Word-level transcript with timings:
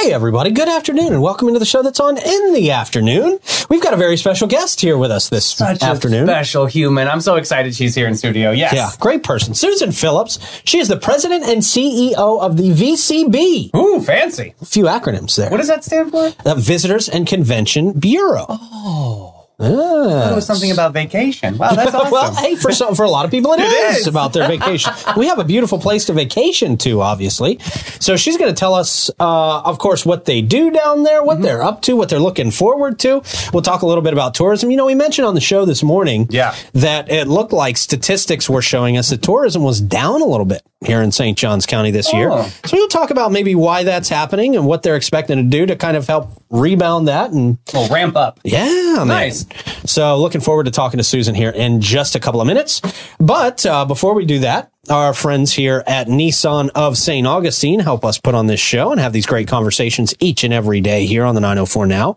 Hey, 0.00 0.14
everybody. 0.14 0.50
Good 0.50 0.66
afternoon, 0.68 1.12
and 1.12 1.20
welcome 1.20 1.48
into 1.48 1.58
the 1.60 1.66
show 1.66 1.82
that's 1.82 2.00
on 2.00 2.16
in 2.16 2.54
the 2.54 2.70
afternoon. 2.70 3.38
We've 3.68 3.82
got 3.82 3.92
a 3.92 3.98
very 3.98 4.16
special 4.16 4.48
guest 4.48 4.80
here 4.80 4.96
with 4.96 5.10
us 5.10 5.28
this 5.28 5.44
Such 5.44 5.82
afternoon. 5.82 6.22
a 6.22 6.32
special 6.32 6.64
human. 6.64 7.06
I'm 7.06 7.20
so 7.20 7.36
excited 7.36 7.74
she's 7.74 7.94
here 7.94 8.06
in 8.08 8.14
studio. 8.14 8.50
Yes. 8.50 8.72
yeah, 8.72 8.90
great 8.98 9.22
person. 9.22 9.52
Susan 9.52 9.92
Phillips. 9.92 10.38
She 10.64 10.78
is 10.78 10.88
the 10.88 10.96
president 10.96 11.44
and 11.44 11.60
CEO 11.60 12.14
of 12.16 12.56
the 12.56 12.70
VCB. 12.70 13.74
Ooh, 13.76 14.00
fancy. 14.00 14.54
A 14.62 14.64
few 14.64 14.84
acronyms 14.84 15.36
there. 15.36 15.50
What 15.50 15.58
does 15.58 15.68
that 15.68 15.84
stand 15.84 16.12
for? 16.12 16.32
Uh, 16.46 16.54
Visitors 16.54 17.06
and 17.10 17.26
Convention 17.26 17.92
Bureau. 17.92 18.46
Oh. 18.48 19.29
Ah. 19.60 20.32
It 20.32 20.34
was 20.34 20.46
something 20.46 20.70
about 20.72 20.92
vacation. 20.92 21.58
Wow, 21.58 21.74
that's 21.74 21.94
awesome. 21.94 22.10
Well, 22.10 22.34
hey, 22.34 22.56
for 22.56 22.72
some, 22.72 22.94
for 22.94 23.04
a 23.04 23.10
lot 23.10 23.24
of 23.24 23.30
people, 23.30 23.52
it 23.52 23.60
It 23.60 23.64
is, 23.64 23.98
is. 23.98 24.06
about 24.06 24.32
their 24.32 24.48
vacation. 24.48 24.92
we 25.16 25.26
have 25.26 25.38
a 25.38 25.44
beautiful 25.44 25.78
place 25.78 26.06
to 26.06 26.12
vacation 26.12 26.76
to, 26.78 27.00
obviously. 27.02 27.58
So 28.00 28.16
she's 28.16 28.36
going 28.38 28.50
to 28.52 28.58
tell 28.58 28.74
us, 28.74 29.10
uh, 29.20 29.60
of 29.62 29.78
course, 29.78 30.06
what 30.06 30.24
they 30.24 30.40
do 30.42 30.70
down 30.70 31.02
there, 31.02 31.18
Mm-hmm. 31.20 31.26
what 31.26 31.42
they're 31.42 31.62
up 31.62 31.82
to, 31.82 31.96
what 31.96 32.08
they're 32.08 32.18
looking 32.18 32.50
forward 32.50 32.98
to. 33.00 33.22
We'll 33.52 33.62
talk 33.62 33.82
a 33.82 33.86
little 33.86 34.02
bit 34.02 34.12
about 34.14 34.34
tourism. 34.34 34.70
You 34.70 34.76
know, 34.78 34.86
we 34.86 34.94
mentioned 34.94 35.26
on 35.26 35.34
the 35.34 35.40
show 35.40 35.64
this 35.66 35.82
morning, 35.82 36.26
Yeah. 36.30 36.54
that 36.72 37.10
it 37.10 37.28
looked 37.28 37.52
like 37.52 37.76
statistics 37.76 38.48
were 38.48 38.62
showing 38.62 38.96
us 38.96 39.10
that 39.10 39.20
tourism 39.22 39.62
was 39.62 39.80
down 39.80 40.22
a 40.22 40.24
little 40.24 40.46
bit 40.46 40.62
here 40.84 41.02
in 41.02 41.12
St. 41.12 41.36
Johns 41.36 41.66
County 41.66 41.90
this 41.90 42.12
year. 42.12 42.30
Oh. 42.32 42.42
So 42.64 42.76
we'll 42.76 42.88
talk 42.88 43.10
about 43.10 43.32
maybe 43.32 43.54
why 43.54 43.84
that's 43.84 44.08
happening 44.08 44.56
and 44.56 44.66
what 44.66 44.82
they're 44.82 44.96
expecting 44.96 45.36
to 45.36 45.42
do 45.42 45.66
to 45.66 45.76
kind 45.76 45.96
of 45.96 46.06
help 46.06 46.30
rebound 46.50 47.06
that 47.08 47.30
and 47.32 47.58
Well, 47.74 47.88
ramp 47.90 48.16
up. 48.16 48.40
yeah, 48.44 48.64
man. 48.98 49.06
Nice. 49.08 49.44
So 49.84 50.18
looking 50.18 50.40
forward 50.40 50.64
to 50.64 50.70
talking 50.70 50.98
to 50.98 51.04
Susan 51.04 51.34
here 51.34 51.50
in 51.50 51.80
just 51.80 52.14
a 52.14 52.20
couple 52.20 52.40
of 52.40 52.46
minutes. 52.46 52.80
But 53.18 53.64
uh, 53.66 53.84
before 53.84 54.14
we 54.14 54.24
do 54.24 54.38
that, 54.40 54.72
our 54.88 55.12
friends 55.12 55.52
here 55.52 55.84
at 55.86 56.08
Nissan 56.08 56.70
of 56.74 56.96
St. 56.96 57.26
Augustine 57.26 57.80
help 57.80 58.02
us 58.04 58.18
put 58.18 58.34
on 58.34 58.46
this 58.46 58.58
show 58.58 58.90
and 58.90 58.98
have 58.98 59.12
these 59.12 59.26
great 59.26 59.46
conversations 59.46 60.14
each 60.18 60.42
and 60.42 60.52
every 60.54 60.80
day 60.80 61.04
here 61.04 61.24
on 61.24 61.34
the 61.34 61.40
904 61.42 61.86
Now. 61.86 62.16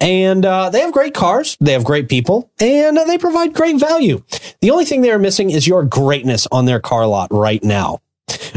And 0.00 0.46
uh, 0.46 0.70
they 0.70 0.80
have 0.80 0.92
great 0.92 1.12
cars, 1.14 1.56
they 1.60 1.72
have 1.72 1.84
great 1.84 2.08
people, 2.08 2.48
and 2.60 2.96
uh, 2.96 3.04
they 3.04 3.18
provide 3.18 3.52
great 3.52 3.80
value. 3.80 4.22
The 4.60 4.70
only 4.70 4.84
thing 4.84 5.00
they 5.02 5.10
are 5.10 5.18
missing 5.18 5.50
is 5.50 5.66
your 5.66 5.82
greatness 5.84 6.46
on 6.52 6.64
their 6.66 6.78
car 6.80 7.06
lot 7.06 7.28
right 7.32 7.62
now. 7.62 7.98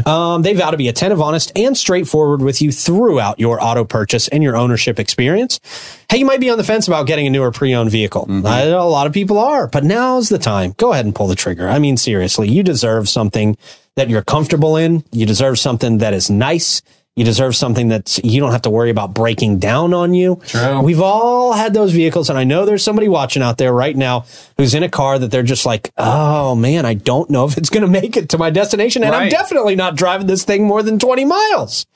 Um, 0.06 0.42
they 0.42 0.54
vow 0.54 0.70
to 0.70 0.76
be 0.76 0.88
attentive, 0.88 1.20
honest, 1.20 1.52
and 1.56 1.76
straightforward 1.76 2.40
with 2.40 2.62
you 2.62 2.72
throughout 2.72 3.38
your 3.38 3.62
auto 3.62 3.84
purchase 3.84 4.28
and 4.28 4.42
your 4.42 4.56
ownership 4.56 4.98
experience. 4.98 5.60
Hey, 6.08 6.18
you 6.18 6.24
might 6.24 6.40
be 6.40 6.48
on 6.48 6.56
the 6.56 6.64
fence 6.64 6.88
about 6.88 7.06
getting 7.06 7.26
a 7.26 7.30
newer 7.30 7.50
pre-owned 7.50 7.90
vehicle. 7.90 8.26
I 8.28 8.64
know 8.64 8.86
a 8.86 8.88
lot 8.88 9.06
of 9.06 9.12
people 9.12 9.38
are, 9.38 9.66
but 9.66 9.84
now's 9.84 10.28
the 10.30 10.38
time. 10.38 10.74
Go 10.78 10.92
ahead 10.92 11.04
and 11.04 11.14
pull 11.14 11.26
the 11.26 11.34
trigger. 11.34 11.68
I 11.68 11.78
mean, 11.78 11.96
seriously, 11.96 12.48
you 12.48 12.62
deserve 12.62 13.08
something 13.08 13.58
that 13.96 14.08
you're 14.08 14.22
comfortable 14.22 14.76
in. 14.76 15.04
You 15.12 15.26
deserve 15.26 15.58
something 15.58 15.98
that 15.98 16.14
is 16.14 16.30
nice. 16.30 16.80
You 17.18 17.24
deserve 17.24 17.56
something 17.56 17.88
that 17.88 18.20
you 18.22 18.38
don't 18.38 18.52
have 18.52 18.62
to 18.62 18.70
worry 18.70 18.90
about 18.90 19.12
breaking 19.12 19.58
down 19.58 19.92
on 19.92 20.14
you. 20.14 20.40
True. 20.46 20.82
We've 20.82 21.00
all 21.00 21.52
had 21.52 21.74
those 21.74 21.90
vehicles, 21.90 22.30
and 22.30 22.38
I 22.38 22.44
know 22.44 22.64
there's 22.64 22.84
somebody 22.84 23.08
watching 23.08 23.42
out 23.42 23.58
there 23.58 23.72
right 23.72 23.96
now 23.96 24.24
who's 24.56 24.72
in 24.72 24.84
a 24.84 24.88
car 24.88 25.18
that 25.18 25.32
they're 25.32 25.42
just 25.42 25.66
like, 25.66 25.90
oh 25.96 26.54
man, 26.54 26.86
I 26.86 26.94
don't 26.94 27.28
know 27.28 27.44
if 27.44 27.58
it's 27.58 27.70
going 27.70 27.84
to 27.84 27.90
make 27.90 28.16
it 28.16 28.28
to 28.28 28.38
my 28.38 28.50
destination. 28.50 29.02
And 29.02 29.16
I'm 29.16 29.30
definitely 29.30 29.74
not 29.74 29.96
driving 29.96 30.28
this 30.28 30.44
thing 30.44 30.64
more 30.64 30.80
than 30.84 31.00
20 31.00 31.24
miles 31.24 31.86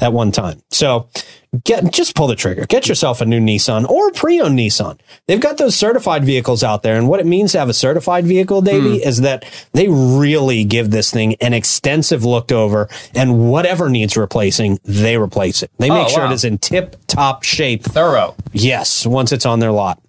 at 0.00 0.12
one 0.12 0.32
time. 0.32 0.60
So 0.72 1.08
get, 1.64 1.90
just 1.92 2.14
pull 2.16 2.26
the 2.26 2.34
trigger. 2.36 2.66
Get 2.66 2.88
yourself 2.88 3.20
a 3.20 3.26
new 3.26 3.40
Nissan 3.40 3.88
or 3.88 4.10
pre-owned 4.12 4.58
Nissan. 4.58 4.98
They've 5.26 5.40
got 5.40 5.58
those 5.58 5.76
certified 5.76 6.24
vehicles 6.24 6.62
out 6.64 6.82
there. 6.82 6.96
And 6.96 7.08
what 7.08 7.20
it 7.20 7.26
means 7.26 7.52
to 7.52 7.58
have 7.58 7.68
a 7.68 7.74
certified 7.74 8.24
vehicle, 8.26 8.62
Davey, 8.62 8.96
is 9.04 9.20
that 9.20 9.44
they 9.72 9.88
really 9.88 10.64
give 10.64 10.90
this 10.90 11.10
thing 11.10 11.34
an 11.40 11.52
extensive 11.54 12.24
look 12.24 12.50
over 12.50 12.88
and 13.14 13.50
whatever 13.50 13.88
needs 13.88 14.16
replacing, 14.16 14.78
they 14.84 15.16
replace 15.16 15.62
it. 15.62 15.70
They 15.78 15.90
make 15.90 16.06
Oh, 16.06 16.08
sure 16.08 16.24
wow. 16.24 16.30
it 16.30 16.34
is 16.34 16.44
in 16.44 16.58
tip 16.58 16.96
top 17.06 17.42
shape 17.44 17.82
Thorough. 17.84 18.34
Yes, 18.52 19.06
once 19.06 19.32
it's 19.32 19.46
on 19.46 19.60
their 19.60 19.72
lot. 19.72 20.00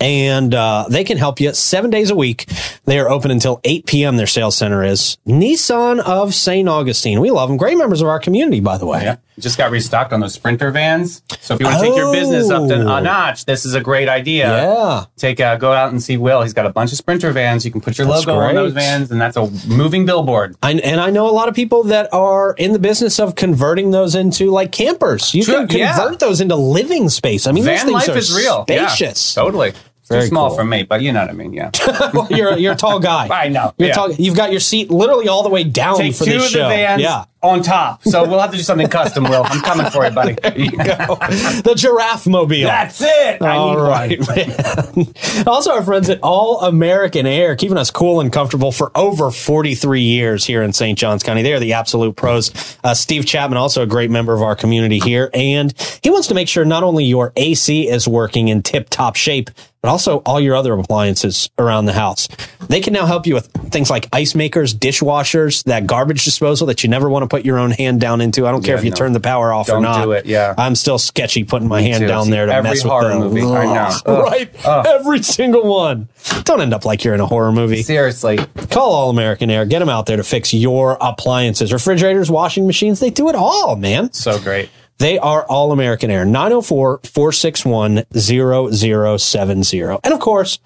And 0.00 0.54
uh, 0.54 0.86
they 0.88 1.04
can 1.04 1.18
help 1.18 1.40
you 1.40 1.52
seven 1.52 1.90
days 1.90 2.10
a 2.10 2.14
week. 2.16 2.46
They 2.86 2.98
are 2.98 3.10
open 3.10 3.30
until 3.30 3.60
8 3.64 3.84
p.m. 3.86 4.16
Their 4.16 4.26
sales 4.26 4.56
center 4.56 4.82
is 4.82 5.18
Nissan 5.26 6.00
of 6.00 6.34
St. 6.34 6.66
Augustine. 6.68 7.20
We 7.20 7.30
love 7.30 7.50
them. 7.50 7.58
Great 7.58 7.76
members 7.76 8.00
of 8.00 8.08
our 8.08 8.18
community, 8.18 8.60
by 8.60 8.78
the 8.78 8.86
way. 8.86 9.02
Yeah. 9.02 9.16
Just 9.38 9.56
got 9.56 9.70
restocked 9.70 10.12
on 10.12 10.20
those 10.20 10.34
Sprinter 10.34 10.70
vans. 10.70 11.22
So 11.40 11.54
if 11.54 11.60
you 11.60 11.66
want 11.66 11.78
to 11.80 11.86
take 11.86 11.96
your 11.96 12.12
business 12.12 12.50
up 12.50 12.68
to 12.68 12.74
Oh. 12.84 12.96
a 12.96 13.00
notch, 13.00 13.46
this 13.46 13.64
is 13.64 13.72
a 13.74 13.80
great 13.80 14.06
idea. 14.08 14.48
Yeah. 14.48 15.04
Take 15.16 15.40
uh, 15.40 15.56
go 15.56 15.72
out 15.72 15.90
and 15.92 16.02
see 16.02 16.16
Will. 16.18 16.42
He's 16.42 16.52
got 16.52 16.66
a 16.66 16.70
bunch 16.70 16.92
of 16.92 16.98
Sprinter 16.98 17.30
vans. 17.32 17.64
You 17.64 17.70
can 17.70 17.80
put 17.80 17.96
your 17.96 18.06
That's 18.06 18.26
logo 18.26 18.38
on 18.38 18.54
those 18.54 18.72
vans, 18.74 19.10
and 19.10 19.18
that's 19.20 19.36
a 19.38 19.48
moving 19.66 20.04
billboard. 20.04 20.56
I, 20.62 20.72
and 20.72 21.00
I 21.00 21.08
know 21.10 21.26
a 21.26 21.32
lot 21.32 21.48
of 21.48 21.54
people 21.54 21.84
that 21.84 22.12
are 22.12 22.52
in 22.58 22.72
the 22.74 22.78
business 22.78 23.18
of 23.18 23.34
converting 23.34 23.92
those 23.92 24.14
into 24.14 24.50
like 24.50 24.72
campers. 24.72 25.34
You 25.34 25.44
True, 25.44 25.66
can 25.66 25.78
yeah. 25.78 25.96
convert 25.96 26.18
those 26.20 26.40
into 26.42 26.56
living 26.56 27.08
space. 27.08 27.46
I 27.46 27.52
mean, 27.52 27.64
those 27.64 27.76
Van 27.78 27.86
things 27.86 27.92
life 27.94 28.08
are 28.10 28.18
is 28.18 28.36
real. 28.36 28.62
Spacious. 28.64 29.34
Yeah, 29.36 29.42
totally. 29.42 29.68
It's 29.70 30.08
Very 30.08 30.22
too 30.22 30.28
small 30.28 30.48
cool. 30.48 30.58
for 30.58 30.64
me, 30.64 30.82
but 30.82 31.00
you 31.02 31.12
know 31.12 31.20
what 31.20 31.30
I 31.30 31.34
mean. 31.34 31.52
Yeah. 31.54 31.70
Well, 32.12 32.26
you're, 32.30 32.58
you're 32.58 32.72
a 32.72 32.76
tall 32.76 32.98
guy. 32.98 33.28
I 33.30 33.48
know, 33.48 33.72
You're 33.78 33.88
yeah. 33.88 33.94
tall. 33.94 34.12
You've 34.12 34.36
got 34.36 34.50
your 34.50 34.58
seat 34.60 34.90
literally 34.90 35.28
all 35.28 35.42
the 35.44 35.48
way 35.50 35.62
down 35.64 35.96
Take 35.98 36.14
for 36.16 36.24
two 36.24 36.32
this 36.32 36.46
of 36.46 36.52
the 36.52 36.58
show. 36.58 36.68
vans 36.68 37.00
Yeah. 37.00 37.24
On 37.42 37.62
top. 37.62 38.02
So 38.04 38.28
we'll 38.28 38.40
have 38.40 38.50
to 38.50 38.56
do 38.56 38.62
something 38.62 38.88
custom, 38.88 39.24
Will. 39.24 39.42
I'm 39.44 39.62
coming 39.62 39.90
for 39.90 40.04
you, 40.04 40.10
buddy. 40.10 40.34
There 40.34 40.58
you 40.58 40.70
go. 40.70 41.16
the 41.64 41.74
giraffe 41.76 42.26
mobile. 42.26 42.66
That's 42.66 43.00
it. 43.00 43.42
I 43.42 43.56
All 43.56 43.78
right, 43.78 44.18
also, 45.46 45.72
our 45.72 45.82
friends 45.82 46.10
at 46.10 46.20
All 46.22 46.60
American 46.60 47.26
Air, 47.26 47.56
keeping 47.56 47.78
us 47.78 47.90
cool 47.90 48.20
and 48.20 48.32
comfortable 48.32 48.72
for 48.72 48.92
over 48.94 49.30
43 49.30 50.02
years 50.02 50.44
here 50.44 50.62
in 50.62 50.72
St. 50.72 50.98
Johns 50.98 51.22
County. 51.22 51.42
They 51.42 51.54
are 51.54 51.60
the 51.60 51.72
absolute 51.72 52.16
pros. 52.16 52.50
Uh, 52.84 52.94
Steve 52.94 53.26
Chapman, 53.26 53.56
also 53.56 53.82
a 53.82 53.86
great 53.86 54.10
member 54.10 54.34
of 54.34 54.42
our 54.42 54.56
community 54.56 54.98
here, 54.98 55.30
and 55.32 55.72
he 56.02 56.10
wants 56.10 56.28
to 56.28 56.34
make 56.34 56.48
sure 56.48 56.64
not 56.64 56.82
only 56.82 57.04
your 57.04 57.32
AC 57.36 57.88
is 57.88 58.06
working 58.06 58.48
in 58.48 58.62
tip 58.62 58.90
top 58.90 59.16
shape, 59.16 59.50
but 59.82 59.88
also 59.88 60.18
all 60.18 60.40
your 60.40 60.54
other 60.54 60.74
appliances 60.74 61.48
around 61.58 61.86
the 61.86 61.92
house. 61.92 62.28
They 62.68 62.80
can 62.80 62.92
now 62.92 63.06
help 63.06 63.26
you 63.26 63.34
with 63.34 63.46
things 63.70 63.88
like 63.88 64.08
ice 64.12 64.34
makers, 64.34 64.74
dishwashers, 64.74 65.64
that 65.64 65.86
garbage 65.86 66.24
disposal 66.24 66.66
that 66.66 66.82
you 66.82 66.90
never 66.90 67.08
want 67.08 67.22
to 67.22 67.28
put 67.30 67.44
your 67.46 67.58
own 67.58 67.70
hand 67.70 68.00
down 68.00 68.20
into. 68.20 68.46
I 68.46 68.50
don't 68.50 68.62
care 68.62 68.74
Yeah, 68.74 68.80
if 68.80 68.84
you 68.84 68.90
no. 68.90 68.96
turn 68.96 69.12
the 69.14 69.20
power 69.20 69.52
off 69.52 69.68
or 69.68 69.72
Don't 69.72 69.82
not. 69.82 70.04
do 70.04 70.12
it, 70.12 70.26
yeah. 70.26 70.52
I'm 70.58 70.74
still 70.74 70.98
sketchy 70.98 71.44
putting 71.44 71.68
my 71.68 71.80
hand 71.80 72.00
too. 72.02 72.08
down 72.08 72.24
See, 72.26 72.32
there 72.32 72.44
to 72.46 72.52
every 72.52 72.70
mess 72.70 72.84
with 72.84 72.90
horror 72.92 73.08
the 73.08 73.18
movie, 73.20 73.42
I 73.42 73.64
know. 73.64 73.72
Ugh, 73.88 74.02
Ugh. 74.04 74.24
right? 74.24 74.50
Ugh. 74.66 74.86
Every 74.86 75.22
single 75.22 75.66
one. 75.66 76.08
Don't 76.44 76.60
end 76.60 76.74
up 76.74 76.84
like 76.84 77.04
you're 77.04 77.14
in 77.14 77.20
a 77.20 77.26
horror 77.26 77.52
movie. 77.52 77.82
Seriously. 77.82 78.38
Call 78.70 78.92
All 78.92 79.08
American 79.10 79.48
Air. 79.50 79.64
Get 79.64 79.78
them 79.78 79.88
out 79.88 80.04
there 80.06 80.18
to 80.18 80.24
fix 80.24 80.52
your 80.52 80.98
appliances, 81.00 81.72
refrigerators, 81.72 82.30
washing 82.30 82.66
machines. 82.66 83.00
They 83.00 83.10
do 83.10 83.28
it 83.30 83.34
all, 83.34 83.76
man. 83.76 84.12
So 84.12 84.38
great. 84.38 84.68
They 84.98 85.18
are 85.18 85.44
All 85.46 85.72
American 85.72 86.10
Air. 86.10 86.24
904 86.26 87.00
461 87.04 88.04
0070. 88.12 89.80
And 89.80 90.12
of 90.12 90.20
course, 90.20 90.58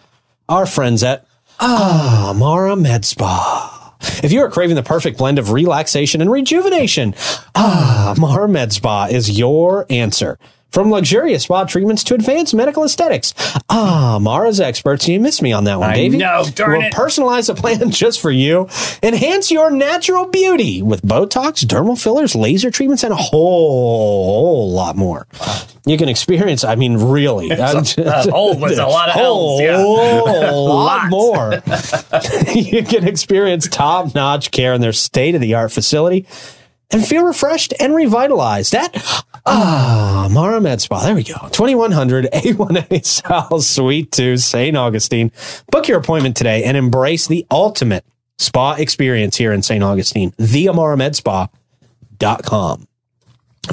our 0.48 0.66
friends 0.66 1.02
at 1.02 1.26
ah. 1.60 2.30
Amara 2.30 2.74
Med 2.76 3.04
Spa. 3.04 3.73
If 4.22 4.32
you 4.32 4.40
are 4.42 4.50
craving 4.50 4.76
the 4.76 4.82
perfect 4.82 5.18
blend 5.18 5.38
of 5.38 5.50
relaxation 5.52 6.20
and 6.20 6.30
rejuvenation, 6.30 7.14
ah, 7.54 8.14
Amara 8.16 8.48
Med 8.48 8.72
Spa 8.72 9.06
is 9.06 9.38
your 9.38 9.86
answer. 9.90 10.38
From 10.74 10.90
luxurious 10.90 11.44
spa 11.44 11.62
treatments 11.66 12.02
to 12.02 12.14
advanced 12.14 12.52
medical 12.52 12.82
aesthetics. 12.82 13.32
Ah, 13.70 14.18
Mara's 14.20 14.58
experts. 14.58 15.06
You 15.06 15.20
missed 15.20 15.40
me 15.40 15.52
on 15.52 15.62
that 15.64 15.78
one, 15.78 15.90
I 15.90 15.94
Davey. 15.94 16.16
know, 16.16 16.44
darn 16.52 16.72
we'll 16.78 16.88
it. 16.88 16.92
personalize 16.92 17.48
a 17.48 17.54
plan 17.54 17.90
just 17.92 18.20
for 18.20 18.32
you. 18.32 18.68
Enhance 19.00 19.52
your 19.52 19.70
natural 19.70 20.26
beauty 20.26 20.82
with 20.82 21.02
Botox, 21.02 21.64
dermal 21.64 21.96
fillers, 21.96 22.34
laser 22.34 22.72
treatments, 22.72 23.04
and 23.04 23.12
a 23.12 23.16
whole, 23.16 24.24
whole 24.24 24.72
lot 24.72 24.96
more. 24.96 25.28
You 25.86 25.96
can 25.96 26.08
experience, 26.08 26.64
I 26.64 26.74
mean, 26.74 26.96
really. 26.96 27.50
a 27.52 28.30
whole 28.32 28.58
was 28.58 28.76
a 28.76 28.84
lot 28.84 29.10
of 29.10 29.60
yeah. 29.60 29.76
whole 29.80 30.66
lot 30.74 31.08
Lot. 31.08 31.10
more. 31.10 31.62
you 32.52 32.82
can 32.82 33.06
experience 33.06 33.68
top 33.68 34.12
notch 34.16 34.50
care 34.50 34.74
in 34.74 34.80
their 34.80 34.92
state 34.92 35.36
of 35.36 35.40
the 35.40 35.54
art 35.54 35.70
facility 35.70 36.26
and 36.94 37.06
feel 37.06 37.24
refreshed 37.24 37.74
and 37.80 37.94
revitalized 37.94 38.74
at 38.74 38.96
Ah, 39.46 40.26
Mara 40.30 40.58
Med 40.60 40.80
Spa. 40.80 41.04
There 41.04 41.14
we 41.14 41.22
go. 41.24 41.34
2100 41.52 42.28
A1A 42.32 43.04
South 43.04 43.62
Suite 43.62 44.10
2, 44.10 44.38
St. 44.38 44.74
Augustine. 44.74 45.30
Book 45.70 45.86
your 45.86 45.98
appointment 45.98 46.34
today 46.36 46.64
and 46.64 46.78
embrace 46.78 47.26
the 47.26 47.44
ultimate 47.50 48.06
spa 48.38 48.72
experience 48.74 49.36
here 49.36 49.52
in 49.52 49.62
St. 49.62 49.84
Augustine. 49.84 50.30
TheAmaraMedSpa.com. 50.32 52.88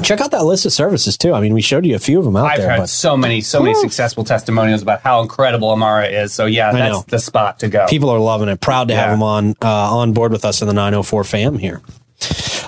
Check 0.02 0.20
out 0.22 0.30
that 0.30 0.44
list 0.44 0.64
of 0.64 0.72
services 0.72 1.18
too. 1.18 1.34
I 1.34 1.40
mean, 1.40 1.52
we 1.52 1.60
showed 1.60 1.84
you 1.84 1.94
a 1.94 1.98
few 1.98 2.18
of 2.18 2.24
them 2.24 2.34
out 2.36 2.42
there. 2.44 2.50
I've 2.52 2.58
there, 2.60 2.70
heard 2.70 2.78
but 2.80 2.88
so 2.88 3.14
many, 3.16 3.42
so 3.42 3.62
many 3.62 3.74
successful 3.74 4.24
testimonials 4.24 4.80
about 4.80 5.02
how 5.02 5.20
incredible 5.20 5.68
Amara 5.70 6.06
is. 6.06 6.32
So 6.32 6.46
yeah, 6.46 6.72
that's 6.72 7.04
the 7.04 7.18
spot 7.18 7.58
to 7.60 7.68
go. 7.68 7.86
people 7.88 8.08
are 8.08 8.18
loving 8.18 8.48
it. 8.48 8.58
Proud 8.60 8.88
to 8.88 8.94
have 8.94 9.08
Yeah. 9.08 9.10
them 9.10 9.22
on 9.22 9.54
uh, 9.62 9.96
on 9.96 10.12
board 10.14 10.32
with 10.32 10.46
us 10.46 10.62
in 10.62 10.68
the 10.68 10.74
904 10.74 11.24
fam 11.24 11.58
here. 11.58 11.82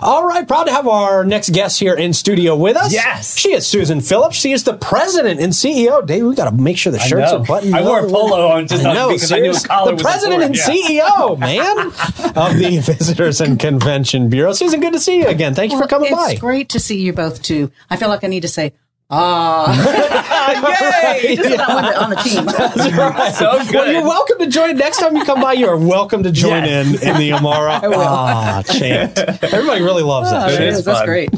All 0.04 0.26
right, 0.26 0.46
proud 0.46 0.64
to 0.64 0.70
have 0.70 0.86
our 0.86 1.24
next 1.24 1.48
guest 1.48 1.80
here 1.80 1.94
in 1.94 2.12
studio 2.12 2.54
with 2.54 2.76
us. 2.76 2.92
Yes. 2.92 3.38
She 3.38 3.54
is 3.54 3.66
Susan 3.66 4.02
Phillips. 4.02 4.36
She 4.36 4.52
is 4.52 4.62
the 4.64 4.74
president 4.74 5.40
and 5.40 5.50
CEO. 5.50 6.06
Dave, 6.06 6.26
we 6.26 6.34
got 6.34 6.50
to 6.50 6.54
make 6.54 6.76
sure 6.76 6.92
the 6.92 6.98
shirts 6.98 7.32
are 7.32 7.42
buttoned 7.42 7.74
I 7.74 7.80
wore 7.80 8.04
a 8.04 8.10
polo 8.10 8.48
on 8.48 8.66
just 8.66 8.84
I 8.84 8.92
know, 8.92 9.08
because 9.08 9.32
I 9.32 9.38
knew 9.38 9.52
a 9.52 9.60
collar 9.60 9.92
The 9.92 9.94
was 9.94 10.02
president 10.02 10.42
and 10.42 10.54
important, 10.54 10.84
CEO, 10.84 11.38
man, 11.38 11.86
of 12.36 12.58
the 12.58 12.78
Visitors 12.84 13.40
and 13.40 13.58
Convention 13.58 14.28
Bureau. 14.28 14.52
Susan, 14.52 14.78
good 14.80 14.92
to 14.92 15.00
see 15.00 15.20
you 15.20 15.26
again. 15.26 15.54
Thank 15.54 15.72
you 15.72 15.80
for 15.80 15.86
coming 15.86 16.12
it's 16.12 16.34
by. 16.34 16.34
great 16.34 16.68
to 16.68 16.80
see 16.80 17.00
you 17.00 17.14
both 17.14 17.40
too. 17.40 17.72
I 17.88 17.96
feel 17.96 18.10
like 18.10 18.24
I 18.24 18.26
need 18.26 18.42
to 18.42 18.48
say, 18.48 18.74
ah, 19.10 19.70
Yay! 21.22 21.36
just 21.36 21.48
that 21.50 21.60
I'm 21.68 22.02
on 22.04 22.10
the 22.10 22.16
team. 22.16 22.44
So 23.34 23.64
good. 23.64 23.74
Well, 23.74 23.92
you're 23.92 24.02
welcome 24.04 24.38
to 24.38 24.46
join. 24.46 24.76
Next 24.76 24.98
time 24.98 25.16
you 25.16 25.24
come 25.24 25.40
by, 25.40 25.52
you 25.54 25.66
are 25.68 25.76
welcome 25.76 26.22
to 26.22 26.30
join 26.32 26.64
Yes. 26.64 27.02
in 27.02 27.08
in 27.08 27.16
the 27.18 27.32
Amara 27.32 27.80
ah, 27.84 28.62
chant. 28.66 29.18
Everybody 29.18 29.82
really 29.82 30.02
loves 30.02 30.30
that. 30.30 30.50
Oh, 30.50 30.56
chant. 30.56 30.62
It 30.62 30.66
it 30.66 30.68
is 30.68 30.78
is. 30.78 30.84
That's 30.84 30.98
fun. 31.00 31.06
great. 31.06 31.30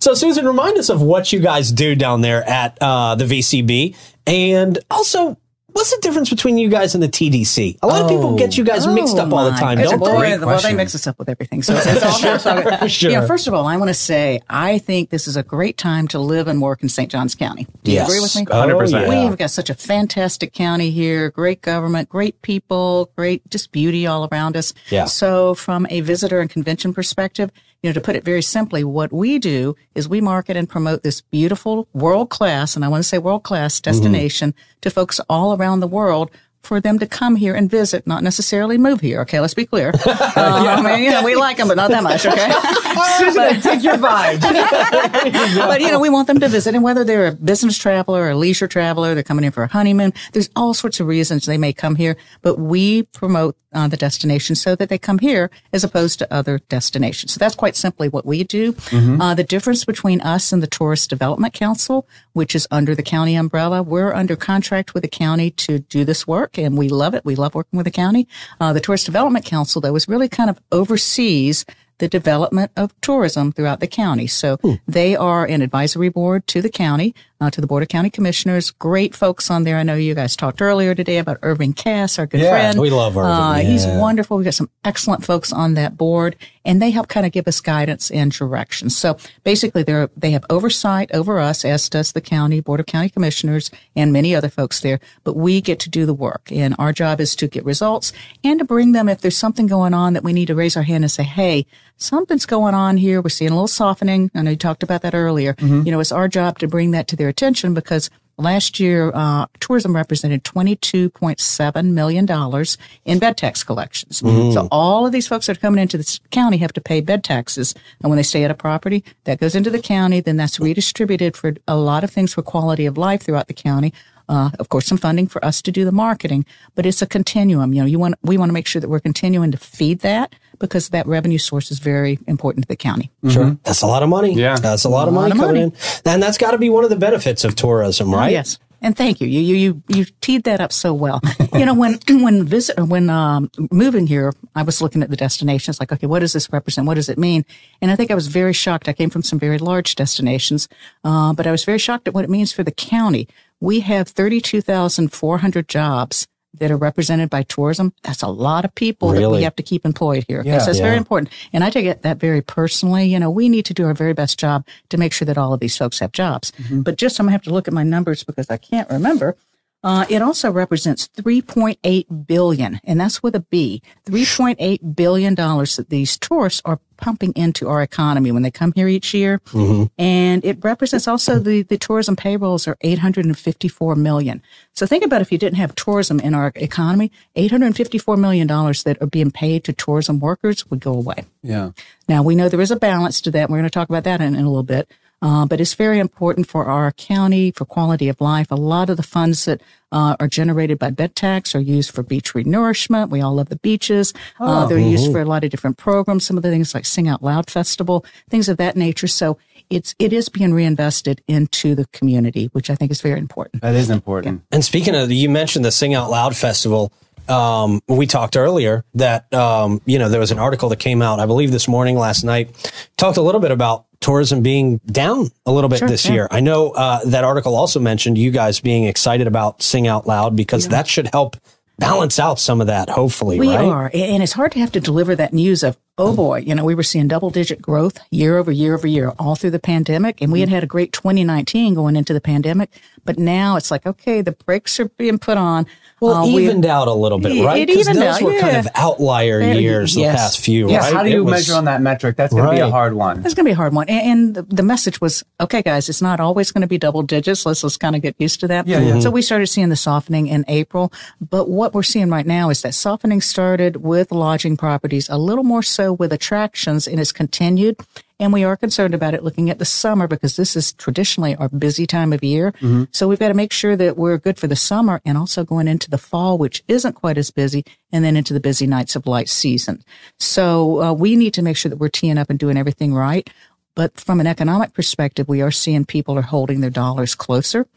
So, 0.00 0.14
Susan, 0.14 0.46
remind 0.46 0.78
us 0.78 0.88
of 0.90 1.02
what 1.02 1.32
you 1.32 1.40
guys 1.40 1.70
do 1.72 1.94
down 1.94 2.20
there 2.20 2.42
at 2.48 2.78
uh, 2.80 3.14
the 3.16 3.24
VCB, 3.24 3.96
and 4.26 4.78
also. 4.90 5.36
What's 5.78 5.92
the 5.94 6.00
difference 6.02 6.28
between 6.28 6.58
you 6.58 6.68
guys 6.68 6.94
and 6.94 7.02
the 7.04 7.08
TDC? 7.08 7.78
A 7.82 7.86
lot 7.86 8.02
of 8.02 8.08
people 8.10 8.36
get 8.36 8.58
you 8.58 8.64
guys 8.64 8.84
mixed 8.88 9.16
up 9.16 9.32
all 9.32 9.44
the 9.44 9.54
Oh, 9.54 9.60
time, 9.60 9.76
goodness. 9.76 9.92
don't 9.92 10.00
well, 10.00 10.18
they? 10.20 10.36
they? 10.36 10.44
Well, 10.44 10.60
they 10.60 10.74
mix 10.74 10.92
us 10.96 11.06
up 11.06 11.20
with 11.20 11.28
everything. 11.28 11.62
So 11.62 11.72
it's, 11.76 11.86
it's 11.86 12.02
all 12.02 12.34
it's 12.34 12.46
all. 12.82 12.88
Sure. 12.88 13.12
Yeah, 13.12 13.24
first 13.28 13.46
of 13.46 13.54
all, 13.54 13.64
I 13.64 13.76
want 13.76 13.86
to 13.88 13.94
say 13.94 14.40
I 14.50 14.78
think 14.78 15.10
this 15.10 15.28
is 15.28 15.36
a 15.36 15.44
great 15.44 15.78
time 15.78 16.08
to 16.08 16.18
live 16.18 16.48
and 16.48 16.60
work 16.60 16.82
in 16.82 16.88
St. 16.88 17.08
Johns 17.08 17.36
County. 17.36 17.68
Do 17.84 17.92
you 17.92 18.02
agree 18.02 18.18
with 18.18 18.34
me? 18.34 18.44
Oh, 18.50 18.66
100%. 18.66 18.90
yeah. 18.90 19.28
We've 19.28 19.38
got 19.38 19.52
such 19.52 19.70
a 19.70 19.74
fantastic 19.74 20.52
county 20.52 20.90
here, 20.90 21.30
great 21.30 21.62
government, 21.62 22.08
great 22.08 22.42
people, 22.42 23.12
great 23.14 23.48
just 23.48 23.70
beauty 23.70 24.04
all 24.04 24.28
around 24.32 24.56
us. 24.56 24.74
Yeah. 24.90 25.04
So 25.04 25.54
from 25.54 25.86
a 25.90 26.00
visitor 26.00 26.40
and 26.40 26.50
convention 26.50 26.92
perspective, 26.92 27.52
you 27.82 27.90
know, 27.90 27.94
to 27.94 28.00
put 28.00 28.16
it 28.16 28.24
very 28.24 28.42
simply, 28.42 28.82
what 28.82 29.12
we 29.12 29.38
do 29.38 29.76
is 29.94 30.08
we 30.08 30.20
market 30.20 30.56
and 30.56 30.68
promote 30.68 31.02
this 31.02 31.20
beautiful 31.20 31.86
world 31.92 32.28
class, 32.28 32.74
and 32.74 32.84
I 32.84 32.88
want 32.88 33.02
to 33.02 33.08
say 33.08 33.18
world 33.18 33.44
class 33.44 33.80
destination 33.80 34.54
to 34.80 34.90
folks 34.90 35.20
all 35.28 35.56
around 35.56 35.80
the 35.80 35.86
world 35.86 36.30
for 36.62 36.80
them 36.80 36.98
to 36.98 37.06
come 37.06 37.36
here 37.36 37.54
and 37.54 37.70
visit, 37.70 38.06
not 38.06 38.22
necessarily 38.22 38.78
move 38.78 39.00
here. 39.00 39.20
Okay, 39.20 39.38
let's 39.38 39.54
be 39.54 39.64
clear. 39.64 39.92
Uh, 39.94 40.16
I 40.36 40.82
mean, 40.82 41.04
you 41.04 41.10
know, 41.10 41.22
we 41.22 41.36
like 41.36 41.56
them, 41.56 41.68
but 41.68 41.76
not 41.76 41.90
that 41.90 42.02
much. 42.02 42.26
Okay. 42.26 42.50
Susan, 43.18 43.60
take 43.60 43.82
your 43.82 43.96
vibe. 43.96 44.40
but 45.56 45.80
you 45.80 45.90
know, 45.90 46.00
we 46.00 46.08
want 46.08 46.26
them 46.26 46.40
to 46.40 46.48
visit, 46.48 46.74
and 46.74 46.84
whether 46.84 47.04
they're 47.04 47.28
a 47.28 47.32
business 47.32 47.78
traveler 47.78 48.22
or 48.22 48.30
a 48.30 48.36
leisure 48.36 48.68
traveler, 48.68 49.14
they're 49.14 49.22
coming 49.22 49.44
in 49.44 49.52
for 49.52 49.62
a 49.62 49.68
honeymoon. 49.68 50.12
There's 50.32 50.50
all 50.56 50.74
sorts 50.74 51.00
of 51.00 51.06
reasons 51.06 51.46
they 51.46 51.58
may 51.58 51.72
come 51.72 51.96
here, 51.96 52.16
but 52.42 52.58
we 52.58 53.04
promote 53.04 53.56
uh, 53.72 53.86
the 53.88 53.96
destination 53.96 54.56
so 54.56 54.74
that 54.74 54.88
they 54.88 54.98
come 54.98 55.18
here 55.18 55.50
as 55.72 55.84
opposed 55.84 56.18
to 56.18 56.32
other 56.32 56.58
destinations. 56.68 57.34
So 57.34 57.38
that's 57.38 57.54
quite 57.54 57.76
simply 57.76 58.08
what 58.08 58.24
we 58.24 58.44
do. 58.44 58.74
Uh, 59.20 59.34
the 59.34 59.44
difference 59.44 59.84
between 59.84 60.20
us 60.22 60.52
and 60.52 60.62
the 60.62 60.66
Tourist 60.66 61.10
Development 61.10 61.52
Council, 61.52 62.08
which 62.32 62.54
is 62.54 62.66
under 62.70 62.94
the 62.94 63.02
county 63.02 63.34
umbrella, 63.34 63.82
we're 63.82 64.12
under 64.14 64.36
contract 64.36 64.94
with 64.94 65.02
the 65.02 65.08
county 65.08 65.50
to 65.50 65.80
do 65.80 66.04
this 66.04 66.26
work, 66.26 66.58
and 66.58 66.78
we 66.78 66.88
love 66.88 67.14
it. 67.14 67.24
We 67.24 67.36
love 67.36 67.54
working 67.54 67.76
with 67.76 67.84
the 67.84 67.90
county. 67.90 68.26
Uh, 68.60 68.72
the 68.72 68.80
Tourist 68.80 69.06
Development 69.06 69.44
Council, 69.44 69.80
though, 69.80 69.96
is 69.96 70.08
really 70.08 70.28
kind 70.28 70.48
of 70.48 70.58
oversees 70.72 71.64
the 71.98 72.08
development 72.08 72.70
of 72.76 72.98
tourism 73.00 73.52
throughout 73.52 73.80
the 73.80 73.86
county. 73.86 74.26
So 74.26 74.58
they 74.86 75.16
are 75.16 75.44
an 75.44 75.62
advisory 75.62 76.08
board 76.08 76.46
to 76.48 76.62
the 76.62 76.68
county, 76.70 77.14
uh, 77.40 77.50
to 77.50 77.60
the 77.60 77.66
Board 77.66 77.82
of 77.82 77.88
County 77.88 78.10
Commissioners. 78.10 78.70
Great 78.70 79.14
folks 79.14 79.50
on 79.50 79.64
there. 79.64 79.76
I 79.76 79.82
know 79.82 79.94
you 79.94 80.14
guys 80.14 80.36
talked 80.36 80.60
earlier 80.62 80.94
today 80.94 81.18
about 81.18 81.38
Irving 81.42 81.72
Kass, 81.72 82.18
our 82.18 82.26
good 82.26 82.40
Yeah, 82.40 82.50
friend. 82.50 82.80
we 82.80 82.90
love 82.90 83.16
Irving, 83.16 83.30
Uh, 83.30 83.54
He's 83.56 83.86
wonderful. 83.86 84.36
We've 84.36 84.44
got 84.44 84.54
some 84.54 84.70
excellent 84.84 85.24
folks 85.24 85.52
on 85.52 85.74
that 85.74 85.96
board 85.96 86.36
and 86.64 86.82
they 86.82 86.90
help 86.90 87.08
kind 87.08 87.24
of 87.26 87.32
give 87.32 87.48
us 87.48 87.60
guidance 87.60 88.10
and 88.10 88.30
direction. 88.32 88.90
So 88.90 89.16
basically 89.44 89.82
they're, 89.82 90.10
they 90.16 90.32
have 90.32 90.44
oversight 90.50 91.10
over 91.14 91.38
us, 91.38 91.64
as 91.64 91.88
does 91.88 92.12
the 92.12 92.20
county, 92.20 92.60
Board 92.60 92.80
of 92.80 92.86
County 92.86 93.08
Commissioners 93.08 93.70
and 93.96 94.12
many 94.12 94.34
other 94.34 94.48
folks 94.50 94.80
there, 94.80 95.00
but 95.24 95.34
we 95.36 95.60
get 95.60 95.78
to 95.80 95.90
do 95.90 96.06
the 96.06 96.14
work 96.14 96.50
and 96.52 96.74
our 96.78 96.92
job 96.92 97.20
is 97.20 97.34
to 97.36 97.48
get 97.48 97.64
results 97.64 98.12
and 98.44 98.58
to 98.58 98.64
bring 98.64 98.92
them 98.92 99.08
if 99.08 99.20
there's 99.20 99.36
something 99.36 99.66
going 99.66 99.94
on 99.94 100.12
that 100.12 100.22
we 100.24 100.32
need 100.32 100.46
to 100.46 100.54
raise 100.54 100.76
our 100.76 100.82
hand 100.82 101.04
and 101.04 101.10
say, 101.10 101.22
Hey, 101.22 101.66
something's 101.98 102.46
going 102.46 102.74
on 102.74 102.96
here. 102.96 103.20
We're 103.20 103.28
seeing 103.28 103.50
a 103.50 103.54
little 103.54 103.68
softening. 103.68 104.30
I 104.34 104.42
know 104.42 104.50
you 104.52 104.56
talked 104.56 104.82
about 104.82 105.02
that 105.02 105.14
earlier. 105.14 105.54
You 105.84 105.92
know, 105.92 106.00
it's 106.00 106.12
our 106.12 106.28
job 106.28 106.58
to 106.60 106.68
bring 106.68 106.92
that 106.92 107.08
to 107.08 107.16
their 107.16 107.28
attention 107.28 107.74
because 107.74 108.10
Last 108.40 108.78
year, 108.78 109.10
uh, 109.14 109.46
tourism 109.58 109.96
represented 109.96 110.44
$22.7 110.44 111.84
million 111.86 112.64
in 113.04 113.18
bed 113.18 113.36
tax 113.36 113.64
collections. 113.64 114.18
So 114.18 114.68
all 114.70 115.04
of 115.04 115.10
these 115.10 115.26
folks 115.26 115.46
that 115.46 115.56
are 115.56 115.60
coming 115.60 115.82
into 115.82 115.96
this 115.96 116.20
county 116.30 116.58
have 116.58 116.72
to 116.74 116.80
pay 116.80 117.00
bed 117.00 117.24
taxes. 117.24 117.74
And 118.00 118.10
when 118.10 118.16
they 118.16 118.22
stay 118.22 118.44
at 118.44 118.50
a 118.52 118.54
property, 118.54 119.02
that 119.24 119.40
goes 119.40 119.56
into 119.56 119.70
the 119.70 119.80
county, 119.80 120.20
then 120.20 120.36
that's 120.36 120.60
redistributed 120.60 121.36
for 121.36 121.54
a 121.66 121.76
lot 121.76 122.04
of 122.04 122.12
things 122.12 122.32
for 122.32 122.42
quality 122.42 122.86
of 122.86 122.96
life 122.96 123.22
throughout 123.22 123.48
the 123.48 123.54
county. 123.54 123.92
Uh, 124.28 124.50
of 124.60 124.68
course, 124.68 124.86
some 124.86 124.98
funding 124.98 125.26
for 125.26 125.44
us 125.44 125.60
to 125.62 125.72
do 125.72 125.84
the 125.84 125.90
marketing, 125.90 126.46
but 126.76 126.86
it's 126.86 127.02
a 127.02 127.06
continuum. 127.06 127.72
You 127.72 127.80
know, 127.80 127.86
you 127.86 127.98
want, 127.98 128.14
we 128.22 128.38
want 128.38 128.50
to 128.50 128.54
make 128.54 128.68
sure 128.68 128.78
that 128.78 128.88
we're 128.88 129.00
continuing 129.00 129.50
to 129.50 129.58
feed 129.58 130.00
that 130.00 130.34
because 130.58 130.90
that 130.90 131.06
revenue 131.06 131.38
source 131.38 131.70
is 131.70 131.78
very 131.78 132.18
important 132.26 132.64
to 132.64 132.68
the 132.68 132.76
county. 132.76 133.10
Sure. 133.28 133.56
That's 133.64 133.82
a 133.82 133.86
lot 133.86 134.02
of 134.02 134.08
money. 134.08 134.34
Yeah. 134.34 134.56
That's 134.56 134.84
a 134.84 134.88
lot 134.88 135.08
of 135.08 135.14
lot 135.14 135.22
money 135.22 135.32
of 135.32 135.38
coming 135.38 135.62
money. 135.70 135.74
in. 136.04 136.10
And 136.12 136.22
that's 136.22 136.38
got 136.38 136.52
to 136.52 136.58
be 136.58 136.70
one 136.70 136.84
of 136.84 136.90
the 136.90 136.96
benefits 136.96 137.44
of 137.44 137.54
tourism, 137.54 138.12
right? 138.14 138.32
Yes. 138.32 138.58
And 138.80 138.96
thank 138.96 139.20
you. 139.20 139.26
You 139.26 139.40
you 139.40 139.56
you 139.56 139.82
you 139.88 140.04
teed 140.20 140.44
that 140.44 140.60
up 140.60 140.72
so 140.72 140.94
well. 140.94 141.20
you 141.52 141.66
know, 141.66 141.74
when 141.74 141.98
when 142.08 142.44
visit 142.44 142.78
when 142.78 143.10
um, 143.10 143.50
moving 143.72 144.06
here, 144.06 144.32
I 144.54 144.62
was 144.62 144.80
looking 144.80 145.02
at 145.02 145.10
the 145.10 145.16
destinations. 145.16 145.80
Like, 145.80 145.90
okay, 145.90 146.06
what 146.06 146.20
does 146.20 146.32
this 146.32 146.52
represent? 146.52 146.86
What 146.86 146.94
does 146.94 147.08
it 147.08 147.18
mean? 147.18 147.44
And 147.82 147.90
I 147.90 147.96
think 147.96 148.12
I 148.12 148.14
was 148.14 148.28
very 148.28 148.52
shocked. 148.52 148.88
I 148.88 148.92
came 148.92 149.10
from 149.10 149.24
some 149.24 149.38
very 149.38 149.58
large 149.58 149.96
destinations, 149.96 150.68
uh, 151.02 151.32
but 151.32 151.46
I 151.46 151.50
was 151.50 151.64
very 151.64 151.78
shocked 151.78 152.06
at 152.06 152.14
what 152.14 152.24
it 152.24 152.30
means 152.30 152.52
for 152.52 152.62
the 152.62 152.70
county. 152.70 153.26
We 153.60 153.80
have 153.80 154.08
thirty 154.08 154.40
two 154.40 154.60
thousand 154.60 155.12
four 155.12 155.38
hundred 155.38 155.66
jobs 155.66 156.28
that 156.54 156.70
are 156.70 156.76
represented 156.76 157.30
by 157.30 157.42
tourism. 157.42 157.92
That's 158.02 158.22
a 158.22 158.28
lot 158.28 158.64
of 158.64 158.74
people 158.74 159.10
that 159.10 159.30
we 159.30 159.42
have 159.42 159.54
to 159.56 159.62
keep 159.62 159.84
employed 159.84 160.24
here. 160.28 160.40
Okay, 160.40 160.48
Yeah. 160.50 160.58
so 160.58 160.70
it's 160.70 160.78
Yeah. 160.80 160.86
very 160.86 160.96
important. 160.96 161.32
And 161.52 161.62
I 161.62 161.70
take 161.70 161.86
it 161.86 162.02
that 162.02 162.18
very 162.18 162.40
personally. 162.42 163.06
You 163.06 163.18
know, 163.20 163.30
we 163.30 163.48
need 163.48 163.64
to 163.66 163.74
do 163.74 163.84
our 163.86 163.94
very 163.94 164.14
best 164.14 164.38
job 164.38 164.66
to 164.88 164.96
make 164.96 165.12
sure 165.12 165.26
that 165.26 165.36
all 165.38 165.52
of 165.52 165.60
these 165.60 165.76
folks 165.76 165.98
have 166.00 166.12
jobs. 166.12 166.52
But 166.70 166.96
just 166.96 167.18
I'm 167.20 167.26
gonna 167.26 167.32
have 167.32 167.42
to 167.42 167.50
look 167.52 167.68
at 167.68 167.74
my 167.74 167.82
numbers 167.84 168.24
because 168.24 168.48
I 168.50 168.56
can't 168.56 168.88
remember. 168.90 169.36
Uh, 169.84 170.04
it 170.08 170.20
also 170.22 170.50
represents 170.50 171.06
3.8 171.16 172.26
billion, 172.26 172.80
and 172.82 173.00
that's 173.00 173.22
with 173.22 173.36
a 173.36 173.40
B. 173.40 173.80
3.8 174.06 174.96
billion 174.96 175.34
dollars 175.36 175.76
that 175.76 175.88
these 175.90 176.18
tourists 176.18 176.60
are 176.64 176.80
pumping 176.98 177.32
into 177.34 177.68
our 177.68 177.80
economy 177.80 178.30
when 178.30 178.42
they 178.42 178.50
come 178.50 178.72
here 178.74 178.88
each 178.88 179.14
year. 179.14 179.40
Mm-hmm. 179.46 179.84
And 179.98 180.44
it 180.44 180.58
represents 180.62 181.08
also 181.08 181.38
the, 181.38 181.62
the 181.62 181.78
tourism 181.78 182.16
payrolls 182.16 182.68
are 182.68 182.76
854 182.82 183.94
million. 183.94 184.42
So 184.74 184.86
think 184.86 185.04
about 185.04 185.22
if 185.22 185.32
you 185.32 185.38
didn't 185.38 185.56
have 185.56 185.74
tourism 185.74 186.20
in 186.20 186.34
our 186.34 186.52
economy, 186.56 187.10
854 187.36 188.16
million 188.16 188.46
dollars 188.46 188.82
that 188.82 189.00
are 189.00 189.06
being 189.06 189.30
paid 189.30 189.64
to 189.64 189.72
tourism 189.72 190.20
workers 190.20 190.68
would 190.70 190.80
go 190.80 190.92
away. 190.92 191.24
Yeah. 191.42 191.70
Now 192.08 192.22
we 192.22 192.34
know 192.34 192.48
there 192.48 192.60
is 192.60 192.70
a 192.70 192.76
balance 192.76 193.20
to 193.22 193.30
that. 193.30 193.48
We're 193.48 193.58
going 193.58 193.64
to 193.64 193.70
talk 193.70 193.88
about 193.88 194.04
that 194.04 194.20
in, 194.20 194.34
in 194.34 194.44
a 194.44 194.48
little 194.48 194.62
bit. 194.62 194.90
Uh, 195.20 195.44
but 195.46 195.60
it's 195.60 195.74
very 195.74 195.98
important 195.98 196.46
for 196.46 196.66
our 196.66 196.92
county 196.92 197.50
for 197.50 197.64
quality 197.64 198.08
of 198.08 198.20
life. 198.20 198.50
A 198.50 198.54
lot 198.54 198.88
of 198.88 198.96
the 198.96 199.02
funds 199.02 199.44
that 199.46 199.60
uh, 199.90 200.16
are 200.20 200.28
generated 200.28 200.78
by 200.78 200.90
bed 200.90 201.16
tax 201.16 201.54
are 201.54 201.60
used 201.60 201.90
for 201.90 202.02
beach 202.02 202.34
renourishment. 202.34 203.10
We 203.10 203.20
all 203.20 203.34
love 203.34 203.48
the 203.48 203.56
beaches. 203.56 204.12
Uh, 204.38 204.66
they're 204.66 204.78
used 204.78 205.10
for 205.10 205.20
a 205.20 205.24
lot 205.24 205.44
of 205.44 205.50
different 205.50 205.76
programs. 205.76 206.26
Some 206.26 206.36
of 206.36 206.42
the 206.42 206.50
things 206.50 206.74
like 206.74 206.84
Sing 206.84 207.08
Out 207.08 207.22
Loud 207.22 207.50
Festival, 207.50 208.04
things 208.28 208.48
of 208.48 208.58
that 208.58 208.76
nature. 208.76 209.08
So 209.08 209.38
it's 209.70 209.94
it 209.98 210.12
is 210.12 210.28
being 210.28 210.54
reinvested 210.54 211.22
into 211.26 211.74
the 211.74 211.86
community, 211.86 212.46
which 212.52 212.70
I 212.70 212.74
think 212.74 212.90
is 212.90 213.00
very 213.00 213.18
important. 213.18 213.62
That 213.62 213.74
is 213.74 213.90
important. 213.90 214.42
And 214.52 214.64
speaking 214.64 214.94
of, 214.94 215.10
you 215.10 215.28
mentioned 215.28 215.64
the 215.64 215.72
Sing 215.72 215.94
Out 215.94 216.10
Loud 216.10 216.36
Festival. 216.36 216.92
Um, 217.28 217.82
we 217.88 218.06
talked 218.06 218.38
earlier 218.38 218.84
that, 218.94 219.32
um, 219.34 219.82
you 219.84 219.98
know, 219.98 220.08
there 220.08 220.20
was 220.20 220.30
an 220.30 220.38
article 220.38 220.70
that 220.70 220.78
came 220.78 221.02
out, 221.02 221.20
I 221.20 221.26
believe 221.26 221.50
this 221.50 221.68
morning, 221.68 221.96
last 221.98 222.24
night, 222.24 222.72
talked 222.96 223.18
a 223.18 223.22
little 223.22 223.40
bit 223.40 223.50
about 223.50 223.84
tourism 224.00 224.42
being 224.42 224.78
down 224.86 225.28
a 225.46 225.52
little 225.52 225.68
bit 225.68 225.80
Sure, 225.80 225.88
this 225.88 226.06
yeah. 226.06 226.12
year. 226.12 226.28
I 226.30 226.40
know, 226.40 226.70
uh, 226.70 227.00
that 227.06 227.24
article 227.24 227.54
also 227.54 227.80
mentioned 227.80 228.18
you 228.18 228.30
guys 228.30 228.60
being 228.60 228.84
excited 228.84 229.26
about 229.26 229.62
Sing 229.62 229.86
Out 229.86 230.06
Loud 230.06 230.36
because 230.36 230.68
that 230.68 230.86
should 230.86 231.08
help 231.12 231.36
balance 231.78 232.18
out 232.18 232.40
some 232.40 232.60
of 232.60 232.66
that, 232.66 232.90
hopefully, 232.90 233.38
We 233.38 233.54
right? 233.54 233.64
are. 233.64 233.90
And 233.94 234.22
it's 234.22 234.32
hard 234.32 234.52
to 234.52 234.58
have 234.58 234.72
to 234.72 234.80
deliver 234.80 235.14
that 235.14 235.32
news 235.32 235.62
of, 235.62 235.78
oh 235.96 236.14
boy, 236.14 236.40
you 236.40 236.54
know, 236.54 236.64
we 236.64 236.74
were 236.74 236.82
seeing 236.82 237.06
double 237.06 237.30
digit 237.30 237.62
growth 237.62 238.00
year 238.10 238.36
over 238.36 238.50
year 238.50 238.74
over 238.74 238.86
year 238.86 239.12
all 239.18 239.36
through 239.36 239.50
the 239.52 239.60
pandemic. 239.60 240.20
And 240.20 240.32
we 240.32 240.40
had 240.40 240.48
had 240.48 240.64
a 240.64 240.66
great 240.66 240.92
2019 240.92 241.74
going 241.74 241.94
into 241.94 242.12
the 242.12 242.20
pandemic. 242.20 242.70
But 243.04 243.18
now 243.18 243.56
it's 243.56 243.70
like, 243.70 243.86
okay, 243.86 244.22
the 244.22 244.32
brakes 244.32 244.80
are 244.80 244.88
being 244.88 245.18
put 245.18 245.38
on. 245.38 245.66
Well, 246.00 246.14
Uh, 246.14 246.26
it 246.28 246.34
we- 246.34 246.44
evened 246.44 246.66
out 246.66 246.86
a 246.88 246.92
little 246.92 247.18
bit, 247.18 247.42
right? 247.44 247.66
Because 247.66 247.86
those 247.86 247.96
out, 247.98 248.22
were 248.22 248.38
kind 248.38 248.56
of 248.58 248.68
outlier 248.74 249.40
years 249.40 249.94
the 249.94 250.02
past 250.04 250.40
few, 250.40 250.70
Yeah. 250.70 250.78
right? 250.78 250.92
How 250.92 251.02
do 251.02 251.10
you 251.10 251.24
was- 251.24 251.32
measure 251.32 251.54
on 251.54 251.64
that 251.64 251.80
metric? 251.80 252.16
That's 252.16 252.32
going 252.34 252.44
to 252.44 252.50
be 252.50 252.58
a 252.60 252.70
hard 252.70 252.92
one. 252.94 253.22
That's 253.22 253.34
going 253.34 253.44
to 253.46 253.48
be 253.48 253.52
a 253.52 253.56
hard 253.56 253.72
one. 253.74 253.88
And, 253.88 254.02
and 254.10 254.34
the, 254.34 254.42
the 254.54 254.62
message 254.62 255.00
was, 255.00 255.24
okay, 255.40 255.62
guys, 255.62 255.88
it's 255.88 256.02
not 256.02 256.20
always 256.20 256.52
going 256.52 256.62
to 256.62 256.68
be 256.68 256.78
double 256.78 257.02
digits. 257.02 257.46
Let's, 257.46 257.62
let's 257.64 257.76
kind 257.78 257.96
of 257.96 258.02
get 258.02 258.14
used 258.18 258.40
to 258.40 258.48
that. 258.48 258.66
Yeah, 258.66 258.80
yeah. 258.80 259.00
So 259.00 259.10
we 259.10 259.22
started 259.22 259.46
seeing 259.46 259.70
the 259.70 259.76
softening 259.76 260.26
in 260.26 260.44
April. 260.48 260.92
But 261.20 261.48
what 261.48 261.72
we're 261.72 261.82
seeing 261.82 262.10
right 262.10 262.26
now 262.26 262.50
is 262.50 262.60
that 262.62 262.74
softening 262.74 263.20
started 263.20 263.78
with 263.78 264.12
lodging 264.12 264.56
properties 264.58 265.08
a 265.08 265.16
little 265.16 265.44
more 265.44 265.62
so 265.62 265.78
so 265.78 265.92
with 265.92 266.12
attractions 266.12 266.88
and 266.88 266.98
it's 266.98 267.12
continued. 267.12 267.76
And 268.20 268.32
we 268.32 268.42
are 268.42 268.56
concerned 268.56 268.94
about 268.94 269.14
it 269.14 269.22
looking 269.22 269.48
at 269.48 269.60
the 269.60 269.64
summer 269.64 270.08
because 270.08 270.34
this 270.36 270.56
is 270.56 270.72
traditionally 270.72 271.36
our 271.36 271.48
busy 271.48 271.86
time 271.86 272.12
of 272.12 272.24
year. 272.24 272.52
So 272.90 273.06
we've 273.06 273.18
got 273.18 273.28
to 273.28 273.34
make 273.34 273.52
sure 273.52 273.76
that 273.76 273.96
we're 273.96 274.18
good 274.18 274.38
for 274.38 274.48
the 274.48 274.56
summer 274.56 275.00
and 275.04 275.16
also 275.16 275.44
going 275.44 275.68
into 275.68 275.88
the 275.88 275.98
fall, 275.98 276.36
which 276.36 276.64
isn't 276.66 276.94
quite 276.94 277.16
as 277.16 277.30
busy, 277.30 277.64
and 277.92 278.04
then 278.04 278.16
into 278.16 278.34
the 278.34 278.40
busy 278.40 278.66
nights 278.66 278.96
of 278.96 279.06
light 279.06 279.28
season. 279.28 279.84
So 280.18 280.82
uh, 280.82 280.92
we 280.92 281.14
need 281.14 281.32
to 281.34 281.42
make 281.42 281.56
sure 281.56 281.70
that 281.70 281.78
we're 281.78 281.88
teeing 281.88 282.18
up 282.18 282.28
and 282.28 282.38
doing 282.38 282.56
everything 282.56 282.92
right. 282.92 283.30
But 283.76 284.00
from 284.00 284.18
an 284.18 284.26
economic 284.26 284.74
perspective, 284.74 285.28
we 285.28 285.40
are 285.40 285.52
seeing 285.52 285.84
people 285.84 286.18
are 286.18 286.22
holding 286.22 286.60
their 286.60 286.70
dollars 286.70 287.14
closer. 287.14 287.68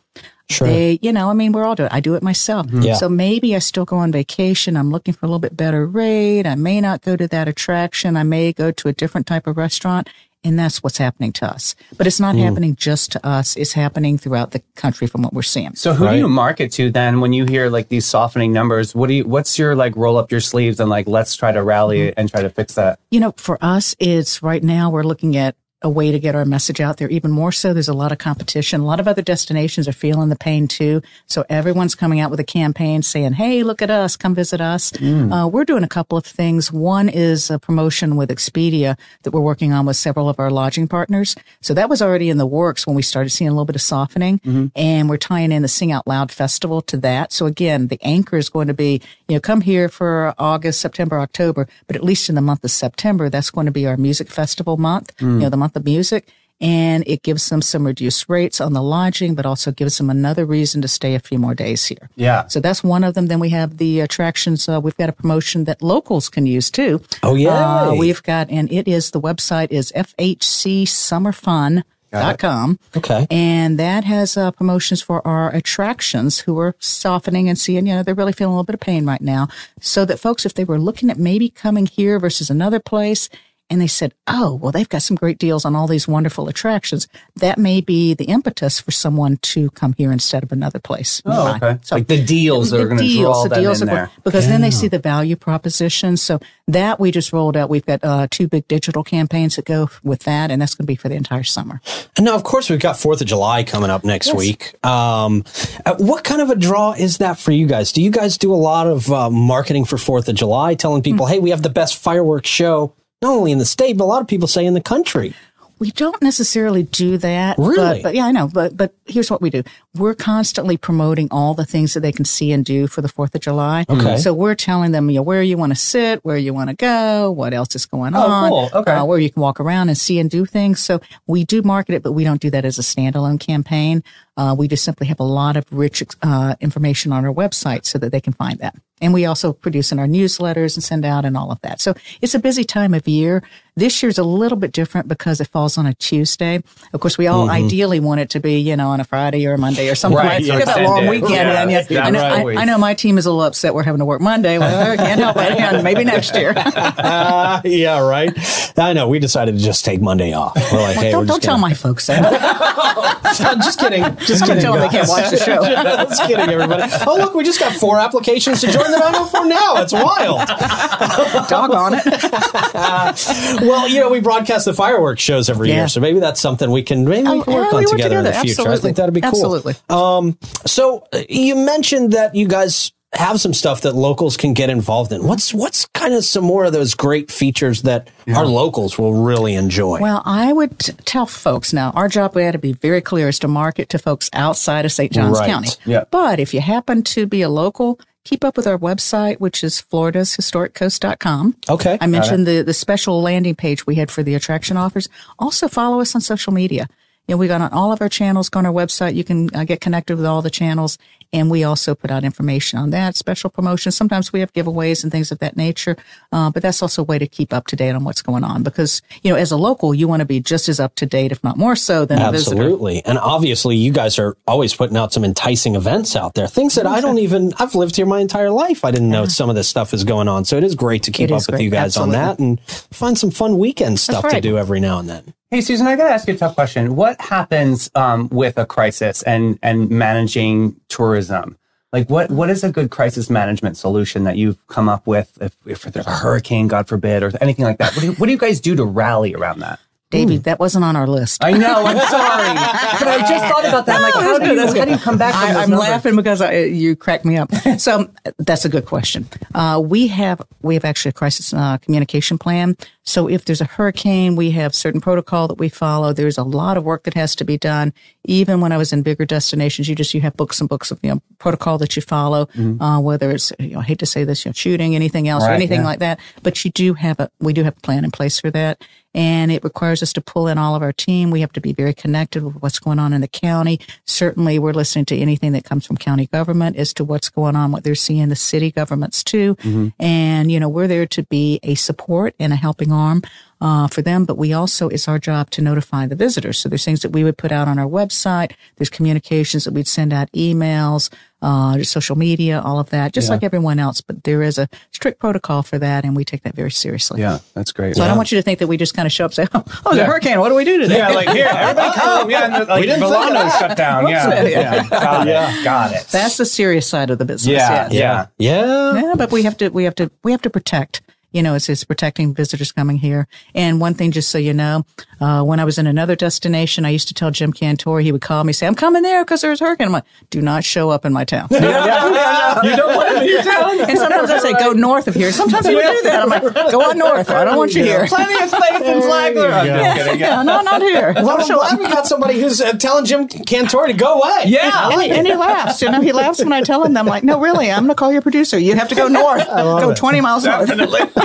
Sure. 0.50 0.68
They, 0.68 1.00
you 1.02 1.14
know, 1.14 1.30
I 1.30 1.34
mean, 1.34 1.52
we're 1.54 1.64
all 1.64 1.76
doing. 1.76 1.88
It. 1.88 1.94
I 1.94 2.00
do 2.00 2.16
it 2.16 2.24
myself. 2.24 2.68
Yeah. 2.72 2.96
So 2.96 3.08
maybe 3.08 3.56
I 3.56 3.60
still 3.60 3.86
go 3.86 3.98
on 3.98 4.12
vacation. 4.12 4.76
I'm 4.76 4.90
looking 4.90 5.14
for 5.14 5.26
a 5.26 5.30
little 5.30 5.40
bit 5.40 5.56
better 5.56 5.86
rate. 5.86 6.46
I 6.46 6.56
may 6.56 6.82
not 6.82 7.02
go 7.02 7.16
to 7.16 7.28
that 7.28 7.48
attraction. 7.48 8.18
I 8.18 8.24
may 8.24 8.52
go 8.52 8.72
to 8.72 8.88
a 8.90 8.94
different 8.94 9.28
type 9.28 9.48
of 9.48 9.56
restaurant. 9.56 10.10
And 10.44 10.58
that's 10.58 10.82
what's 10.82 10.98
happening 10.98 11.34
to 11.34 11.46
us. 11.46 11.76
But 11.98 12.08
it's 12.08 12.20
not 12.20 12.36
hmm. 12.36 12.42
happening 12.42 12.76
just 12.76 13.12
to 13.12 13.26
us. 13.26 13.56
It's 13.56 13.74
happening 13.74 14.18
throughout 14.18 14.52
the 14.52 14.62
country 14.76 15.06
from 15.08 15.22
what 15.22 15.34
we're 15.34 15.44
seeing. 15.44 15.76
So 15.76 15.94
who 15.94 16.06
Right. 16.06 16.14
do 16.14 16.18
you 16.18 16.28
market 16.28 16.72
to 16.74 16.90
then 16.90 17.22
when 17.22 17.34
you 17.34 17.46
hear 17.46 17.70
like 17.70 17.90
these 17.90 18.06
softening 18.06 18.52
numbers? 18.52 18.96
What 18.96 19.08
do 19.08 19.14
you 19.14 19.28
what's 19.28 19.60
your 19.60 19.76
like 19.76 19.96
roll 19.96 20.18
up 20.18 20.32
your 20.32 20.42
sleeves 20.42 20.80
and 20.80 20.90
like 20.90 21.08
let's 21.08 21.36
try 21.36 21.52
to 21.52 21.62
rally 21.62 22.00
mm-hmm. 22.00 22.20
and 22.20 22.30
try 22.30 22.42
to 22.42 22.50
fix 22.50 22.76
that? 22.76 23.00
You 23.12 23.20
know, 23.20 23.34
for 23.38 23.58
us, 23.62 23.96
it's 24.00 24.42
right 24.42 24.64
now 24.64 24.90
we're 24.90 25.04
looking 25.04 25.38
at 25.38 25.56
a 25.82 25.90
way 25.90 26.12
to 26.12 26.20
get 26.20 26.36
our 26.36 26.46
message 26.46 26.80
out 26.80 26.98
there 26.98 27.10
even 27.10 27.32
more 27.32 27.52
so. 27.52 27.74
There's 27.74 27.88
a 27.88 27.94
lot 27.94 28.12
of 28.12 28.20
competition. 28.20 28.82
A 28.82 28.86
lot 28.86 29.00
of 29.00 29.08
other 29.08 29.22
destinations 29.22 29.88
are 29.88 29.94
feeling 29.94 30.30
the 30.30 30.36
pain 30.36 30.68
too. 30.68 31.02
So 31.26 31.44
everyone's 31.50 31.96
coming 31.96 32.20
out 32.20 32.30
with 32.30 32.40
a 32.40 32.46
campaign 32.46 33.02
saying, 33.02 33.34
Hey, 33.34 33.64
look 33.64 33.82
at 33.82 33.90
us. 33.90 34.16
Come 34.16 34.36
visit 34.36 34.62
us. 34.62 34.92
Mm. 34.92 35.32
Uh, 35.32 35.48
we're 35.48 35.66
doing 35.66 35.84
a 35.84 35.88
couple 35.88 36.18
of 36.18 36.26
things. 36.26 36.72
One 36.72 37.10
is 37.10 37.50
a 37.50 37.58
promotion 37.58 38.16
with 38.16 38.30
Expedia 38.30 38.98
that 39.24 39.32
we're 39.32 39.42
working 39.42 39.74
on 39.74 39.86
with 39.86 39.96
several 39.96 40.30
of 40.30 40.40
our 40.40 40.52
lodging 40.52 40.88
partners. 40.88 41.36
So 41.62 41.74
that 41.74 41.90
was 41.90 42.02
already 42.02 42.30
in 42.30 42.38
the 42.38 42.46
works 42.46 42.86
when 42.86 42.96
we 42.96 43.02
started 43.02 43.32
seeing 43.32 43.50
a 43.50 43.54
little 43.54 43.66
bit 43.66 43.76
of 43.76 43.82
softening 43.82 44.40
mm-hmm. 44.40 44.68
and 44.76 45.10
we're 45.10 45.18
tying 45.18 45.52
in 45.52 45.64
the 45.64 45.68
Sing 45.68 45.92
Out 45.92 46.06
Loud 46.06 46.32
Festival 46.32 46.82
to 46.84 46.98
that. 46.98 47.32
So 47.32 47.48
again, 47.48 47.88
the 47.88 48.00
anchor 48.04 48.38
is 48.38 48.50
going 48.50 48.68
to 48.68 48.74
be, 48.74 49.02
you 49.28 49.36
know, 49.36 49.42
come 49.42 49.62
here 49.62 49.90
for 49.90 50.36
August, 50.38 50.80
September, 50.80 51.20
October, 51.20 51.68
but 51.88 51.96
at 51.96 52.04
least 52.04 52.30
in 52.30 52.36
the 52.36 52.42
month 52.42 52.64
of 52.64 52.72
September, 52.72 53.30
that's 53.30 53.50
going 53.50 53.66
to 53.66 53.72
be 53.72 53.88
our 53.88 53.98
music 53.98 54.30
festival 54.30 54.78
month, 54.78 55.14
you 55.20 55.28
mm. 55.28 55.42
know, 55.42 55.50
the 55.50 55.58
month 55.58 55.71
of 55.76 55.86
music. 55.86 56.28
And 56.64 57.04
it 57.08 57.24
gives 57.24 57.50
them 57.50 57.64
some 57.64 57.88
reduced 57.88 58.30
rates 58.30 58.62
on 58.62 58.74
the 58.74 58.84
lodging, 58.84 59.34
but 59.34 59.48
also 59.48 59.72
gives 59.72 59.98
them 59.98 60.12
another 60.12 60.46
reason 60.46 60.80
to 60.84 60.88
stay 60.88 61.16
a 61.16 61.20
few 61.20 61.40
more 61.40 61.56
days 61.56 61.86
here. 61.86 62.08
Yeah. 62.16 62.46
So 62.50 62.60
that's 62.60 62.84
one 62.84 63.04
of 63.04 63.16
them. 63.16 63.26
Then 63.26 63.40
we 63.40 63.50
have 63.50 63.78
the 63.78 64.00
attractions. 64.00 64.70
Uh, 64.70 64.80
we've 64.80 64.96
got 64.96 65.10
a 65.10 65.12
promotion 65.12 65.64
that 65.64 65.82
locals 65.82 66.30
can 66.30 66.46
use 66.46 66.70
too. 66.70 67.02
Oh, 67.24 67.34
yeah. 67.34 67.88
Uh, 67.88 67.96
we've 67.96 68.22
got, 68.22 68.52
and 68.52 68.72
it 68.72 68.88
is, 68.88 69.10
the 69.10 69.20
website 69.20 69.72
is 69.72 69.92
fhcsummerfun.com. 69.96 72.80
Okay. 72.96 73.26
And 73.32 73.80
that 73.80 74.04
has 74.04 74.38
uh, 74.38 74.52
promotions 74.52 75.02
for 75.02 75.26
our 75.26 75.50
attractions 75.56 76.42
who 76.42 76.60
are 76.60 76.76
softening 76.78 77.50
and 77.50 77.58
seeing, 77.58 77.88
you 77.88 77.96
know, 77.96 78.04
they're 78.04 78.14
really 78.14 78.34
feeling 78.34 78.52
a 78.52 78.56
little 78.56 78.66
bit 78.66 78.76
of 78.76 78.82
pain 78.82 79.08
right 79.08 79.22
now. 79.22 79.48
So 79.80 80.06
that 80.06 80.20
folks, 80.20 80.46
if 80.46 80.54
they 80.54 80.66
were 80.66 80.78
looking 80.78 81.10
at 81.10 81.18
maybe 81.18 81.50
coming 81.50 81.88
here 81.88 82.20
versus 82.20 82.52
another 82.52 82.80
place, 82.80 83.28
and 83.72 83.80
they 83.80 83.88
said, 83.88 84.14
oh, 84.28 84.56
well, 84.56 84.74
they've 84.74 84.90
got 84.90 85.02
some 85.02 85.16
great 85.16 85.38
deals 85.38 85.64
on 85.64 85.78
all 85.78 85.88
these 85.88 86.06
wonderful 86.06 86.50
attractions. 86.50 87.08
That 87.38 87.58
may 87.58 87.80
be 87.80 88.14
the 88.14 88.26
impetus 88.26 88.82
for 88.82 88.92
someone 88.92 89.38
to 89.38 89.70
come 89.72 89.94
here 89.94 90.12
instead 90.12 90.44
of 90.44 90.52
another 90.52 90.80
place. 90.80 91.22
Oh, 91.26 91.52
nearby. 91.52 91.68
okay. 91.70 91.80
like 91.92 92.08
the 92.08 92.22
deals 92.24 92.74
are 92.74 92.86
going 92.86 93.00
to 93.00 93.18
draw 93.18 93.48
them 93.48 93.64
in 93.64 93.88
there. 93.88 93.96
going- 93.96 94.10
because 94.26 94.48
then 94.48 94.60
they 94.60 94.72
see 94.72 94.90
the 94.90 95.00
value 95.00 95.38
proposition. 95.38 96.18
So 96.18 96.42
that 96.68 97.00
we 97.00 97.12
just 97.12 97.32
rolled 97.32 97.56
out. 97.56 97.70
We've 97.70 97.86
got 97.86 98.04
uh, 98.04 98.28
two 98.30 98.50
big 98.50 98.68
digital 98.68 99.06
campaigns 99.06 99.56
that 99.56 99.64
go 99.66 99.90
with 100.04 100.24
that, 100.24 100.52
and 100.52 100.62
that's 100.62 100.76
going 100.76 100.84
to 100.84 100.88
be 100.88 100.96
for 100.96 101.08
the 101.08 101.16
entire 101.16 101.44
summer. 101.44 101.80
And 102.18 102.26
now, 102.26 102.36
of 102.36 102.44
course, 102.44 102.70
we've 102.70 102.80
got 102.80 102.98
Fourth 102.98 103.22
of 103.22 103.28
July 103.28 103.64
coming 103.64 103.90
up 103.90 104.04
next 104.04 104.34
week. 104.36 104.74
Um, 104.86 105.46
uh, 105.86 105.96
what 105.98 106.26
kind 106.26 106.42
of 106.42 106.50
a 106.50 106.56
draw 106.56 106.92
is 106.92 107.20
that 107.20 107.40
for 107.40 107.54
you 107.54 107.68
guys? 107.68 107.94
Do 107.94 108.02
you 108.02 108.12
guys 108.12 108.38
do 108.38 108.54
a 108.54 108.56
lot 108.56 108.88
of 108.88 109.10
uh, 109.12 109.30
marketing 109.30 109.86
for 109.86 109.98
Fourth 109.98 110.28
of 110.28 110.36
July, 110.36 110.76
telling 110.76 111.02
people, 111.02 111.26
"Hey, 111.26 111.40
we 111.40 111.52
have 111.52 111.62
the 111.62 111.70
best 111.70 111.98
fireworks 111.98 112.50
show 112.50 112.94
not 113.22 113.32
only 113.34 113.52
in 113.52 113.58
the 113.60 113.66
state, 113.66 113.98
but 113.98 114.04
a 114.06 114.12
lot 114.14 114.22
of 114.22 114.28
people 114.28 114.48
say 114.48 114.66
in 114.66 114.74
the 114.74 114.82
country." 114.82 115.34
We 115.80 115.90
don't 115.90 116.22
necessarily 116.22 116.84
do 116.84 117.18
that. 117.18 117.58
Really? 117.58 117.76
But, 117.76 118.04
but 118.04 118.14
yeah, 118.14 118.28
I 118.28 118.32
know. 118.32 118.48
But 118.48 118.78
but 118.78 118.94
here's 119.08 119.32
what 119.32 119.42
we 119.42 119.50
do. 119.50 119.64
We're 119.96 120.14
constantly 120.14 120.78
promoting 120.78 121.28
all 121.32 121.56
the 121.56 121.66
things 121.66 121.96
that 121.96 122.02
they 122.02 122.12
can 122.12 122.24
see 122.24 122.52
and 122.52 122.64
do 122.64 122.86
for 122.86 123.02
the 123.02 123.08
Fourth 123.08 123.34
of 123.34 123.42
July. 123.42 123.86
Okay. 123.90 124.18
So 124.18 124.32
we're 124.32 124.54
telling 124.54 124.92
them 124.92 125.10
you 125.10 125.16
know, 125.16 125.22
where 125.24 125.42
you 125.42 125.58
want 125.58 125.72
to 125.72 125.76
sit, 125.76 126.24
where 126.24 126.38
you 126.38 126.54
want 126.54 126.70
to 126.70 126.76
go, 126.76 127.32
what 127.32 127.52
else 127.56 127.74
is 127.74 127.88
going 127.88 128.14
Oh, 128.16 128.20
on, 128.22 128.50
cool. 128.52 128.70
Okay. 128.82 128.92
uh, 128.92 129.04
where 129.06 129.18
you 129.18 129.32
can 129.32 129.42
walk 129.42 129.60
around 129.60 129.90
and 129.90 129.98
see 129.98 130.20
and 130.20 130.30
do 130.30 130.46
things. 130.46 130.84
So 130.84 131.02
we 131.26 131.46
do 131.46 131.64
market 131.64 131.96
it, 131.96 132.04
but 132.04 132.12
we 132.12 132.24
don't 132.24 132.40
do 132.42 132.52
that 132.52 132.64
as 132.64 132.78
a 132.78 132.84
standalone 132.84 133.40
campaign. 133.40 134.04
Uh, 134.38 134.56
we 134.56 134.68
just 134.68 134.84
simply 134.84 135.08
have 135.08 135.20
a 135.20 135.24
lot 135.24 135.58
of 135.58 135.66
rich 135.72 136.04
uh, 136.22 136.54
information 136.62 137.12
on 137.12 137.26
our 137.26 137.34
website 137.34 137.86
so 137.88 137.98
that 137.98 138.12
they 138.12 138.22
can 138.22 138.34
find 138.34 138.60
that. 138.60 138.76
And 139.02 139.14
we 139.14 139.26
also 139.26 139.52
produce 139.52 139.92
in 139.92 139.98
our 140.00 140.06
newsletters 140.08 140.76
and 140.78 140.84
send 140.84 141.04
out 141.06 141.26
and 141.26 141.36
all 141.36 141.52
of 141.52 141.60
that. 141.62 141.82
So 141.82 141.96
it's 142.22 142.36
a 142.36 142.40
busy 142.40 142.64
time 142.64 142.94
of 142.94 143.08
year. 143.08 143.42
This 143.76 144.04
year's 144.04 144.18
a 144.18 144.24
little 144.24 144.58
bit 144.58 144.74
different 144.74 145.08
because 145.08 145.40
it 145.40 145.48
falls 145.48 145.78
on 145.78 145.86
a 145.86 145.94
Tuesday. 145.94 146.62
Of 146.94 147.00
course, 147.00 147.18
we 147.18 147.28
all 147.28 147.50
ideally 147.50 148.02
want 148.02 148.20
it 148.20 148.30
to 148.32 148.42
be, 148.42 148.60
you 148.60 148.76
know, 148.76 148.90
on 148.90 149.00
a 149.00 149.06
Friday 149.06 149.48
or 149.48 149.54
a 149.54 149.58
Monday 149.58 149.90
or 149.90 149.96
something. 149.96 150.18
Right, 150.18 150.42
Right. 150.42 150.46
so 150.46 150.60
that 150.66 150.82
long 150.84 151.08
weekend 151.08 151.32
Yeah, 151.32 151.64
in. 151.64 151.70
Yeah. 151.70 151.86
yeah, 151.90 152.06
I, 152.06 152.10
know, 152.10 152.22
right. 152.46 152.58
I, 152.58 152.62
I 152.62 152.66
know 152.66 152.78
my 152.78 152.94
team 152.94 153.18
is 153.18 153.26
a 153.26 153.32
little 153.32 153.46
upset 153.46 153.74
we're 153.74 153.84
having 153.84 154.00
to 154.00 154.06
work 154.06 154.20
Monday. 154.22 154.58
Well, 154.58 154.92
I 154.92 154.98
can't 154.98 155.20
help 155.22 155.38
it. 155.38 155.58
Yeah, 155.58 155.82
maybe 155.82 156.04
next 156.04 156.36
year. 156.36 156.54
Uh, 156.56 157.62
yeah, 157.66 158.00
right. 158.06 158.34
I 158.78 158.92
know. 158.92 159.08
We 159.08 159.20
decided 159.20 159.58
to 159.58 159.64
just 159.64 159.86
take 159.86 160.02
Monday 160.02 160.34
off. 160.34 160.54
We're 160.72 160.80
like, 160.82 160.98
hey, 160.98 161.12
don't 161.12 161.22
we're 161.22 161.26
don't 161.28 161.42
tell 161.42 161.54
gonna- 161.56 161.62
my 161.62 161.74
folks 161.74 162.08
that. 162.08 162.22
just 163.64 163.80
kidding. 163.80 164.04
Just 164.18 164.44
kidding. 164.46 164.62
tell 164.62 164.74
them 164.74 164.82
they 164.82 164.90
can't 164.90 165.08
watch 165.08 165.30
the 165.32 165.38
show. 165.38 165.64
just 166.10 166.22
kidding, 166.28 166.50
everybody. 166.50 166.92
Oh, 167.08 167.16
look, 167.16 167.34
we 167.36 167.46
just 167.46 167.60
got 167.60 167.72
four 167.74 168.00
applications 168.00 168.60
to 168.62 168.68
join 168.72 168.91
the 168.92 169.00
904 169.00 169.46
now. 169.48 169.82
It's 169.82 169.94
wild. 169.94 170.48
Doggone 171.50 171.94
it. 171.96 173.62
Well, 173.62 173.88
you 173.88 174.00
know, 174.00 174.10
we 174.10 174.20
broadcast 174.20 174.66
the 174.66 174.74
fireworks 174.74 175.22
shows 175.22 175.50
every 175.50 175.70
Yeah. 175.70 175.76
year, 175.76 175.88
so 175.88 176.00
maybe 176.00 176.20
that's 176.20 176.40
something 176.42 176.70
we 176.72 176.84
can 176.84 177.06
maybe 177.06 177.28
we 177.28 177.40
Oh, 177.40 177.44
can 177.44 177.54
yeah, 177.54 177.60
work 177.60 177.72
we 177.72 177.78
on 177.78 177.84
work 177.84 177.92
together, 177.92 178.18
in 178.20 178.24
the 178.24 178.32
together. 178.32 178.46
future. 178.54 178.70
I 178.72 178.78
think 178.78 178.98
that'd 178.98 179.14
be 179.14 179.22
cool. 179.22 179.30
Absolutely. 179.30 179.76
Um, 179.90 180.38
so 180.66 181.06
uh, 181.14 181.22
you 181.30 181.56
mentioned 181.56 182.14
that 182.14 182.36
you 182.36 182.48
guys 182.48 182.92
have 183.14 183.42
some 183.42 183.54
stuff 183.54 183.82
that 183.82 183.94
locals 183.94 184.38
can 184.38 184.54
get 184.54 184.70
involved 184.70 185.12
in. 185.12 185.24
What's 185.26 185.54
what's 185.54 185.86
kind 185.88 186.14
of 186.14 186.24
some 186.24 186.44
more 186.46 186.64
of 186.66 186.72
those 186.74 186.96
great 186.96 187.30
features 187.30 187.82
that 187.84 188.10
our 188.34 188.46
locals 188.46 188.98
will 188.98 189.14
really 189.14 189.54
enjoy? 189.56 190.00
Well, 190.00 190.22
I 190.26 190.54
would 190.54 190.80
tell 191.06 191.26
folks 191.26 191.74
now, 191.74 191.92
our 191.92 192.08
job 192.08 192.36
we 192.36 192.44
had 192.44 192.54
to 192.54 192.58
be 192.60 192.72
very 192.74 193.02
clear 193.02 193.28
is 193.28 193.40
to 193.40 193.48
market 193.50 193.90
to 193.90 194.00
folks 194.00 194.30
outside 194.34 194.86
of 194.86 194.92
St. 194.94 195.12
Johns 195.12 195.38
Right. 195.40 195.48
County. 195.50 195.70
Yeah. 195.86 196.06
But 196.10 196.40
if 196.40 196.54
you 196.54 196.62
happen 196.62 197.04
to 197.04 197.26
be 197.28 197.42
a 197.42 197.50
local, 197.50 198.00
keep 198.24 198.44
up 198.44 198.58
with 198.58 198.68
our 198.68 198.78
website, 198.78 199.40
which 199.40 199.64
is 199.64 199.84
floridashistoriccoast.com. 199.92 201.56
okay. 201.70 201.98
I 202.00 202.08
mentioned 202.08 202.46
the, 202.46 202.62
the 202.62 202.74
special 202.74 203.22
landing 203.22 203.56
page 203.56 203.86
we 203.86 203.96
had 203.96 204.12
for 204.12 204.24
the 204.24 204.36
attraction 204.36 204.78
offers. 204.78 205.10
Also 205.40 205.68
follow 205.68 206.02
us 206.02 206.16
on 206.16 206.22
social 206.22 206.54
media. 206.54 206.88
You 207.32 207.36
know, 207.36 207.40
we 207.40 207.48
got 207.48 207.62
on 207.62 207.72
all 207.72 207.94
of 207.94 208.02
our 208.02 208.10
channels, 208.10 208.50
go 208.50 208.60
on 208.60 208.66
our 208.66 208.74
website. 208.74 209.16
You 209.16 209.24
can 209.24 209.56
uh, 209.56 209.64
get 209.64 209.80
connected 209.80 210.18
with 210.18 210.26
all 210.26 210.42
the 210.42 210.50
channels. 210.50 210.98
And 211.32 211.50
we 211.50 211.64
also 211.64 211.96
put 211.96 212.12
out 212.12 212.26
information 212.26 212.78
on 212.78 212.90
that, 212.90 213.16
special 213.16 213.50
promotions. 213.50 213.96
Sometimes 213.96 214.34
we 214.34 214.42
have 214.42 214.52
giveaways 214.52 215.02
and 215.02 215.14
things 215.14 215.32
of 215.32 215.40
that 215.40 215.56
nature. 215.56 215.96
Uh, 216.34 216.50
but 216.50 216.62
that's 216.62 216.82
also 216.82 217.04
a 217.04 217.06
way 217.06 217.18
to 217.18 217.28
keep 217.28 217.54
up 217.54 217.68
to 217.68 217.78
date 217.78 217.92
on 217.92 218.04
what's 218.04 218.22
going 218.22 218.44
on 218.44 218.64
because, 218.64 219.02
you 219.24 219.32
know, 219.32 219.38
as 219.38 219.50
a 219.50 219.56
local, 219.56 219.94
you 219.94 220.10
want 220.10 220.20
to 220.20 220.26
be 220.26 220.42
just 220.42 220.68
as 220.68 220.82
up 220.82 220.94
to 220.96 221.06
date, 221.06 221.32
if 221.32 221.42
not 221.42 221.56
more 221.56 221.78
so 221.78 222.04
than 222.04 222.22
a 222.22 222.34
visitor. 222.34 222.58
Absolutely. 222.58 223.02
And 223.06 223.18
obviously, 223.18 223.78
you 223.78 223.94
guys 223.94 224.20
are 224.20 224.36
always 224.46 224.76
putting 224.76 224.98
out 224.98 225.14
some 225.14 225.24
enticing 225.24 225.76
events 225.76 226.18
out 226.18 226.34
there. 226.34 226.48
Things 226.48 226.76
that 226.76 226.86
I 226.86 227.00
don't 227.00 227.20
even, 227.20 227.54
I've 227.60 227.76
lived 227.76 227.96
here 227.96 228.06
my 228.06 228.20
entire 228.20 228.52
life. 228.52 228.84
I 228.84 228.92
didn't 228.92 229.10
know 229.10 229.24
some 229.24 229.50
of 229.50 229.56
this 229.56 229.70
stuff 229.70 229.94
is 229.94 230.04
going 230.04 230.28
on. 230.28 230.44
So 230.44 230.58
it 230.58 230.66
is 230.66 230.76
great 230.76 231.04
to 231.04 231.12
keep 231.12 231.32
up 231.32 231.38
with 231.48 231.52
great. 231.52 231.62
you 231.62 231.70
guys 231.70 231.96
on 231.96 232.10
that 232.10 232.40
and 232.40 232.60
find 232.92 233.18
some 233.18 233.32
fun 233.32 233.58
weekend 233.58 234.02
stuff 234.02 234.28
to 234.28 234.42
do 234.42 234.58
every 234.58 234.82
now 234.82 235.00
and 235.00 235.08
then. 235.08 235.34
Hey, 235.54 235.60
Susan, 235.60 235.86
I 235.86 235.98
got 235.98 236.06
to 236.06 236.14
ask 236.14 236.30
you 236.30 236.34
a 236.34 236.38
tough 236.38 236.56
question. 236.56 236.96
What 236.96 237.20
happens 237.20 237.92
um, 237.94 238.30
with 238.30 238.58
a 238.58 238.66
crisis 238.66 239.22
and 239.24 239.60
and 239.62 239.90
managing 239.90 240.80
tourism? 240.88 241.58
Like, 241.92 242.10
what 242.10 242.32
what 242.32 242.50
is 242.50 242.64
a 242.64 242.72
good 242.72 242.90
crisis 242.90 243.30
management 243.30 243.76
solution 243.76 244.24
that 244.24 244.38
you've 244.38 244.66
come 244.68 244.88
up 244.88 245.06
with? 245.06 245.38
If, 245.42 245.58
if 245.66 245.82
there's 245.82 246.08
a 246.08 246.10
hurricane, 246.10 246.70
God 246.70 246.88
forbid, 246.88 247.22
or 247.22 247.34
anything 247.42 247.66
like 247.66 247.80
that, 247.80 247.92
what 247.92 248.00
do 248.00 248.08
you, 248.08 248.14
what 248.14 248.28
do 248.28 248.32
you 248.32 248.38
guys 248.38 248.62
do 248.62 248.78
to 248.78 248.86
rally 248.86 249.36
around 249.36 249.60
that? 249.60 249.82
Davey, 250.12 250.38
that 250.40 250.60
wasn't 250.60 250.84
on 250.84 250.98
our 250.98 251.08
list. 251.08 251.42
I 251.44 251.52
know, 251.52 251.86
I'm 251.86 251.98
sorry, 251.98 252.54
but 253.00 253.08
I 253.08 253.20
just 253.28 253.46
thought 253.46 253.66
about 253.66 253.86
that. 253.86 253.96
I'm 253.96 254.02
like, 254.02 254.14
how 254.14 254.40
do 254.40 254.54
you 254.54 254.80
how 254.80 254.86
do 254.86 254.92
you 254.92 254.98
come 254.98 255.18
back? 255.18 255.34
I, 255.34 255.54
numbers? 255.54 255.80
laughing 255.80 256.16
because 256.18 256.42
I, 256.42 256.64
you 256.64 256.98
cracked 256.98 257.26
me 257.26 257.38
up. 257.38 257.50
So 257.78 258.12
that's 258.38 258.66
a 258.66 258.70
good 258.70 258.86
question. 258.86 259.28
Uh, 259.56 259.82
we 259.84 260.08
have 260.08 260.42
we 260.62 260.76
have 260.76 260.86
actually 260.86 261.10
a 261.10 261.14
crisis 261.14 261.54
uh, 261.54 261.78
communication 261.78 262.38
plan 262.38 262.76
So 263.04 263.28
if 263.28 263.46
there's 263.46 263.62
a 263.62 263.66
hurricane, 263.66 264.36
we 264.36 264.52
have 264.52 264.76
certain 264.76 265.02
protocol 265.02 265.48
that 265.48 265.58
we 265.58 265.70
follow. 265.70 266.14
There's 266.14 266.38
a 266.38 266.44
lot 266.44 266.78
of 266.78 266.84
work 266.84 267.04
that 267.04 267.16
has 267.16 267.36
to 267.38 267.44
be 267.44 267.58
done. 267.58 267.94
Even 268.26 268.62
when 268.62 268.72
I 268.72 268.78
was 268.78 268.94
in 268.94 269.02
bigger 269.02 269.26
destinations, 269.26 269.90
you 269.90 269.96
just, 269.96 270.14
you 270.14 270.22
have 270.22 270.38
books 270.38 270.60
and 270.60 270.70
books 270.70 270.92
of, 270.92 271.00
you 271.02 271.10
know, 271.10 271.22
protocol 271.40 271.80
that 271.80 271.96
you 271.96 272.04
follow, 272.04 272.48
uh, 272.80 273.00
whether 273.00 273.32
it's, 273.32 273.52
you 273.58 273.70
know, 273.70 273.80
I 273.80 273.84
hate 273.84 274.00
to 274.00 274.06
say 274.06 274.24
this, 274.24 274.46
you 274.46 274.50
know, 274.50 274.54
shooting, 274.54 274.96
anything 274.96 275.28
else 275.28 275.44
or 275.44 275.50
anything 275.50 275.80
yeah. 275.80 275.86
like 275.86 276.00
that. 276.00 276.20
But 276.44 276.64
you 276.64 276.70
do 276.70 276.94
have 276.94 277.20
a, 277.20 277.32
we 277.40 277.54
do 277.54 277.64
have 277.64 277.78
a 277.78 277.82
plan 277.82 278.06
in 278.06 278.12
place 278.12 278.40
for 278.40 278.52
that. 278.52 278.84
And 279.14 279.52
it 279.52 279.62
requires 279.66 280.02
us 280.02 280.14
to 280.14 280.22
pull 280.22 280.48
in 280.48 280.58
all 280.58 280.74
of 280.74 280.82
our 280.82 280.94
team. 280.94 281.32
We 281.32 281.42
have 281.42 281.52
to 281.54 281.60
be 281.60 281.74
very 281.74 281.94
connected 281.94 282.44
with 282.44 282.56
what's 282.62 282.80
going 282.80 282.98
on 282.98 283.12
in 283.12 283.20
the 283.20 283.28
county. 283.28 283.82
Certainly 284.06 284.60
we're 284.60 284.72
listening 284.72 285.04
to 285.06 285.18
anything 285.18 285.52
that 285.52 285.66
comes 285.66 285.86
from 285.86 285.98
county 285.98 286.28
government 286.28 286.78
as 286.78 286.94
to 286.94 287.04
what's 287.04 287.28
going 287.28 287.58
on, 287.58 287.74
what 287.74 287.84
they're 287.84 287.94
seeing, 287.94 288.30
the 288.30 288.38
city 288.38 288.72
governments 288.72 289.22
too. 289.22 289.58
And, 290.00 290.50
you 290.50 290.62
know, 290.62 290.70
we're 290.70 290.88
there 290.88 291.08
to 291.08 291.24
be 291.24 291.60
a 291.62 291.76
support 291.76 292.36
and 292.40 292.54
a 292.54 292.56
helping 292.56 292.91
arm. 292.92 293.22
Uh, 293.64 293.88
for 293.88 294.02
them, 294.02 294.26
but 294.26 294.40
we 294.40 294.54
also, 294.54 294.90
it's 294.90 295.08
our 295.08 295.20
job 295.20 295.52
to 295.52 295.62
notify 295.62 296.08
the 296.08 296.16
visitors. 296.16 296.58
So 296.58 296.68
there's 296.68 296.84
things 296.84 297.02
that 297.02 297.12
we 297.12 297.24
would 297.24 297.38
put 297.38 297.52
out 297.52 297.68
on 297.68 297.78
our 297.78 297.86
website. 297.86 298.54
There's 298.78 298.90
communications 298.90 299.66
that 299.66 299.74
we'd 299.76 299.88
send 299.88 300.12
out 300.14 300.32
emails, 300.32 301.12
uh, 301.44 301.84
social 301.84 302.18
media, 302.18 302.60
all 302.60 302.80
of 302.80 302.90
that, 302.90 303.14
just 303.14 303.30
like 303.30 303.44
everyone 303.44 303.78
else. 303.78 304.02
But 304.02 304.24
there 304.24 304.42
is 304.42 304.58
a 304.58 304.68
strict 304.92 305.20
protocol 305.20 305.62
for 305.62 305.78
that 305.78 306.06
and 306.06 306.16
we 306.16 306.26
take 306.26 306.42
that 306.42 306.56
very 306.56 306.72
seriously. 306.72 307.22
Yeah, 307.22 307.38
that's 307.54 307.72
great. 307.72 307.96
So 307.96 308.04
I 308.04 308.08
don't 308.08 308.18
want 308.18 308.32
you 308.32 308.38
to 308.40 308.42
think 308.42 308.58
that 308.60 308.68
we 308.68 308.78
just 308.78 308.96
kind 308.96 309.06
of 309.06 309.12
show 309.12 309.26
up 309.26 309.32
and 309.32 309.36
say, 309.36 309.48
oh, 309.54 309.64
there's 309.86 309.98
a 309.98 310.06
hurricane. 310.06 310.40
What 310.40 310.50
do 310.50 310.56
we 310.56 310.66
do 310.66 310.80
today? 310.80 310.98
Yeah, 310.98 311.10
like 311.10 311.30
here, 311.30 311.48
everybody 311.52 311.96
come. 312.00 312.32
Yeah, 312.32 312.46
and 312.46 312.56
the, 312.56 312.66
like, 312.66 312.82
didn't 312.82 313.00
think 313.00 313.04
of 313.06 313.12
Milano's 313.12 313.52
that. 313.52 313.60
shut 313.60 313.78
down. 313.78 314.08
Yeah, 314.08 314.44
yeah, 314.44 314.90
got 314.90 315.28
it, 315.28 315.64
got 315.64 315.92
it. 315.94 316.08
That's 316.08 316.38
the 316.38 316.46
serious 316.46 316.88
side 316.88 317.12
of 317.12 317.20
the 317.20 317.26
business. 317.26 317.52
Yeah, 317.54 317.90
yes. 317.92 317.94
yeah. 317.94 318.26
Yeah. 318.40 319.02
Yeah, 319.02 319.14
but 319.16 319.32
we 319.32 319.44
have 319.44 319.58
to, 319.58 319.70
we 319.70 319.84
have 319.84 319.96
to, 319.96 320.10
we 320.24 320.32
have 320.32 320.42
to 320.42 320.50
protect. 320.50 321.02
You 321.32 321.42
know, 321.42 321.56
it's, 321.56 321.70
it's 321.70 321.84
protecting 321.84 322.34
visitors 322.34 322.72
coming 322.72 322.98
here. 322.98 323.28
And 323.56 323.80
one 323.80 323.94
thing, 323.94 324.12
just 324.12 324.30
so 324.30 324.38
you 324.38 324.54
know, 324.54 324.86
uh, 325.20 325.44
when 325.44 325.60
I 325.60 325.66
was 325.66 325.78
in 325.78 325.88
another 325.88 326.16
destination, 326.16 326.86
I 326.86 326.90
used 326.90 327.08
to 327.08 327.14
tell 327.14 327.32
Jim 327.32 327.54
Cantore, 327.54 328.04
he 328.04 328.12
would 328.12 328.22
call 328.22 328.44
me, 328.44 328.52
say, 328.54 328.68
I'm 328.68 328.76
coming 328.76 329.02
there 329.02 329.24
because 329.24 329.42
there's 329.42 329.62
a 329.62 329.66
hurricane. 329.66 329.88
I'm 329.88 329.94
like, 329.94 330.04
do 330.30 330.42
not 330.42 330.64
show 330.64 330.90
up 330.90 331.06
in 331.06 331.14
my 331.14 331.24
town. 331.24 331.48
yeah, 331.52 331.60
yeah, 331.62 332.12
yeah, 332.12 332.64
You 332.72 332.76
don't 332.76 332.96
want 332.96 333.10
to 333.16 333.20
be 333.22 333.28
your 333.28 333.44
town. 333.44 333.62
And 333.92 333.98
sometimes 333.98 334.30
I 334.30 334.40
say, 334.40 334.54
go 334.54 334.74
north 334.74 335.08
of 335.08 335.16
here. 335.16 335.32
Sometimes 335.32 335.66
I 335.66 335.74
would 335.74 335.82
do 335.82 336.02
that. 336.04 336.22
I'm 336.24 336.30
like, 336.30 336.44
go 336.72 336.82
on 336.90 336.98
north. 336.98 337.30
I 337.30 337.46
don't 337.46 337.58
want 337.58 337.74
you 337.74 337.84
here. 337.84 338.06
Plenty 338.08 338.34
of 338.44 338.50
space 338.50 338.82
in 338.82 339.02
Flagler. 339.02 339.48
I'm 339.52 339.66
just 339.66 339.98
kidding. 339.98 340.20
Yeah. 340.20 340.38
Yeah, 340.38 340.44
no, 340.44 340.62
not 340.62 340.82
here. 340.82 341.14
Well, 341.16 341.30
I'm 341.42 341.48
glad 341.48 341.80
we 341.80 341.86
got 341.86 342.08
somebody 342.08 342.40
who's 342.40 342.62
uh, 342.62 342.74
telling 342.74 343.06
Jim 343.06 343.28
Cantore 343.28 343.88
to 343.88 343.94
go 343.94 344.20
away. 344.22 344.44
Yeah. 344.48 344.90
And 344.92 345.02
he, 345.02 345.10
and 345.12 345.26
he 345.28 345.34
laughs. 345.36 345.82
You 345.82 345.90
know, 345.92 346.02
he 346.02 346.12
laughs 346.12 346.40
when 346.40 346.54
I 346.54 346.62
tell 346.62 346.84
him. 346.84 346.94
that. 346.94 347.00
I'm 347.00 347.06
like, 347.08 347.24
no, 347.24 347.40
really, 347.40 347.72
I'm 347.72 347.84
going 347.84 347.90
to 347.90 347.96
call 347.96 348.12
your 348.12 348.22
producer. 348.22 348.60
You 348.60 348.76
have 348.76 348.90
to 348.90 348.96
go 348.96 349.08
north. 349.08 349.46
Go 349.48 349.94
20 349.96 350.22
miles 350.22 350.44
north. 350.46 350.70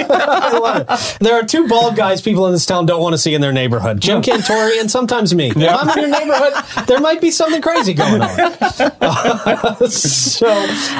I 0.08 0.58
love 0.58 0.86
it. 0.88 1.18
There 1.20 1.34
are 1.34 1.42
two 1.44 1.68
bald 1.68 1.96
guys 1.96 2.20
people 2.20 2.46
in 2.46 2.52
this 2.52 2.66
town 2.66 2.86
don't 2.86 3.00
want 3.00 3.14
to 3.14 3.18
see 3.18 3.34
in 3.34 3.40
their 3.40 3.52
neighborhood. 3.52 4.00
Jim 4.00 4.22
Cantore 4.22 4.78
and 4.80 4.90
sometimes 4.90 5.34
me. 5.34 5.50
If 5.50 5.56
I'm 5.56 5.88
in 5.98 6.10
your 6.10 6.20
neighborhood, 6.20 6.86
there 6.86 7.00
might 7.00 7.20
be 7.20 7.30
something 7.30 7.60
crazy 7.62 7.94
going 7.94 8.20
on. 8.22 8.28
so, 9.90 10.46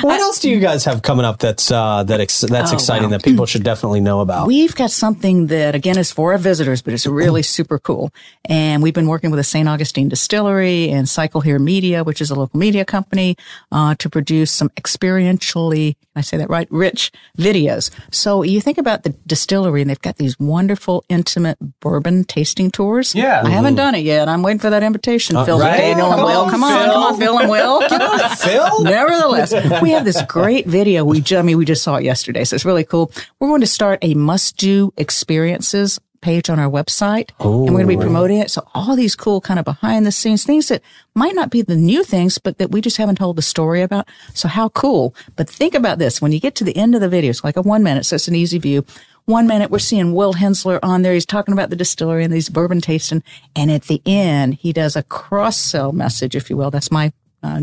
what 0.02 0.20
else 0.20 0.38
do 0.40 0.50
you 0.50 0.60
guys 0.60 0.84
have 0.84 1.02
coming 1.02 1.24
up 1.24 1.38
that's 1.38 1.70
uh, 1.70 2.02
that 2.04 2.20
ex- 2.20 2.40
that's 2.40 2.72
Oh, 2.72 2.74
exciting 2.74 3.10
wow. 3.10 3.16
that 3.18 3.24
people 3.24 3.46
should 3.46 3.62
definitely 3.62 4.00
know 4.00 4.20
about? 4.20 4.46
We've 4.46 4.74
got 4.74 4.90
something 4.90 5.48
that 5.48 5.74
again 5.74 5.98
is 5.98 6.10
for 6.12 6.32
our 6.32 6.38
visitors, 6.38 6.82
but 6.82 6.94
it's 6.94 7.06
really 7.06 7.42
super 7.42 7.78
cool. 7.78 8.12
And 8.44 8.82
we've 8.82 8.94
been 8.94 9.06
working 9.08 9.30
with 9.30 9.38
the 9.38 9.44
St. 9.44 9.68
Augustine 9.68 10.08
Distillery 10.08 10.90
and 10.90 11.08
Cycle 11.08 11.40
Here 11.40 11.58
Media, 11.58 12.04
which 12.04 12.20
is 12.20 12.30
a 12.30 12.34
local 12.34 12.58
media 12.58 12.84
company, 12.84 13.36
uh, 13.72 13.94
to 13.96 14.08
produce 14.10 14.50
some 14.50 14.68
experientially, 14.70 15.96
I 16.14 16.20
say 16.20 16.36
that 16.36 16.48
right, 16.50 16.68
rich 16.70 17.12
videos. 17.38 17.90
So 18.10 18.42
you 18.42 18.60
think 18.60 18.78
about 18.78 18.86
the 18.87 19.11
distillery 19.26 19.81
and 19.81 19.90
they've 19.90 20.00
got 20.00 20.16
these 20.16 20.38
wonderful, 20.38 21.05
intimate 21.09 21.59
bourbon 21.81 22.25
tasting 22.25 22.71
tours. 22.71 23.14
Yeah. 23.14 23.43
I 23.45 23.50
haven't 23.50 23.75
done 23.75 23.95
it 23.95 24.00
yet. 24.05 24.28
I'm 24.28 24.43
waiting 24.43 24.59
for 24.61 24.71
that 24.71 24.83
invitation. 24.83 25.37
Uh, 25.37 25.45
Phil 25.45 25.59
right. 25.59 25.76
Daniel 25.76 26.07
and 26.12 26.16
Come 26.16 26.25
Will. 26.25 26.40
on, 26.43 26.50
Come 26.50 26.64
on, 26.64 26.71
Phil. 26.85 26.93
come 26.93 27.02
on, 27.02 27.19
Phil 27.19 27.38
and 27.38 27.50
Will. 27.50 27.88
Phil? 28.37 28.83
Nevertheless, 28.85 29.83
we 29.83 29.90
have 29.90 30.05
this 30.05 30.21
great 30.23 30.66
video. 30.66 31.05
We, 31.05 31.21
ju- 31.21 31.38
I 31.38 31.43
mean, 31.43 31.59
we 31.59 31.64
just 31.64 31.83
saw 31.83 31.97
it 31.97 32.05
yesterday, 32.05 32.45
so 32.45 32.55
it's 32.55 32.64
really 32.64 32.85
cool. 32.85 33.11
We're 33.40 33.49
going 33.49 33.61
to 33.61 33.66
start 33.66 33.99
a 34.02 34.14
must-do 34.14 34.93
experiences 34.97 35.99
page 36.26 36.50
on 36.50 36.59
our 36.59 36.68
website, 36.68 37.30
and 37.38 37.62
we're 37.62 37.71
going 37.71 37.87
to 37.87 37.97
be 37.97 37.97
oh. 37.97 38.00
promoting 38.00 38.38
it. 38.38 38.50
So 38.50 38.66
all 38.75 38.97
these 38.97 39.14
cool 39.14 39.40
kind 39.40 39.61
of 39.61 39.64
behind-the-scenes 39.64 40.45
things 40.45 40.66
that 40.68 40.83
might 41.14 41.37
not 41.37 41.50
be 41.50 41.62
the 41.62 41.76
new 41.76 42.02
things, 42.02 42.38
but 42.38 42.59
that 42.59 42.73
we 42.73 42.80
just 42.80 42.97
haven't 42.97 43.18
told 43.18 43.37
the 43.37 43.42
story 43.42 43.80
about. 43.80 44.09
So 44.35 44.49
how 44.49 44.71
cool! 44.71 45.14
But 45.37 45.49
think 45.49 45.75
about 45.75 45.99
this: 45.99 46.21
when 46.21 46.33
you 46.33 46.40
get 46.40 46.56
to 46.56 46.64
the 46.64 46.76
end 46.76 46.97
of 46.97 47.00
the 47.00 47.09
video, 47.09 47.30
it's 47.30 47.45
like 47.45 47.56
a 47.56 47.62
one 47.62 47.85
minute, 47.85 48.06
so 48.06 48.16
it's 48.16 48.26
an 48.26 48.35
easy 48.35 48.59
view. 48.59 48.85
One 49.26 49.47
minute 49.47 49.70
we're 49.70 49.81
seeing 49.81 50.14
Will 50.14 50.35
Hensler 50.35 50.79
on 50.83 51.03
there. 51.03 51.14
He's 51.14 51.27
talking 51.27 51.53
about 51.53 51.70
the 51.70 51.77
distillery 51.77 52.22
and 52.24 52.33
these 52.33 52.48
bourbon 52.48 52.81
tasting. 52.81 53.24
And 53.57 53.72
at 53.72 53.85
the 53.85 54.00
end, 54.07 54.55
he 54.55 54.72
does 54.72 54.94
a 54.94 55.03
cross 55.03 55.57
sell 55.57 55.90
message, 55.90 56.37
if 56.37 56.48
you 56.48 56.57
will. 56.57 56.70
That's 56.70 56.92
my, 56.92 57.12
uh, 57.42 57.61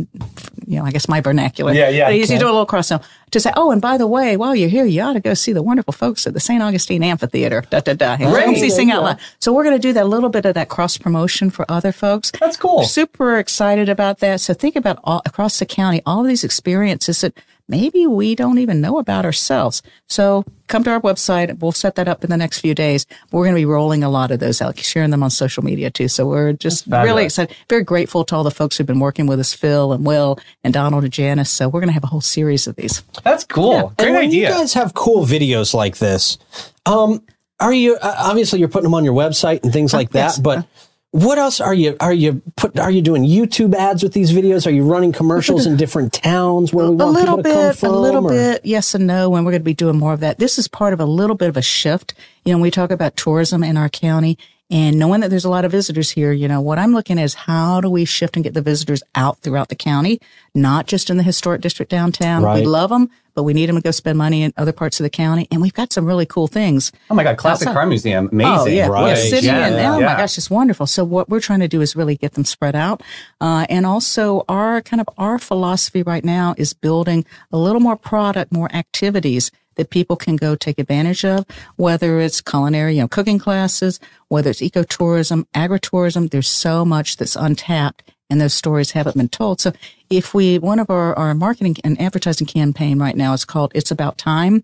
you 0.65 0.79
know, 0.79 0.85
I 0.85 0.91
guess 0.91 1.09
my 1.09 1.19
vernacular. 1.21 1.73
Yeah, 1.73 1.89
yeah, 1.89 2.05
But 2.05 2.13
he's, 2.13 2.29
he's 2.29 2.31
okay. 2.31 2.39
doing 2.39 2.49
a 2.49 2.53
little 2.53 2.65
cross 2.65 2.87
sell 2.87 3.03
to 3.31 3.39
say, 3.39 3.51
oh, 3.55 3.71
and 3.71 3.81
by 3.81 3.97
the 3.97 4.07
way, 4.07 4.37
while 4.37 4.55
you're 4.55 4.69
here, 4.69 4.85
you 4.85 5.01
ought 5.01 5.13
to 5.13 5.19
go 5.19 5.33
see 5.33 5.53
the 5.53 5.63
wonderful 5.63 5.91
folks 5.91 6.25
at 6.27 6.33
the 6.33 6.39
St. 6.39 6.61
Augustine 6.61 7.03
Amphitheater. 7.03 7.63
Da, 7.69 7.79
da, 7.79 7.93
da. 7.93 8.15
Lindsay 8.17 8.69
sing 8.69 8.91
out 8.91 9.03
loud. 9.03 9.19
So 9.39 9.51
we're 9.51 9.63
going 9.63 9.75
to 9.75 9.81
do 9.81 9.93
that 9.93 10.07
little 10.07 10.29
bit 10.29 10.45
of 10.45 10.53
that 10.53 10.69
cross 10.69 10.97
promotion 10.97 11.49
for 11.49 11.69
other 11.69 11.91
folks. 11.91 12.31
That's 12.39 12.57
cool. 12.57 12.83
Super 12.83 13.37
excited 13.37 13.89
about 13.89 14.19
that. 14.19 14.39
So 14.39 14.53
think 14.53 14.75
about 14.75 14.99
all 15.03 15.21
across 15.25 15.59
the 15.59 15.65
county, 15.65 16.01
all 16.05 16.21
of 16.21 16.27
these 16.27 16.43
experiences 16.43 17.21
that 17.21 17.33
maybe 17.67 18.05
we 18.05 18.35
don't 18.35 18.57
even 18.57 18.81
know 18.81 18.99
about 18.99 19.25
ourselves. 19.25 19.81
So 20.07 20.43
come 20.67 20.83
to 20.83 20.91
our 20.91 21.01
website. 21.01 21.59
We'll 21.59 21.71
set 21.71 21.95
that 21.95 22.07
up 22.07 22.23
in 22.23 22.29
the 22.29 22.37
next 22.37 22.59
few 22.59 22.75
days. 22.75 23.05
We're 23.31 23.43
going 23.43 23.55
to 23.55 23.59
be 23.59 23.65
rolling 23.65 24.03
a 24.03 24.09
lot 24.09 24.31
of 24.31 24.39
those 24.39 24.61
out, 24.61 24.77
sharing 24.79 25.11
them 25.11 25.23
on 25.23 25.29
social 25.29 25.63
media 25.63 25.89
too. 25.89 26.07
So 26.07 26.25
we're 26.25 26.53
just 26.53 26.87
really 26.87 27.25
excited. 27.25 27.55
Very 27.69 27.83
grateful 27.83 28.25
to 28.25 28.35
all 28.35 28.43
the 28.43 28.51
folks 28.51 28.77
who've 28.77 28.87
been 28.87 28.99
working 28.99 29.27
with 29.27 29.39
us, 29.39 29.53
Phil 29.53 29.93
and 29.93 30.05
Will 30.05 30.39
and 30.63 30.73
Donald 30.73 31.03
and 31.03 31.13
Janice. 31.13 31.51
So 31.51 31.67
we're 31.67 31.79
going 31.79 31.89
to 31.89 31.93
have 31.93 32.03
a 32.03 32.07
whole 32.07 32.21
series 32.21 32.67
of 32.67 32.75
these. 32.75 33.03
That's 33.23 33.43
cool. 33.43 33.93
Great 33.97 34.07
and 34.07 34.15
when 34.15 34.25
idea. 34.27 34.49
you 34.49 34.53
guys 34.53 34.73
have 34.73 34.93
cool 34.93 35.25
videos 35.25 35.73
like 35.73 35.97
this, 35.97 36.37
um, 36.85 37.23
are 37.59 37.73
you 37.73 37.95
uh, 37.95 38.15
obviously 38.17 38.59
you're 38.59 38.67
putting 38.67 38.85
them 38.85 38.93
on 38.95 39.05
your 39.05 39.13
website 39.13 39.63
and 39.63 39.71
things 39.71 39.93
like 39.93 40.09
that? 40.11 40.19
yes. 40.19 40.39
But 40.39 40.67
what 41.13 41.37
else 41.37 41.61
are 41.61 41.75
you 41.75 41.95
are 41.99 42.11
you 42.11 42.41
put 42.55 42.79
are 42.79 42.89
you 42.89 43.03
doing 43.03 43.23
YouTube 43.23 43.75
ads 43.75 44.01
with 44.01 44.13
these 44.13 44.31
videos? 44.31 44.65
Are 44.65 44.71
you 44.71 44.83
running 44.83 45.11
commercials 45.11 45.67
in 45.67 45.77
different 45.77 46.11
towns 46.11 46.73
where 46.73 46.87
we 46.89 46.95
a 46.95 46.97
want 46.97 47.11
little 47.13 47.37
people 47.37 47.43
to 47.43 47.49
come 47.55 47.67
bit, 47.69 47.77
from? 47.77 47.89
a 47.89 47.99
little 47.99 48.25
or- 48.25 48.29
bit, 48.29 48.65
yes 48.65 48.95
and 48.95 49.05
no. 49.05 49.35
And 49.35 49.45
we're 49.45 49.51
going 49.51 49.61
to 49.61 49.63
be 49.63 49.75
doing 49.75 49.95
more 49.99 50.13
of 50.13 50.21
that. 50.21 50.39
This 50.39 50.57
is 50.57 50.67
part 50.67 50.91
of 50.91 50.99
a 50.99 51.05
little 51.05 51.35
bit 51.35 51.49
of 51.49 51.55
a 51.55 51.61
shift. 51.61 52.15
You 52.43 52.51
know, 52.51 52.57
when 52.57 52.63
we 52.63 52.71
talk 52.71 52.89
about 52.89 53.15
tourism 53.15 53.63
in 53.63 53.77
our 53.77 53.89
county 53.89 54.39
and 54.73 54.97
knowing 54.97 55.21
that 55.21 55.29
there's 55.29 55.45
a 55.45 55.49
lot 55.49 55.63
of 55.65 55.71
visitors 55.71 56.09
here, 56.11 56.31
you 56.31 56.47
know, 56.47 56.59
what 56.59 56.79
I'm 56.79 56.93
looking 56.93 57.19
at 57.19 57.23
is 57.25 57.33
how 57.35 57.79
do 57.79 57.89
we 57.89 58.03
shift 58.05 58.35
and 58.35 58.43
get 58.43 58.53
the 58.55 58.61
visitors 58.61 59.03
out 59.13 59.37
throughout 59.39 59.69
the 59.69 59.75
county, 59.75 60.19
not 60.55 60.87
just 60.87 61.09
in 61.09 61.17
the 61.17 61.23
historic 61.23 61.61
district 61.61 61.91
downtown. 61.91 62.41
Right. 62.43 62.61
We 62.61 62.65
love 62.65 62.89
them, 62.89 63.09
but 63.35 63.43
we 63.43 63.53
need 63.53 63.67
them 63.69 63.75
to 63.75 63.81
go 63.83 63.91
spend 63.91 64.17
money 64.17 64.41
in 64.41 64.51
other 64.57 64.71
parts 64.73 64.99
of 64.99 65.03
the 65.03 65.09
county. 65.11 65.47
And 65.51 65.61
we've 65.61 65.73
got 65.73 65.93
some 65.93 66.05
really 66.05 66.25
cool 66.25 66.47
things. 66.47 66.91
Oh 67.11 67.15
my 67.15 67.23
God, 67.23 67.37
Classic 67.37 67.67
Outside- 67.67 67.73
Car 67.79 67.85
Museum, 67.85 68.29
amazing. 68.31 68.51
Oh 68.51 68.65
yeah, 68.65 68.87
Right. 68.87 69.09
yeah, 69.09 69.15
city 69.15 69.45
Yeah, 69.47 69.67
and 69.67 69.75
oh 69.75 69.99
yeah. 69.99 70.05
my 70.07 70.15
gosh, 70.17 70.37
it's 70.37 70.49
wonderful. 70.49 70.87
So 70.87 71.03
what 71.03 71.29
we're 71.29 71.39
trying 71.39 71.59
to 71.61 71.67
do 71.67 71.79
is 71.81 71.95
really 71.95 72.15
get 72.15 72.33
them 72.33 72.43
spread 72.45 72.75
out, 72.75 73.01
uh, 73.39 73.67
and 73.69 73.85
also 73.85 74.43
our 74.49 74.81
kind 74.81 74.99
of 75.01 75.07
our 75.17 75.37
philosophy 75.39 76.01
right 76.03 76.25
now 76.25 76.55
is 76.57 76.73
building 76.73 77.25
a 77.51 77.57
little 77.57 77.79
more 77.81 77.95
product, 77.95 78.51
more 78.51 78.73
activities 78.75 79.51
that 79.75 79.89
people 79.89 80.15
can 80.15 80.35
go 80.35 80.55
take 80.55 80.79
advantage 80.79 81.25
of, 81.25 81.45
whether 81.75 82.19
it's 82.19 82.41
culinary, 82.41 82.95
you 82.95 83.01
know, 83.01 83.07
cooking 83.07 83.39
classes, 83.39 83.99
whether 84.27 84.49
it's 84.49 84.61
ecotourism, 84.61 85.45
agritourism. 85.55 86.29
There's 86.29 86.47
so 86.49 86.85
much 86.85 87.17
that's 87.17 87.35
untapped 87.35 88.03
and 88.29 88.41
those 88.41 88.53
stories 88.53 88.91
haven't 88.91 89.17
been 89.17 89.29
told. 89.29 89.61
So 89.61 89.73
if 90.09 90.33
we, 90.33 90.57
one 90.57 90.79
of 90.79 90.89
our, 90.89 91.13
our 91.15 91.33
marketing 91.33 91.77
and 91.83 91.99
advertising 92.01 92.47
campaign 92.47 92.99
right 92.99 93.15
now 93.15 93.33
is 93.33 93.45
called 93.45 93.71
It's 93.75 93.91
About 93.91 94.17
Time. 94.17 94.63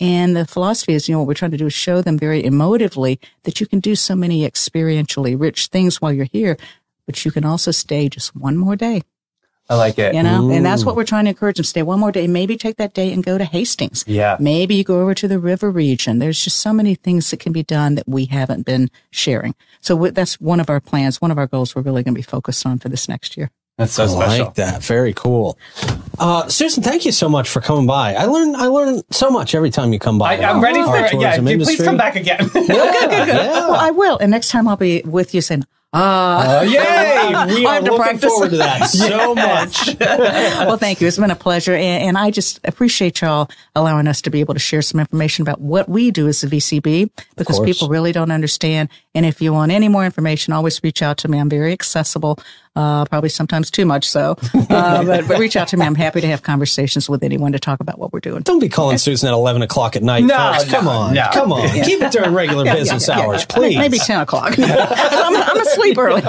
And 0.00 0.34
the 0.34 0.46
philosophy 0.46 0.94
is, 0.94 1.08
you 1.08 1.14
know, 1.14 1.20
what 1.20 1.28
we're 1.28 1.34
trying 1.34 1.52
to 1.52 1.56
do 1.56 1.66
is 1.66 1.72
show 1.72 2.02
them 2.02 2.18
very 2.18 2.42
emotively 2.42 3.20
that 3.44 3.60
you 3.60 3.66
can 3.66 3.78
do 3.78 3.94
so 3.94 4.16
many 4.16 4.40
experientially 4.48 5.38
rich 5.38 5.68
things 5.68 6.00
while 6.02 6.12
you're 6.12 6.26
here, 6.32 6.56
but 7.06 7.24
you 7.24 7.30
can 7.30 7.44
also 7.44 7.70
stay 7.70 8.08
just 8.08 8.34
one 8.34 8.56
more 8.56 8.74
day, 8.74 9.02
I 9.68 9.76
like 9.76 9.98
it. 9.98 10.14
you 10.14 10.22
know? 10.22 10.50
And 10.50 10.64
that's 10.64 10.84
what 10.84 10.94
we're 10.94 11.04
trying 11.04 11.24
to 11.24 11.30
encourage 11.30 11.56
them. 11.56 11.64
Stay 11.64 11.82
one 11.82 11.98
more 11.98 12.12
day. 12.12 12.26
Maybe 12.26 12.56
take 12.56 12.76
that 12.76 12.92
day 12.92 13.12
and 13.12 13.24
go 13.24 13.38
to 13.38 13.44
Hastings. 13.44 14.04
Yeah. 14.06 14.36
Maybe 14.38 14.74
you 14.74 14.84
go 14.84 15.00
over 15.00 15.14
to 15.14 15.26
the 15.26 15.38
river 15.38 15.70
region. 15.70 16.18
There's 16.18 16.42
just 16.42 16.58
so 16.58 16.72
many 16.72 16.94
things 16.94 17.30
that 17.30 17.40
can 17.40 17.52
be 17.52 17.62
done 17.62 17.94
that 17.94 18.06
we 18.06 18.26
haven't 18.26 18.66
been 18.66 18.90
sharing. 19.10 19.54
So 19.80 19.96
we- 19.96 20.10
that's 20.10 20.38
one 20.40 20.60
of 20.60 20.68
our 20.68 20.80
plans. 20.80 21.20
One 21.22 21.30
of 21.30 21.38
our 21.38 21.46
goals 21.46 21.74
we're 21.74 21.82
really 21.82 22.02
going 22.02 22.14
to 22.14 22.18
be 22.18 22.22
focused 22.22 22.66
on 22.66 22.78
for 22.78 22.88
this 22.90 23.08
next 23.08 23.36
year. 23.38 23.50
That's 23.78 23.92
so 23.92 24.04
I 24.04 24.06
special. 24.06 24.44
like 24.46 24.54
that. 24.54 24.84
Very 24.84 25.12
cool. 25.14 25.58
Uh, 26.18 26.46
Susan, 26.48 26.80
thank 26.82 27.04
you 27.04 27.10
so 27.10 27.28
much 27.28 27.48
for 27.48 27.60
coming 27.60 27.86
by. 27.88 28.14
I 28.14 28.26
learn 28.26 28.54
I 28.54 28.66
learn 28.66 29.02
so 29.10 29.30
much 29.30 29.52
every 29.54 29.70
time 29.70 29.92
you 29.92 29.98
come 29.98 30.16
by. 30.16 30.36
I, 30.38 30.48
I'm 30.48 30.60
ready 30.62 30.80
for 30.84 30.96
it. 30.96 31.12
Yeah, 31.14 31.36
tourism 31.36 31.44
dude, 31.46 31.58
please 31.58 31.68
industry. 31.80 31.86
come 31.86 31.96
back 31.96 32.14
again. 32.14 32.48
Yeah, 32.54 32.62
yeah. 33.26 33.26
Well, 33.50 33.74
I 33.74 33.90
will. 33.90 34.16
And 34.18 34.30
next 34.30 34.50
time 34.50 34.68
I'll 34.68 34.76
be 34.76 35.02
with 35.04 35.34
you 35.34 35.40
saying, 35.40 35.64
Uh, 35.92 36.64
Yay! 36.68 36.76
We 37.54 37.66
are 37.66 37.80
looking 37.80 37.98
practice. 37.98 38.30
forward 38.30 38.50
to 38.50 38.56
that 38.58 38.86
so 38.88 39.34
much. 39.34 39.96
well, 40.00 40.76
thank 40.76 41.00
you. 41.00 41.06
It's 41.08 41.18
been 41.18 41.30
a 41.30 41.36
pleasure. 41.36 41.74
And, 41.74 42.02
and 42.08 42.18
I 42.18 42.30
just 42.30 42.60
appreciate 42.64 43.20
y'all 43.20 43.48
allowing 43.74 44.06
us 44.08 44.20
to 44.22 44.30
be 44.30 44.40
able 44.40 44.54
to 44.54 44.60
share 44.60 44.82
some 44.82 45.00
information 45.00 45.42
about 45.42 45.60
what 45.60 45.88
we 45.88 46.10
do 46.10 46.28
as 46.28 46.40
the 46.40 46.46
VCB 46.48 47.10
because 47.36 47.60
people 47.60 47.88
really 47.88 48.12
don't 48.12 48.30
understand. 48.30 48.88
And 49.14 49.24
if 49.24 49.40
you 49.40 49.52
want 49.52 49.70
any 49.72 49.88
more 49.88 50.04
information, 50.04 50.52
always 50.52 50.82
reach 50.82 51.02
out 51.02 51.18
to 51.18 51.28
me. 51.28 51.38
I'm 51.38 51.48
very 51.48 51.72
accessible. 51.72 52.38
Uh, 52.76 53.04
probably 53.04 53.28
sometimes 53.28 53.70
too 53.70 53.86
much 53.86 54.04
so, 54.08 54.36
uh, 54.68 55.04
but, 55.04 55.28
but 55.28 55.38
reach 55.38 55.54
out 55.54 55.68
to 55.68 55.76
me. 55.76 55.86
I'm 55.86 55.94
happy 55.94 56.20
to 56.20 56.26
have 56.26 56.42
conversations 56.42 57.08
with 57.08 57.22
anyone 57.22 57.52
to 57.52 57.60
talk 57.60 57.78
about 57.78 58.00
what 58.00 58.12
we're 58.12 58.18
doing. 58.18 58.42
Don't 58.42 58.58
be 58.58 58.68
calling 58.68 58.98
Susan 58.98 59.28
at 59.28 59.32
11 59.32 59.62
o'clock 59.62 59.94
at 59.94 60.02
night, 60.02 60.24
No, 60.24 60.54
folks. 60.54 60.68
Come 60.72 60.86
no, 60.86 60.90
on. 60.90 61.14
no. 61.14 61.28
Come 61.32 61.52
on. 61.52 61.68
Keep 61.68 62.02
it 62.02 62.10
during 62.10 62.32
regular 62.34 62.64
business 62.64 63.06
Yeah, 63.06 63.18
yeah, 63.18 63.24
hours, 63.26 63.46
yeah. 63.48 63.54
please. 63.56 63.78
Maybe 63.78 63.98
10 63.98 64.22
o'clock. 64.22 64.58
I'm, 64.58 65.36
I'm 65.36 65.60
asleep 65.60 65.96
early. 65.98 66.22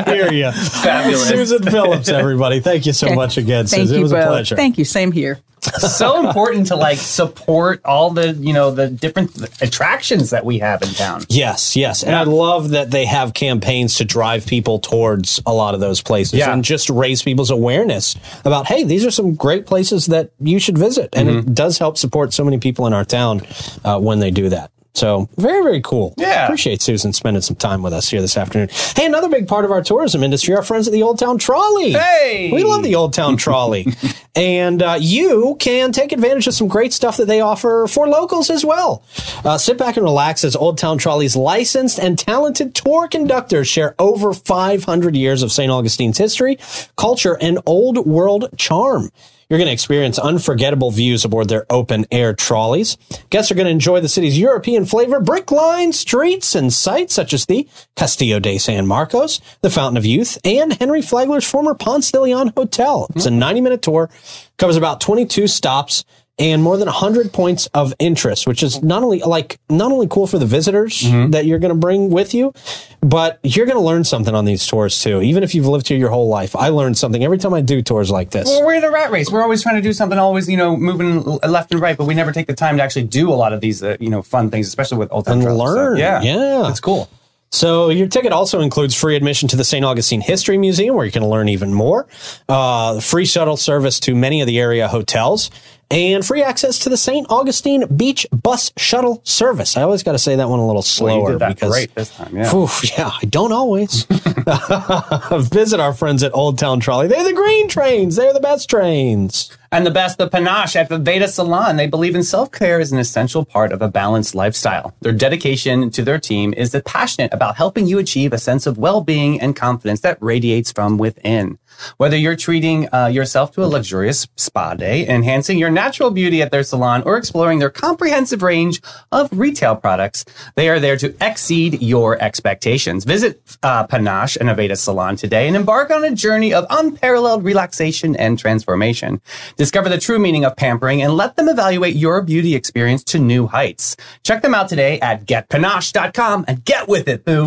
I 0.00 0.14
hear 0.14 0.32
you. 0.32 0.50
Fabulous. 0.52 1.28
Susan 1.28 1.62
Phillips, 1.62 2.08
everybody. 2.08 2.60
Thank 2.60 2.86
you 2.86 2.92
so 2.92 3.06
Okay. 3.08 3.16
much 3.16 3.36
again, 3.36 3.66
Thank 3.66 3.82
Susan. 3.82 3.94
you, 3.94 4.00
It 4.00 4.02
was 4.02 4.12
bro. 4.12 4.22
a 4.22 4.26
pleasure. 4.26 4.56
Thank 4.56 4.78
you. 4.78 4.84
Same 4.84 5.12
here. 5.12 5.40
so 5.78 6.26
important 6.26 6.66
to 6.66 6.74
like 6.74 6.98
support 6.98 7.80
all 7.84 8.10
the 8.10 8.32
you 8.32 8.52
know 8.52 8.72
the 8.72 8.88
different 8.88 9.30
attractions 9.62 10.30
that 10.30 10.44
we 10.44 10.58
have 10.58 10.82
in 10.82 10.88
town. 10.88 11.22
Yes, 11.28 11.76
yes. 11.76 12.02
And 12.02 12.16
I 12.16 12.24
love 12.24 12.70
that 12.70 12.90
they 12.90 13.04
have 13.06 13.32
campaigns 13.32 13.94
to 13.98 14.04
drive 14.04 14.44
people 14.44 14.80
towards 14.80 15.40
a 15.46 15.52
lot 15.54 15.74
of 15.74 15.80
those 15.80 16.02
places 16.02 16.34
Yeah. 16.40 16.52
and 16.52 16.64
just 16.64 16.90
raise 16.90 17.22
people's 17.22 17.50
awareness 17.50 18.16
about, 18.44 18.66
hey, 18.66 18.82
these 18.82 19.04
are 19.06 19.12
some 19.12 19.34
great 19.36 19.64
places 19.66 20.06
that 20.06 20.30
you 20.40 20.58
should 20.58 20.76
visit. 20.76 21.10
And 21.12 21.28
Mm-hmm. 21.28 21.38
it 21.50 21.54
does 21.54 21.78
help 21.78 21.96
support 21.96 22.32
so 22.32 22.42
many 22.44 22.58
people 22.58 22.88
in 22.88 22.92
our 22.92 23.04
town 23.04 23.42
uh, 23.84 24.00
when 24.00 24.18
they 24.18 24.32
do 24.32 24.48
that. 24.48 24.72
So 24.94 25.28
very, 25.36 25.62
very 25.62 25.80
cool. 25.80 26.14
Yeah. 26.18 26.44
Appreciate 26.44 26.82
Susan 26.82 27.12
spending 27.12 27.40
some 27.40 27.56
time 27.56 27.82
with 27.82 27.94
us 27.94 28.10
here 28.10 28.20
this 28.20 28.36
afternoon. 28.36 28.68
Hey, 28.94 29.06
another 29.06 29.28
big 29.28 29.48
part 29.48 29.64
of 29.64 29.70
our 29.70 29.82
tourism 29.82 30.22
industry, 30.22 30.54
our 30.54 30.62
friends 30.62 30.86
at 30.86 30.92
the 30.92 31.02
Old 31.02 31.18
Town 31.18 31.38
Trolley. 31.38 31.92
Hey! 31.92 32.50
We 32.52 32.62
love 32.62 32.82
the 32.82 32.94
Old 32.94 33.14
Town 33.14 33.38
Trolley. 33.38 33.86
and 34.34 34.82
uh, 34.82 34.98
you 35.00 35.56
can 35.58 35.92
take 35.92 36.12
advantage 36.12 36.46
of 36.46 36.54
some 36.54 36.68
great 36.68 36.92
stuff 36.92 37.16
that 37.16 37.26
they 37.26 37.40
offer 37.40 37.86
for 37.88 38.06
locals 38.06 38.50
as 38.50 38.64
well. 38.64 39.02
Uh, 39.44 39.56
sit 39.56 39.78
back 39.78 39.96
and 39.96 40.04
relax 40.04 40.44
as 40.44 40.54
Old 40.54 40.76
Town 40.76 40.98
Trolley's 40.98 41.36
licensed 41.36 41.98
and 41.98 42.18
talented 42.18 42.74
tour 42.74 43.08
conductors 43.08 43.68
share 43.68 43.94
over 43.98 44.34
500 44.34 45.16
years 45.16 45.42
of 45.42 45.52
St. 45.52 45.70
Augustine's 45.70 46.18
history, 46.18 46.58
culture, 46.96 47.38
and 47.40 47.58
old 47.64 48.06
world 48.06 48.48
charm. 48.58 49.10
You're 49.52 49.58
going 49.58 49.68
to 49.68 49.74
experience 49.74 50.18
unforgettable 50.18 50.90
views 50.90 51.26
aboard 51.26 51.50
their 51.50 51.66
open 51.68 52.06
air 52.10 52.32
trolleys. 52.32 52.96
Guests 53.28 53.52
are 53.52 53.54
going 53.54 53.66
to 53.66 53.70
enjoy 53.70 54.00
the 54.00 54.08
city's 54.08 54.38
European 54.38 54.86
flavor, 54.86 55.20
brick 55.20 55.50
lined 55.50 55.94
streets 55.94 56.54
and 56.54 56.72
sites 56.72 57.12
such 57.12 57.34
as 57.34 57.44
the 57.44 57.68
Castillo 57.94 58.40
de 58.40 58.56
San 58.56 58.86
Marcos, 58.86 59.42
the 59.60 59.68
Fountain 59.68 59.98
of 59.98 60.06
Youth, 60.06 60.38
and 60.42 60.72
Henry 60.72 61.02
Flagler's 61.02 61.44
former 61.44 61.74
Ponce 61.74 62.10
de 62.10 62.22
Leon 62.22 62.54
Hotel. 62.56 63.06
It's 63.14 63.26
a 63.26 63.30
90 63.30 63.60
minute 63.60 63.82
tour, 63.82 64.08
covers 64.56 64.76
about 64.76 65.02
22 65.02 65.46
stops 65.48 66.06
and 66.38 66.62
more 66.62 66.76
than 66.78 66.86
100 66.86 67.32
points 67.32 67.66
of 67.74 67.92
interest, 67.98 68.46
which 68.46 68.62
is 68.62 68.82
not 68.82 69.02
only 69.02 69.20
like 69.20 69.58
not 69.68 69.92
only 69.92 70.06
cool 70.08 70.26
for 70.26 70.38
the 70.38 70.46
visitors 70.46 71.02
that 71.30 71.44
you're 71.44 71.58
going 71.58 71.72
to 71.74 71.78
bring 71.78 72.10
with 72.10 72.32
you, 72.34 72.52
but 73.00 73.38
you're 73.42 73.66
going 73.66 73.76
to 73.76 73.82
learn 73.84 74.02
something 74.04 74.34
on 74.34 74.44
these 74.44 74.66
tours 74.66 75.00
too. 75.02 75.20
Even 75.20 75.42
if 75.42 75.54
you've 75.54 75.66
lived 75.66 75.88
here 75.88 75.98
your 75.98 76.08
whole 76.08 76.28
life, 76.28 76.56
I 76.56 76.68
learn 76.70 76.94
something 76.94 77.22
every 77.22 77.38
time 77.38 77.52
I 77.52 77.60
do 77.60 77.82
tours 77.82 78.10
like 78.10 78.30
this. 78.30 78.46
Well, 78.46 78.64
we're 78.64 78.74
in 78.74 78.84
a 78.84 78.90
rat 78.90 79.10
race. 79.10 79.30
We're 79.30 79.42
always 79.42 79.62
trying 79.62 79.76
to 79.76 79.82
do 79.82 79.92
something, 79.92 80.18
always 80.18 80.48
you 80.48 80.56
know 80.56 80.76
moving 80.76 81.22
left 81.22 81.70
and 81.72 81.80
right, 81.80 81.96
but 81.96 82.06
we 82.06 82.14
never 82.14 82.32
take 82.32 82.46
the 82.46 82.54
time 82.54 82.78
to 82.78 82.82
actually 82.82 83.04
do 83.04 83.30
a 83.30 83.34
lot 83.36 83.52
of 83.52 83.60
these 83.60 83.82
uh, 83.82 83.96
you 84.00 84.08
know 84.08 84.22
fun 84.22 84.50
things, 84.50 84.66
especially 84.68 84.98
with 84.98 85.12
old 85.12 85.26
time 85.26 85.34
And 85.34 85.42
travel 85.42 85.58
learn. 85.58 85.98
Yeah, 85.98 86.22
Yeah. 86.22 86.68
it's 86.70 86.80
cool. 86.80 87.08
So 87.54 87.90
your 87.90 88.08
ticket 88.08 88.32
also 88.32 88.60
includes 88.60 88.94
free 88.94 89.14
admission 89.14 89.46
to 89.50 89.56
the 89.56 89.64
St. 89.64 89.84
Augustine 89.84 90.22
History 90.22 90.56
Museum, 90.56 90.96
where 90.96 91.04
you 91.04 91.12
can 91.12 91.28
learn 91.28 91.50
even 91.50 91.74
more, 91.74 92.06
uh, 92.48 92.98
free 93.00 93.26
shuttle 93.26 93.58
service 93.58 94.00
to 94.00 94.14
many 94.14 94.40
of 94.40 94.46
the 94.46 94.58
area 94.58 94.88
hotels, 94.88 95.50
and 95.92 96.24
free 96.24 96.42
access 96.42 96.78
to 96.80 96.88
the 96.88 96.96
St. 96.96 97.26
Augustine 97.28 97.86
Beach 97.94 98.26
Bus 98.32 98.72
Shuttle 98.78 99.20
Service. 99.24 99.76
I 99.76 99.82
always 99.82 100.02
got 100.02 100.12
to 100.12 100.18
say 100.18 100.36
that 100.36 100.48
one 100.48 100.58
a 100.58 100.66
little 100.66 100.76
Well, 100.76 100.82
slower 100.82 101.38
that 101.38 101.54
because 101.54 101.70
great 101.70 101.94
this 101.94 102.14
time. 102.16 102.34
Yeah. 102.34 102.54
Oof, 102.54 102.82
yeah, 102.96 103.10
I 103.10 103.26
don't 103.26 103.52
always. 103.52 104.04
Visit 105.50 105.80
our 105.80 105.92
friends 105.92 106.22
at 106.22 106.34
Old 106.34 106.58
Town 106.58 106.80
Trolley. 106.80 107.08
They're 107.08 107.22
the 107.22 107.34
green 107.34 107.68
trains. 107.68 108.16
They're 108.16 108.32
the 108.32 108.40
best 108.40 108.70
trains. 108.70 109.56
And 109.70 109.86
the 109.86 109.90
best, 109.90 110.18
the 110.18 110.28
panache 110.28 110.76
at 110.76 110.90
the 110.90 110.98
Veda 110.98 111.28
Salon. 111.28 111.76
They 111.76 111.86
believe 111.86 112.14
in 112.14 112.22
self 112.22 112.50
care 112.50 112.78
as 112.78 112.92
an 112.92 112.98
essential 112.98 113.44
part 113.44 113.72
of 113.72 113.80
a 113.80 113.88
balanced 113.88 114.34
lifestyle. 114.34 114.94
Their 115.00 115.12
dedication 115.12 115.90
to 115.90 116.02
their 116.02 116.18
team 116.18 116.52
is 116.54 116.72
the 116.72 116.82
passionate 116.82 117.32
about 117.32 117.56
helping 117.56 117.86
you 117.86 117.98
achieve 117.98 118.32
a 118.32 118.38
sense 118.38 118.66
of 118.66 118.76
well 118.76 119.00
being 119.00 119.40
and 119.40 119.56
confidence 119.56 120.00
that 120.00 120.18
radiates 120.20 120.72
from 120.72 120.98
within. 120.98 121.58
Whether 121.96 122.16
you're 122.16 122.36
treating 122.36 122.92
uh, 122.92 123.06
yourself 123.06 123.52
to 123.52 123.64
a 123.64 123.66
luxurious 123.66 124.26
spa 124.36 124.74
day, 124.74 125.06
enhancing 125.08 125.58
your 125.58 125.70
natural 125.70 126.10
beauty 126.10 126.42
at 126.42 126.50
their 126.50 126.62
salon, 126.62 127.02
or 127.04 127.16
exploring 127.16 127.58
their 127.58 127.70
comprehensive 127.70 128.42
range 128.42 128.80
of 129.10 129.28
retail 129.32 129.76
products, 129.76 130.24
they 130.54 130.68
are 130.68 130.80
there 130.80 130.96
to 130.96 131.14
exceed 131.20 131.82
your 131.82 132.20
expectations. 132.22 133.04
Visit 133.04 133.40
uh, 133.62 133.86
Panache 133.86 134.36
and 134.36 134.48
Aveda 134.48 134.76
Salon 134.76 135.16
today 135.16 135.46
and 135.46 135.56
embark 135.56 135.90
on 135.90 136.04
a 136.04 136.14
journey 136.14 136.52
of 136.52 136.66
unparalleled 136.70 137.44
relaxation 137.44 138.16
and 138.16 138.38
transformation. 138.38 139.20
Discover 139.56 139.88
the 139.88 139.98
true 139.98 140.18
meaning 140.18 140.44
of 140.44 140.56
pampering 140.56 141.02
and 141.02 141.14
let 141.14 141.36
them 141.36 141.48
evaluate 141.48 141.96
your 141.96 142.22
beauty 142.22 142.54
experience 142.54 143.04
to 143.04 143.18
new 143.18 143.46
heights. 143.46 143.96
Check 144.24 144.42
them 144.42 144.54
out 144.54 144.68
today 144.68 145.00
at 145.00 145.26
getpanache.com 145.26 146.44
and 146.48 146.64
get 146.64 146.88
with 146.88 147.08
it, 147.08 147.24
boo. 147.24 147.46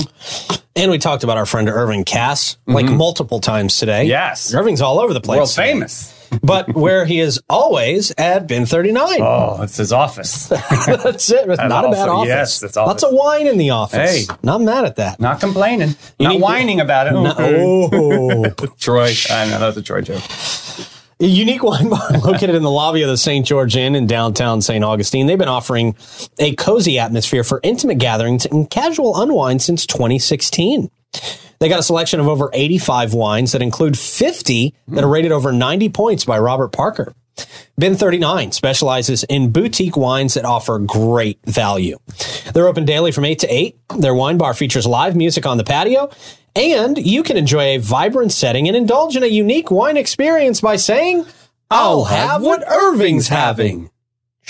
And 0.78 0.92
we 0.92 0.98
talked 0.98 1.24
about 1.24 1.38
our 1.38 1.46
friend 1.46 1.70
Irving 1.70 2.04
Kass 2.04 2.58
like 2.68 2.86
multiple 2.86 3.40
times 3.40 3.78
today. 3.78 4.02
Mm-hmm. 4.02 4.10
Yes. 4.10 4.54
Irving's 4.54 4.82
all 4.82 5.00
over 5.00 5.14
the 5.14 5.22
place. 5.22 5.38
World 5.38 5.50
today. 5.50 5.72
famous. 5.72 6.12
but 6.44 6.74
where 6.76 7.06
he 7.06 7.20
is 7.20 7.40
always 7.50 8.12
at 8.18 8.46
Bin 8.48 8.66
39. 8.66 9.22
Oh, 9.22 9.62
it's 9.62 9.78
his 9.78 9.94
office. 9.94 10.48
That's 10.50 11.30
it. 11.32 11.50
It's 11.50 11.60
And 11.60 11.70
not 11.70 11.86
a 11.86 11.92
bad 11.92 12.10
office. 12.10 12.28
yes, 12.28 12.64
it's 12.64 12.76
Lots 12.76 13.04
of 13.04 13.14
wine 13.14 13.48
in 13.48 13.58
the 13.58 13.70
office. 13.70 14.28
Hey. 14.28 14.36
Not 14.44 14.60
mad 14.62 14.84
at 14.84 14.98
that. 14.98 15.20
Not 15.20 15.40
complaining. 15.40 15.96
You 16.20 16.28
Not 16.28 16.40
whining 16.42 16.82
about 16.82 17.08
it. 17.08 17.14
Oh. 17.16 18.50
Troy. 18.80 19.14
I 19.30 19.46
know 19.50 19.60
that 19.60 19.68
was 19.68 19.78
a 19.78 19.82
Troy 19.82 20.02
joke. 20.02 20.24
A 21.20 21.26
unique 21.26 21.64
wine 21.64 21.90
bar 21.90 22.12
located 22.12 22.56
in 22.56 22.64
the 22.64 22.72
lobby 22.72 23.02
of 23.02 23.10
the 23.10 23.18
St. 23.18 23.46
George 23.46 23.76
Inn 23.76 23.96
in 23.96 24.08
downtown 24.08 24.62
St. 24.62 24.84
Augustine. 24.84 25.28
They've 25.28 25.38
been 25.38 25.48
offering 25.48 25.96
a 26.40 26.56
cozy 26.56 27.00
atmosphere 27.00 27.44
for 27.44 27.60
intimate 27.64 28.00
gatherings 28.00 28.46
and 28.46 28.70
casual 28.70 29.22
unwind 29.22 29.62
since 29.62 29.86
2016. 29.86 30.90
They 31.60 31.70
got 31.70 31.80
a 31.80 31.84
selection 31.84 32.20
of 32.20 32.28
over 32.28 32.50
85 32.52 33.14
wines 33.14 33.54
that 33.54 33.62
include 33.62 33.98
50 33.98 34.76
that 34.90 35.04
are 35.04 35.10
rated 35.10 35.32
over 35.32 35.54
90 35.54 35.90
points 35.90 36.26
by 36.26 36.38
Robert 36.38 36.74
Parker. 36.74 37.14
Bin 37.78 37.96
39 37.96 38.52
specializes 38.52 39.24
in 39.26 39.52
boutique 39.52 39.98
wines 39.98 40.36
that 40.36 40.46
offer 40.46 40.80
great 40.80 41.40
value. 41.46 41.98
They're 42.54 42.68
open 42.68 42.86
daily 42.86 43.12
from 43.12 43.26
8 43.26 43.40
to 43.40 43.48
8. 43.48 43.78
Their 44.00 44.14
wine 44.16 44.38
bar 44.38 44.54
features 44.54 44.86
live 44.86 45.16
music 45.16 45.46
on 45.46 45.58
the 45.58 45.64
patio, 45.64 46.10
and 46.56 46.98
you 46.98 47.24
can 47.24 47.38
enjoy 47.38 47.76
a 47.76 47.78
vibrant 47.78 48.32
setting 48.32 48.68
and 48.68 48.76
indulge 48.78 49.16
in 49.16 49.24
a 49.24 49.28
unique 49.28 49.70
wine 49.72 49.98
experience 49.98 50.62
by 50.62 50.76
saying, 50.78 51.26
I'll 51.70 52.06
have 52.06 52.42
what 52.44 52.64
Irving's 52.70 53.28
having. 53.28 53.90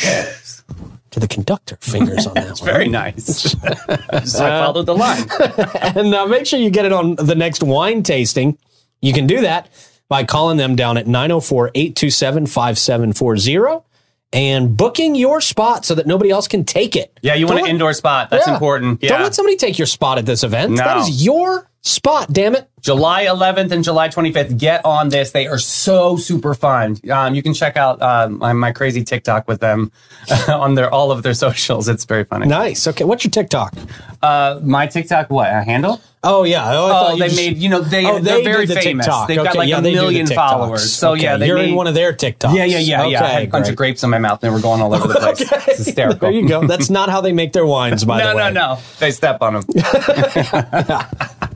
Yes. 0.02 0.64
To 1.12 1.20
the 1.20 1.28
conductor 1.28 1.78
fingers 1.80 2.28
on 2.28 2.34
that 2.34 2.48
one. 2.60 2.66
Very 2.66 2.90
nice. 2.90 3.52
so 4.26 4.46
I 4.46 4.64
followed 4.66 4.86
the 4.86 4.96
line. 4.96 5.26
and 5.96 6.14
uh, 6.14 6.26
make 6.28 6.46
sure 6.46 6.60
you 6.60 6.70
get 6.70 6.86
it 6.86 6.92
on 6.92 7.16
the 7.16 7.36
next 7.36 7.64
wine 7.64 8.04
tasting. 8.04 8.58
You 9.02 9.14
can 9.14 9.26
do 9.28 9.42
that 9.42 9.70
by 10.10 10.24
calling 10.26 10.58
them 10.58 10.76
down 10.76 10.98
at 10.98 11.08
904 11.08 11.72
827 11.74 12.48
5740 12.48 13.86
and 14.34 14.76
booking 14.76 15.16
your 15.16 15.40
spot 15.40 15.86
so 15.86 15.96
that 15.96 16.06
nobody 16.06 16.30
else 16.30 16.48
can 16.48 16.66
take 16.66 16.96
it. 16.98 17.18
Yeah, 17.22 17.36
you 17.36 17.46
want 17.46 17.52
Don't 17.52 17.60
an 17.60 17.64
let- 17.66 17.72
indoor 17.72 17.94
spot. 17.94 18.30
That's 18.30 18.46
Yeah. 18.48 18.54
important. 18.54 19.00
Don't 19.02 19.22
let 19.22 19.34
somebody 19.34 19.56
take 19.56 19.78
your 19.80 19.88
spot 19.88 20.18
at 20.18 20.26
this 20.26 20.44
event. 20.44 20.72
No. 20.74 20.84
That 20.84 20.98
is 20.98 21.24
your 21.24 21.70
spot, 21.86 22.32
damn 22.34 22.56
it. 22.56 22.68
July 22.82 23.26
11th 23.26 23.72
and 23.72 23.84
July 23.84 24.10
25th. 24.10 24.60
Get 24.60 24.86
on 24.86 25.10
this. 25.10 25.32
They 25.32 25.48
are 25.48 25.58
so 25.58 26.18
super 26.18 26.54
fun. 26.54 26.98
Um, 27.10 27.34
you 27.34 27.42
can 27.42 27.54
check 27.56 27.78
out 27.78 28.00
uh, 28.00 28.28
my, 28.30 28.54
my 28.54 28.72
crazy 28.72 29.04
TikTok 29.04 29.48
with 29.48 29.60
them 29.60 29.92
on 30.48 30.76
their 30.76 30.92
all 30.94 31.12
of 31.12 31.24
their 31.24 31.34
socials. 31.34 31.88
It's 31.90 32.06
very 32.06 32.26
funny. 32.26 32.46
Nice. 32.46 32.86
Okay. 32.88 33.04
What's 33.06 33.24
your 33.24 33.32
TikTok? 33.32 33.74
Uh, 34.22 34.60
my 34.64 34.86
TikTok, 34.86 35.32
what 35.32 35.50
a 35.50 35.64
handle? 35.64 36.00
Oh, 36.24 36.44
yeah. 36.44 36.64
Oh, 36.68 37.10
Oh, 37.14 37.18
they 37.18 37.26
just- 37.26 37.36
made 37.38 37.58
you 37.58 37.70
know 37.70 37.82
they 37.82 38.06
Oh, 38.06 38.20
they're 38.20 38.38
they 38.38 38.44
very 38.44 38.66
the 38.68 38.76
famous. 38.76 39.06
TikTok. 39.08 39.28
They've 39.28 39.38
got 39.44 39.56
like 39.56 39.68
yeah, 39.70 39.80
a 39.80 39.82
they 39.82 39.92
do 39.92 39.96
the 39.98 40.02
million 40.04 40.28
followers. 40.28 40.92
So 40.94 41.14
Okay, 41.14 41.24
yeah, 41.24 41.38
they 41.38 41.48
you're 41.48 41.58
made, 41.58 41.70
in 41.70 41.76
one 41.76 41.88
of 41.88 41.94
their 41.96 42.14
TikToks. 42.14 42.56
Yeah, 42.56 42.66
yeah, 42.66 42.78
yeah, 42.80 43.06
yeah. 43.08 43.24
I 43.24 43.28
had 43.28 43.36
Okay, 43.38 43.46
a 43.46 43.50
bunch 43.50 43.70
of 43.70 43.76
grapes 43.76 44.04
in 44.04 44.10
my 44.12 44.20
mouth 44.20 44.44
and 44.44 44.52
they 44.52 44.56
were 44.56 44.62
going 44.62 44.82
all 44.82 44.94
over 44.94 45.08
the 45.08 45.16
place. 45.16 45.42
It's 45.42 45.86
hysterical. 45.86 46.20
There 46.20 46.32
you 46.32 46.48
go. 46.48 46.66
That's 46.68 46.90
not 46.92 47.10
how 47.10 47.22
they 47.22 47.32
make 47.34 47.54
their 47.54 47.66
wines, 47.66 48.06
by 48.06 48.20
no, 48.20 48.30
the 48.32 48.36
way. 48.38 48.44
No, 48.44 48.50
no, 48.50 48.74
no. 48.76 48.82
They 49.00 49.10
step 49.12 49.42
on 49.42 49.54
them. 49.56 49.64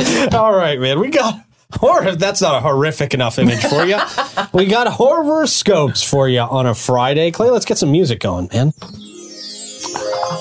All 0.34 0.54
right, 0.54 0.78
man. 0.78 1.00
We 1.00 1.10
got 1.10 1.44
or 1.82 2.04
if 2.04 2.18
that's 2.18 2.42
not 2.42 2.56
a 2.56 2.60
horrific 2.60 3.14
enough 3.14 3.38
image 3.38 3.62
for 3.62 3.84
you, 3.84 3.98
we 4.52 4.66
got 4.66 4.88
horoscopes 4.88 6.02
for 6.02 6.28
you 6.28 6.40
on 6.40 6.66
a 6.66 6.74
Friday. 6.74 7.30
Clay, 7.30 7.50
let's 7.50 7.64
get 7.64 7.78
some 7.78 7.92
music 7.92 8.20
going, 8.20 8.48
man. 8.52 8.72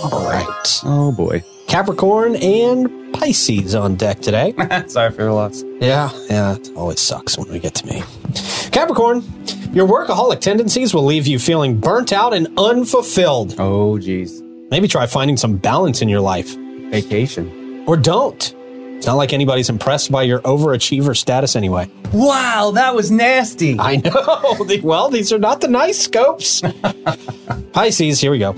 All 0.03 0.25
right. 0.25 0.81
oh 0.83 1.13
boy. 1.15 1.43
Capricorn 1.67 2.35
and 2.37 3.13
Pisces 3.13 3.75
on 3.75 3.95
deck 3.95 4.21
today. 4.21 4.53
Sorry 4.87 5.11
for 5.11 5.21
your 5.21 5.33
loss. 5.33 5.63
Yeah, 5.79 6.09
yeah, 6.29 6.55
it 6.55 6.71
always 6.75 6.99
sucks 6.99 7.37
when 7.37 7.49
we 7.51 7.59
get 7.59 7.75
to 7.75 7.85
me. 7.85 8.03
Capricorn, 8.71 9.21
your 9.71 9.87
workaholic 9.87 10.41
tendencies 10.41 10.93
will 10.93 11.05
leave 11.05 11.27
you 11.27 11.37
feeling 11.37 11.79
burnt 11.79 12.11
out 12.11 12.33
and 12.33 12.47
unfulfilled. 12.57 13.55
Oh, 13.59 13.99
geez. 13.99 14.41
Maybe 14.71 14.87
try 14.87 15.05
finding 15.05 15.37
some 15.37 15.57
balance 15.57 16.01
in 16.01 16.09
your 16.09 16.21
life. 16.21 16.55
Vacation. 16.55 17.83
Or 17.87 17.97
don't. 17.97 18.55
It's 18.99 19.07
not 19.07 19.15
like 19.15 19.31
anybody's 19.31 19.69
impressed 19.69 20.11
by 20.11 20.23
your 20.23 20.41
overachiever 20.41 21.15
status 21.15 21.55
anyway. 21.55 21.89
Wow, 22.11 22.71
that 22.75 22.93
was 22.93 23.09
nasty. 23.09 23.79
I 23.79 23.95
know. 23.95 24.57
well, 24.83 25.09
these 25.09 25.31
are 25.31 25.39
not 25.39 25.61
the 25.61 25.69
nice 25.69 25.97
scopes. 25.97 26.61
Pisces, 27.71 28.19
here 28.19 28.29
we 28.29 28.39
go. 28.39 28.51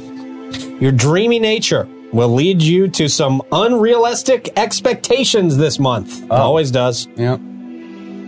Your 0.79 0.91
dreamy 0.91 1.37
nature 1.37 1.87
will 2.11 2.33
lead 2.33 2.59
you 2.59 2.87
to 2.87 3.07
some 3.07 3.43
unrealistic 3.51 4.49
expectations 4.57 5.57
this 5.57 5.77
month. 5.77 6.25
Oh. 6.31 6.37
Always 6.37 6.71
does. 6.71 7.07
Yeah. 7.15 7.37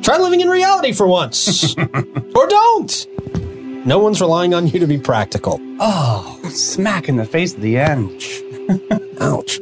Try 0.03 0.19
living 0.19 0.41
in 0.41 0.49
reality 0.49 0.91
for 0.91 1.07
once. 1.07 1.75
or 2.35 2.47
don't. 2.47 3.07
No 3.87 3.97
one's 3.97 4.21
relying 4.21 4.53
on 4.53 4.67
you 4.67 4.79
to 4.79 4.85
be 4.85 4.99
practical. 4.99 5.59
Oh, 5.79 6.39
smack 6.51 7.09
in 7.09 7.15
the 7.15 7.25
face 7.25 7.55
at 7.55 7.61
the 7.61 7.79
end. 7.79 8.21
Ouch. 9.19 9.59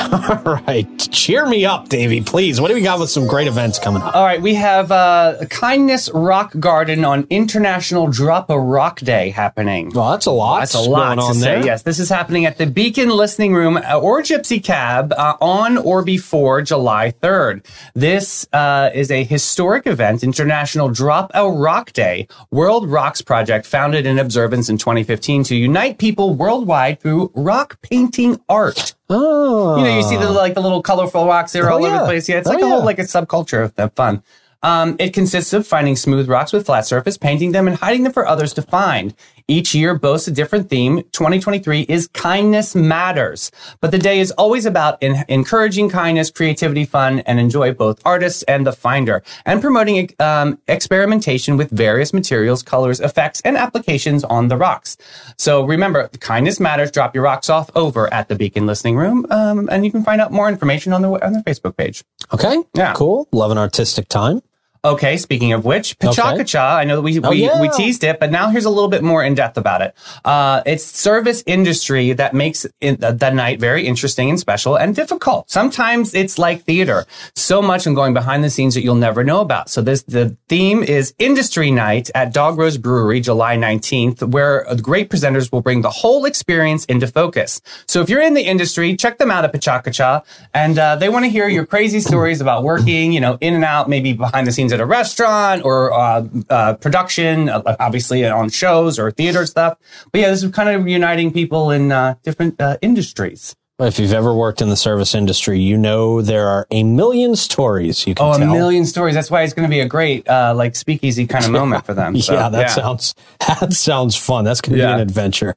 All 0.12 0.62
right. 0.66 0.86
Cheer 1.10 1.46
me 1.46 1.66
up, 1.66 1.88
Davey, 1.88 2.20
please. 2.20 2.60
What 2.60 2.68
do 2.68 2.74
we 2.74 2.80
got 2.80 2.98
with 2.98 3.10
some 3.10 3.26
great 3.26 3.46
events 3.46 3.78
coming 3.78 4.00
up? 4.00 4.14
All 4.14 4.24
right, 4.24 4.40
we 4.40 4.54
have 4.54 4.90
uh, 4.90 5.44
Kindness 5.50 6.08
Rock 6.14 6.58
Garden 6.58 7.04
on 7.04 7.26
International 7.28 8.06
Drop 8.06 8.48
a 8.48 8.58
Rock 8.58 9.00
Day 9.00 9.30
happening. 9.30 9.90
Well, 9.94 10.12
that's 10.12 10.26
a 10.26 10.30
lot. 10.30 10.60
That's 10.60 10.74
a 10.74 10.80
lot 10.80 11.16
going 11.16 11.18
to 11.18 11.24
on 11.24 11.34
say. 11.34 11.40
there. 11.40 11.64
Yes, 11.64 11.82
this 11.82 11.98
is 11.98 12.08
happening 12.08 12.46
at 12.46 12.56
the 12.58 12.66
Beacon 12.66 13.10
Listening 13.10 13.52
Room 13.54 13.76
uh, 13.76 13.98
or 13.98 14.22
Gypsy 14.22 14.62
Cab 14.62 15.12
uh, 15.12 15.36
on 15.40 15.76
or 15.76 16.02
before 16.02 16.62
July 16.62 17.12
3rd. 17.22 17.66
This 17.94 18.48
uh, 18.52 18.90
is 18.94 19.10
a 19.10 19.24
historic 19.24 19.86
event, 19.86 20.22
International 20.22 20.88
Drop 20.88 21.30
a 21.34 21.50
Rock 21.50 21.92
Day, 21.92 22.26
World 22.50 22.88
Rocks 22.88 23.20
Project, 23.20 23.66
founded 23.66 24.06
in 24.06 24.18
observance 24.18 24.68
in 24.68 24.78
2015 24.78 25.44
to 25.44 25.56
unite 25.56 25.98
people 25.98 26.34
worldwide 26.34 27.00
through 27.00 27.30
rock 27.34 27.80
painting 27.82 28.40
art. 28.48 28.94
Oh. 29.10 29.76
You 29.76 29.84
know, 29.84 29.96
you 29.96 30.02
see 30.04 30.16
the 30.16 30.30
like 30.30 30.54
the 30.54 30.60
little 30.62 30.82
colorful 30.82 31.26
rocks 31.26 31.52
there 31.52 31.70
Oh, 31.70 31.74
all 31.76 31.84
over 31.84 31.98
the 31.98 32.04
place. 32.04 32.28
Yeah, 32.28 32.36
it's 32.38 32.48
Oh, 32.48 32.52
like 32.52 32.62
a 32.62 32.64
yeah. 32.64 32.70
whole 32.70 32.84
like 32.84 32.98
a 32.98 33.02
subculture 33.02 33.62
of 33.64 33.74
that 33.74 33.94
fun. 33.96 34.22
Um, 34.62 34.96
it 34.98 35.14
consists 35.14 35.52
of 35.54 35.66
finding 35.66 35.96
smooth 35.96 36.28
rocks 36.28 36.52
with 36.52 36.66
flat 36.66 36.86
surface, 36.86 37.16
painting 37.16 37.52
them, 37.52 37.66
and 37.66 37.76
hiding 37.78 38.02
them 38.04 38.12
for 38.12 38.26
others 38.26 38.52
to 38.54 38.62
find. 38.62 39.14
Each 39.50 39.74
year 39.74 39.96
boasts 39.96 40.28
a 40.28 40.30
different 40.30 40.70
theme. 40.70 40.98
2023 41.10 41.80
is 41.88 42.06
kindness 42.06 42.76
matters, 42.76 43.50
but 43.80 43.90
the 43.90 43.98
day 43.98 44.20
is 44.20 44.30
always 44.32 44.64
about 44.64 45.02
in- 45.02 45.24
encouraging 45.26 45.88
kindness, 45.88 46.30
creativity, 46.30 46.84
fun, 46.84 47.18
and 47.26 47.40
enjoy 47.40 47.72
both 47.72 48.00
artists 48.04 48.44
and 48.44 48.64
the 48.64 48.70
finder, 48.72 49.24
and 49.44 49.60
promoting 49.60 50.08
um, 50.20 50.56
experimentation 50.68 51.56
with 51.56 51.68
various 51.70 52.12
materials, 52.12 52.62
colors, 52.62 53.00
effects, 53.00 53.40
and 53.40 53.56
applications 53.56 54.22
on 54.22 54.46
the 54.46 54.56
rocks. 54.56 54.96
So 55.36 55.64
remember, 55.64 56.06
kindness 56.20 56.60
matters. 56.60 56.92
Drop 56.92 57.12
your 57.12 57.24
rocks 57.24 57.50
off 57.50 57.70
over 57.74 58.12
at 58.14 58.28
the 58.28 58.36
Beacon 58.36 58.66
Listening 58.66 58.96
Room, 58.96 59.26
um, 59.30 59.68
and 59.72 59.84
you 59.84 59.90
can 59.90 60.04
find 60.04 60.20
out 60.20 60.30
more 60.30 60.48
information 60.48 60.92
on 60.92 61.02
the 61.02 61.08
on 61.26 61.32
their 61.32 61.42
Facebook 61.42 61.76
page. 61.76 62.04
Okay. 62.32 62.62
Yeah. 62.74 62.92
Cool. 62.92 63.26
Love 63.32 63.50
an 63.50 63.58
artistic 63.58 64.08
time. 64.08 64.42
Okay, 64.82 65.18
speaking 65.18 65.52
of 65.52 65.66
which, 65.66 65.98
Pachakacha, 65.98 66.58
I 66.76 66.84
know 66.84 66.96
that 66.96 67.02
we, 67.02 67.18
we, 67.18 67.28
Oh, 67.28 67.32
yeah. 67.32 67.60
we 67.60 67.68
teased 67.68 68.02
it, 68.02 68.18
but 68.18 68.30
now 68.30 68.48
here's 68.48 68.64
a 68.64 68.70
little 68.70 68.88
bit 68.88 69.02
more 69.02 69.22
in 69.22 69.34
depth 69.34 69.58
about 69.58 69.82
it. 69.82 69.94
Uh, 70.24 70.62
it's 70.64 70.82
service 70.84 71.42
industry 71.46 72.14
that 72.14 72.32
makes 72.32 72.64
it, 72.80 72.98
the, 72.98 73.12
the 73.12 73.30
night 73.30 73.60
very 73.60 73.86
interesting 73.86 74.30
and 74.30 74.40
special 74.40 74.76
and 74.76 74.96
difficult. 74.96 75.50
Sometimes 75.50 76.14
it's 76.14 76.38
like 76.38 76.62
theater. 76.64 77.04
So 77.34 77.60
much 77.60 77.86
and 77.86 77.94
going 77.94 78.14
behind 78.14 78.42
the 78.42 78.48
scenes 78.48 78.74
that 78.74 78.82
you'll 78.82 78.94
never 78.94 79.22
know 79.22 79.42
about. 79.42 79.68
So 79.68 79.82
this, 79.82 80.02
the 80.04 80.34
theme 80.48 80.82
is 80.82 81.12
industry 81.18 81.70
night 81.70 82.08
at 82.14 82.32
Dog 82.32 82.56
Rose 82.56 82.78
Brewery, 82.78 83.20
July 83.20 83.58
19th, 83.58 84.22
where 84.30 84.64
great 84.80 85.10
presenters 85.10 85.52
will 85.52 85.60
bring 85.60 85.82
the 85.82 85.90
whole 85.90 86.24
experience 86.24 86.86
into 86.86 87.06
focus. 87.06 87.60
So 87.86 88.00
if 88.00 88.08
you're 88.08 88.22
in 88.22 88.32
the 88.32 88.44
industry, 88.44 88.96
check 88.96 89.18
them 89.18 89.30
out 89.30 89.44
at 89.44 89.52
Pachakacha 89.52 90.24
and, 90.54 90.78
uh, 90.78 90.96
they 90.96 91.10
want 91.10 91.26
to 91.26 91.30
hear 91.30 91.48
your 91.48 91.66
crazy 91.66 92.00
stories 92.00 92.40
about 92.40 92.62
working, 92.64 93.12
you 93.12 93.20
know, 93.20 93.36
in 93.42 93.52
and 93.54 93.64
out, 93.64 93.86
maybe 93.86 94.14
behind 94.14 94.46
the 94.46 94.52
scenes 94.52 94.69
at 94.72 94.80
a 94.80 94.86
restaurant 94.86 95.64
or 95.64 95.92
uh, 95.92 96.26
uh, 96.48 96.74
production, 96.74 97.48
uh, 97.48 97.76
obviously 97.80 98.24
on 98.26 98.48
shows 98.50 98.98
or 98.98 99.10
theater 99.10 99.46
stuff. 99.46 99.78
But 100.12 100.20
yeah, 100.20 100.30
this 100.30 100.42
is 100.42 100.50
kind 100.52 100.68
of 100.68 100.86
uniting 100.88 101.32
people 101.32 101.70
in 101.70 101.92
uh, 101.92 102.14
different 102.22 102.60
uh, 102.60 102.76
industries. 102.82 103.54
If 103.78 103.98
you've 103.98 104.12
ever 104.12 104.34
worked 104.34 104.60
in 104.60 104.68
the 104.68 104.76
service 104.76 105.14
industry, 105.14 105.58
you 105.58 105.78
know 105.78 106.20
there 106.20 106.46
are 106.48 106.66
a 106.70 106.84
million 106.84 107.34
stories 107.34 108.06
you 108.06 108.14
can 108.14 108.26
Oh, 108.26 108.32
a 108.32 108.36
tell. 108.38 108.52
million 108.52 108.84
stories. 108.84 109.14
That's 109.14 109.30
why 109.30 109.42
it's 109.42 109.54
going 109.54 109.66
to 109.66 109.70
be 109.70 109.80
a 109.80 109.86
great, 109.88 110.28
uh, 110.28 110.52
like, 110.54 110.76
speakeasy 110.76 111.26
kind 111.26 111.46
of 111.46 111.50
moment 111.50 111.86
for 111.86 111.94
them. 111.94 112.14
So, 112.20 112.34
yeah, 112.34 112.50
that 112.50 112.70
sounds 112.70 113.14
that 113.48 113.72
sounds 113.72 114.16
fun. 114.16 114.44
That's 114.44 114.60
going 114.60 114.76
to 114.76 114.82
Yeah. 114.82 114.88
be 114.88 114.94
an 114.96 115.00
adventure. 115.00 115.54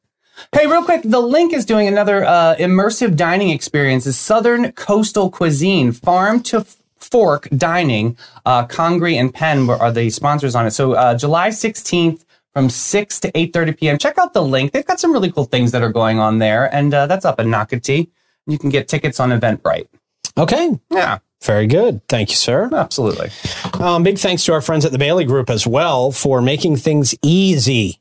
Hey, 0.54 0.67
real 0.67 0.84
quick, 0.86 1.02
the 1.04 1.19
link 1.19 1.54
is 1.54 1.65
doing 1.65 1.88
another 1.89 2.23
uh, 2.23 2.56
immersive 2.56 3.17
dining 3.17 3.49
experience. 3.49 4.06
Is 4.08 4.17
Southern 4.17 4.71
Coastal 4.71 5.30
Cuisine, 5.30 5.91
farm 5.91 6.41
to 6.43 6.65
fork 7.04 7.48
dining. 7.56 8.18
Uh, 8.46 8.66
Congre 8.68 9.13
and 9.20 9.34
Penn 9.34 9.68
were- 9.68 9.78
are 9.78 9.92
the 9.92 10.10
sponsors 10.10 10.56
on 10.56 10.66
it. 10.66 10.72
So 10.72 10.94
uh, 10.94 11.16
July 11.18 11.50
16th 11.50 12.24
from 12.54 12.70
6 12.70 13.20
to 13.22 13.32
8.30 13.32 13.78
p.m. 13.78 13.98
Check 13.98 14.18
out 14.18 14.34
the 14.34 14.42
link. 14.44 14.72
They've 14.74 14.86
got 14.86 15.00
some 15.00 15.12
really 15.12 15.32
cool 15.32 15.46
things 15.46 15.72
that 15.72 15.82
are 15.82 15.92
going 15.92 16.20
on 16.20 16.39
there. 16.39 16.74
And 16.74 16.94
uh, 16.94 17.08
that's 17.08 17.26
up 17.26 17.39
in 17.39 17.48
Nocatee. 17.48 18.10
You 18.48 18.58
can 18.58 18.70
get 18.70 18.88
tickets 18.88 19.20
on 19.20 19.30
Eventbrite. 19.30 19.88
Okay, 20.38 20.80
Yeah, 20.92 21.20
very 21.44 21.68
good. 21.68 22.02
Thank 22.08 22.30
you, 22.30 22.36
sir. 22.36 22.70
absolutely. 22.74 23.30
Um, 23.74 24.02
big 24.04 24.18
thanks 24.18 24.44
to 24.46 24.54
our 24.54 24.62
friends 24.62 24.84
at 24.86 24.92
the 24.92 24.98
Bailey 24.98 25.26
Group 25.26 25.50
as 25.50 25.68
well 25.68 26.12
for 26.12 26.42
making 26.42 26.78
things 26.78 27.13
easy. 27.22 28.00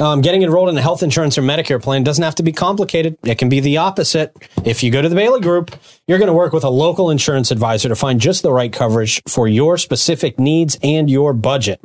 Um, 0.00 0.22
getting 0.22 0.42
enrolled 0.42 0.70
in 0.70 0.78
a 0.78 0.80
health 0.80 1.02
insurance 1.02 1.36
or 1.36 1.42
Medicare 1.42 1.80
plan 1.80 2.02
doesn't 2.02 2.24
have 2.24 2.36
to 2.36 2.42
be 2.42 2.52
complicated. 2.52 3.18
It 3.22 3.36
can 3.36 3.50
be 3.50 3.60
the 3.60 3.76
opposite. 3.76 4.34
If 4.64 4.82
you 4.82 4.90
go 4.90 5.02
to 5.02 5.08
the 5.10 5.14
Bailey 5.14 5.42
Group, 5.42 5.76
you're 6.08 6.16
going 6.16 6.28
to 6.28 6.32
work 6.32 6.54
with 6.54 6.64
a 6.64 6.70
local 6.70 7.10
insurance 7.10 7.50
advisor 7.50 7.90
to 7.90 7.96
find 7.96 8.18
just 8.18 8.42
the 8.42 8.50
right 8.50 8.72
coverage 8.72 9.22
for 9.28 9.46
your 9.46 9.76
specific 9.76 10.38
needs 10.38 10.78
and 10.82 11.10
your 11.10 11.34
budget. 11.34 11.80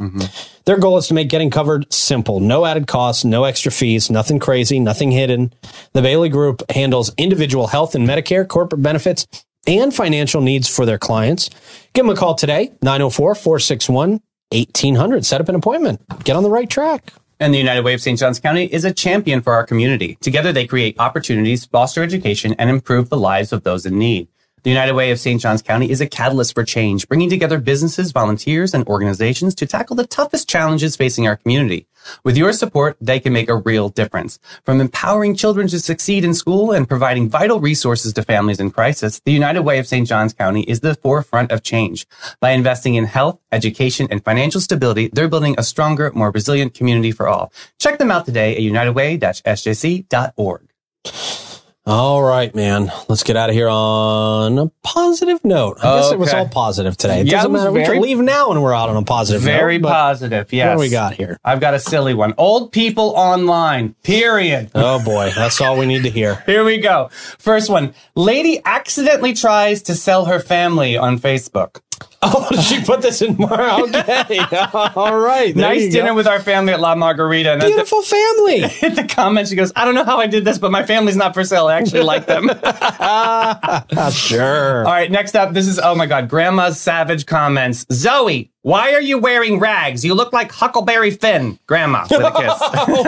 Their 0.64 0.78
goal 0.78 0.98
is 0.98 1.08
to 1.08 1.14
make 1.14 1.28
getting 1.28 1.50
covered 1.50 1.92
simple. 1.94 2.40
No 2.40 2.66
added 2.66 2.88
costs, 2.88 3.26
no 3.26 3.44
extra 3.44 3.72
fees, 3.72 4.10
nothing 4.10 4.40
crazy, 4.40 4.80
nothing 4.80 5.12
hidden. 5.12 5.54
The 5.92 6.02
Bailey 6.02 6.30
Group 6.30 6.64
handles 6.72 7.14
individual 7.18 7.68
health 7.68 7.96
and 7.96 8.08
Medicare, 8.08 8.48
corporate 8.48 8.82
benefits, 8.82 9.28
and 9.68 9.94
financial 9.94 10.40
needs 10.40 10.70
for 10.74 10.86
their 10.86 10.98
clients. 10.98 11.50
Give 11.94 12.06
them 12.06 12.16
a 12.16 12.18
call 12.18 12.36
today, 12.36 12.72
904 12.82 13.36
461 13.36 14.22
1800. 14.52 15.26
Set 15.26 15.42
up 15.42 15.50
an 15.50 15.56
appointment. 15.56 16.02
Get 16.24 16.38
on 16.38 16.44
the 16.44 16.50
right 16.50 16.70
track. 16.70 17.12
And 17.40 17.54
the 17.54 17.58
United 17.58 17.84
Way 17.84 17.94
of 17.94 18.02
St. 18.02 18.18
Johns 18.18 18.40
County 18.40 18.66
is 18.66 18.86
a 18.86 18.94
champion 18.94 19.42
for 19.42 19.54
our 19.54 19.66
community. 19.66 20.18
Together, 20.22 20.54
they 20.54 20.66
create 20.66 20.96
opportunities, 21.00 21.66
foster 21.66 22.02
education, 22.02 22.56
and 22.58 22.70
improve 22.70 23.10
the 23.10 23.18
lives 23.18 23.52
of 23.52 23.64
those 23.64 23.86
in 23.86 24.00
need. 24.00 24.30
The 24.66 24.72
United 24.72 24.94
Way 24.94 25.12
of 25.12 25.20
St. 25.20 25.40
Johns 25.40 25.62
County 25.62 25.92
is 25.92 26.02
a 26.02 26.08
catalyst 26.08 26.56
for 26.56 26.64
change, 26.64 27.08
bringing 27.08 27.30
together 27.30 27.60
businesses, 27.60 28.12
volunteers, 28.12 28.74
and 28.74 28.84
organizations 28.88 29.54
to 29.54 29.68
tackle 29.68 29.96
the 29.96 30.08
toughest 30.08 30.50
challenges 30.50 30.96
facing 30.96 31.28
our 31.28 31.36
community. 31.36 31.86
With 32.24 32.36
your 32.36 32.52
support, 32.52 32.98
they 33.00 33.20
can 33.20 33.32
make 33.32 33.48
a 33.48 33.58
real 33.58 33.90
difference. 33.90 34.40
From 34.64 34.82
empowering 34.82 35.36
children 35.36 35.68
to 35.68 35.80
succeed 35.80 36.26
in 36.26 36.34
school 36.34 36.72
and 36.72 36.90
providing 36.90 37.30
vital 37.30 37.60
resources 37.60 38.12
to 38.14 38.24
families 38.24 38.60
in 38.60 38.72
crisis, 38.72 39.22
the 39.24 39.32
United 39.32 39.62
Way 39.62 39.78
of 39.78 39.86
St. 39.86 40.08
Johns 40.08 40.34
County 40.34 40.64
is 40.64 40.80
the 40.80 40.96
forefront 40.96 41.52
of 41.52 41.62
change. 41.62 42.08
By 42.40 42.50
investing 42.50 42.96
in 42.96 43.06
health, 43.06 43.40
education, 43.52 44.08
and 44.10 44.26
financial 44.26 44.62
stability, 44.62 45.12
they're 45.14 45.28
building 45.28 45.54
a 45.60 45.64
stronger, 45.64 46.12
more 46.16 46.32
resilient 46.32 46.74
community 46.74 47.12
for 47.12 47.28
all. 47.28 47.54
Check 47.80 48.00
them 48.00 48.10
out 48.10 48.26
today 48.26 48.56
at 48.56 48.64
unitedway-sjc.org. 48.64 51.55
All 51.88 52.24
right, 52.24 52.54
man. 52.56 52.92
Let's 53.08 53.22
get 53.22 53.38
out 53.38 53.50
of 53.50 53.56
here 53.56 53.70
on 53.70 54.58
a 54.58 54.72
positive 54.82 55.46
note. 55.46 55.78
I 55.84 55.98
guess 56.02 56.12
it 56.14 56.18
was 56.18 56.34
all 56.34 56.48
positive 56.50 56.98
today. 56.98 57.20
It 57.22 57.28
Yeah, 57.28 57.44
doesn't 57.44 57.52
it 57.52 57.54
matter. 57.54 57.72
we 57.72 57.84
can 57.84 58.02
leave 58.02 58.18
now 58.18 58.50
and 58.50 58.64
we're 58.64 58.74
out 58.74 58.90
on 58.90 58.98
a 58.98 59.04
positive 59.04 59.44
Very 59.44 59.78
note. 59.78 59.90
positive, 59.90 60.52
yes. 60.52 60.68
What 60.70 60.74
do 60.74 60.80
we 60.80 60.90
got 60.90 61.14
here? 61.14 61.40
I've 61.46 61.60
got 61.60 61.76
a 61.76 61.80
silly 61.80 62.16
one. 62.16 62.34
Old 62.40 62.72
people 62.72 63.10
online, 63.16 63.94
period. 64.02 64.72
Oh 64.74 65.04
boy, 65.06 65.32
that's 65.36 65.62
all 65.62 65.78
we 65.78 65.86
need 65.86 66.02
to 66.04 66.10
hear. 66.10 66.36
Here 66.48 66.64
we 66.64 66.80
go. 66.80 67.10
First 67.38 67.70
one. 67.70 67.94
Lady 68.16 68.62
accidentally 68.66 69.34
tries 69.34 69.84
to 69.84 69.94
sell 69.94 70.26
her 70.26 70.40
family 70.40 70.98
on 70.98 71.20
Facebook. 71.20 71.82
Oh, 72.28 72.50
she 72.62 72.82
put 72.84 73.02
this 73.02 73.22
in 73.22 73.36
more. 73.36 73.62
Okay. 73.62 74.40
All 74.74 75.18
right. 75.18 75.56
nice 75.56 75.92
dinner 75.92 76.10
go. 76.10 76.16
with 76.16 76.28
our 76.28 76.40
family 76.40 76.74
at 76.74 76.80
La 76.80 76.96
Margarita. 76.96 77.54
And 77.54 77.62
at 77.62 77.66
the, 77.66 77.72
Beautiful 77.72 78.02
family. 78.02 78.64
in 78.82 78.96
the 78.96 79.06
comments, 79.08 79.52
she 79.52 79.56
goes, 79.56 79.72
I 79.76 79.86
don't 79.86 79.94
know 79.94 80.04
how 80.04 80.18
I 80.18 80.28
did 80.28 80.44
this, 80.44 80.58
but 80.58 80.72
my 80.72 80.84
family's 80.84 81.16
not 81.16 81.34
for 81.34 81.44
sale. 81.44 81.68
I 81.68 81.76
actually 81.76 82.04
like 82.04 82.26
them. 82.26 82.50
sure. 84.12 84.86
All 84.86 84.92
right, 84.92 85.12
next 85.12 85.36
up, 85.36 85.54
this 85.54 85.68
is, 85.68 85.80
oh 85.80 85.94
my 85.94 86.08
God, 86.08 86.28
Grandma's 86.28 86.80
Savage 86.80 87.26
comments. 87.28 87.86
Zoe, 87.92 88.50
why 88.66 88.94
are 88.94 89.02
you 89.02 89.20
wearing 89.20 89.60
rags? 89.60 90.04
You 90.04 90.16
look 90.16 90.34
like 90.34 90.52
Huckleberry 90.52 91.12
Finn. 91.12 91.60
Grandma, 91.68 92.08
with 92.10 92.20
a 92.20 92.32
kiss. 92.32 92.60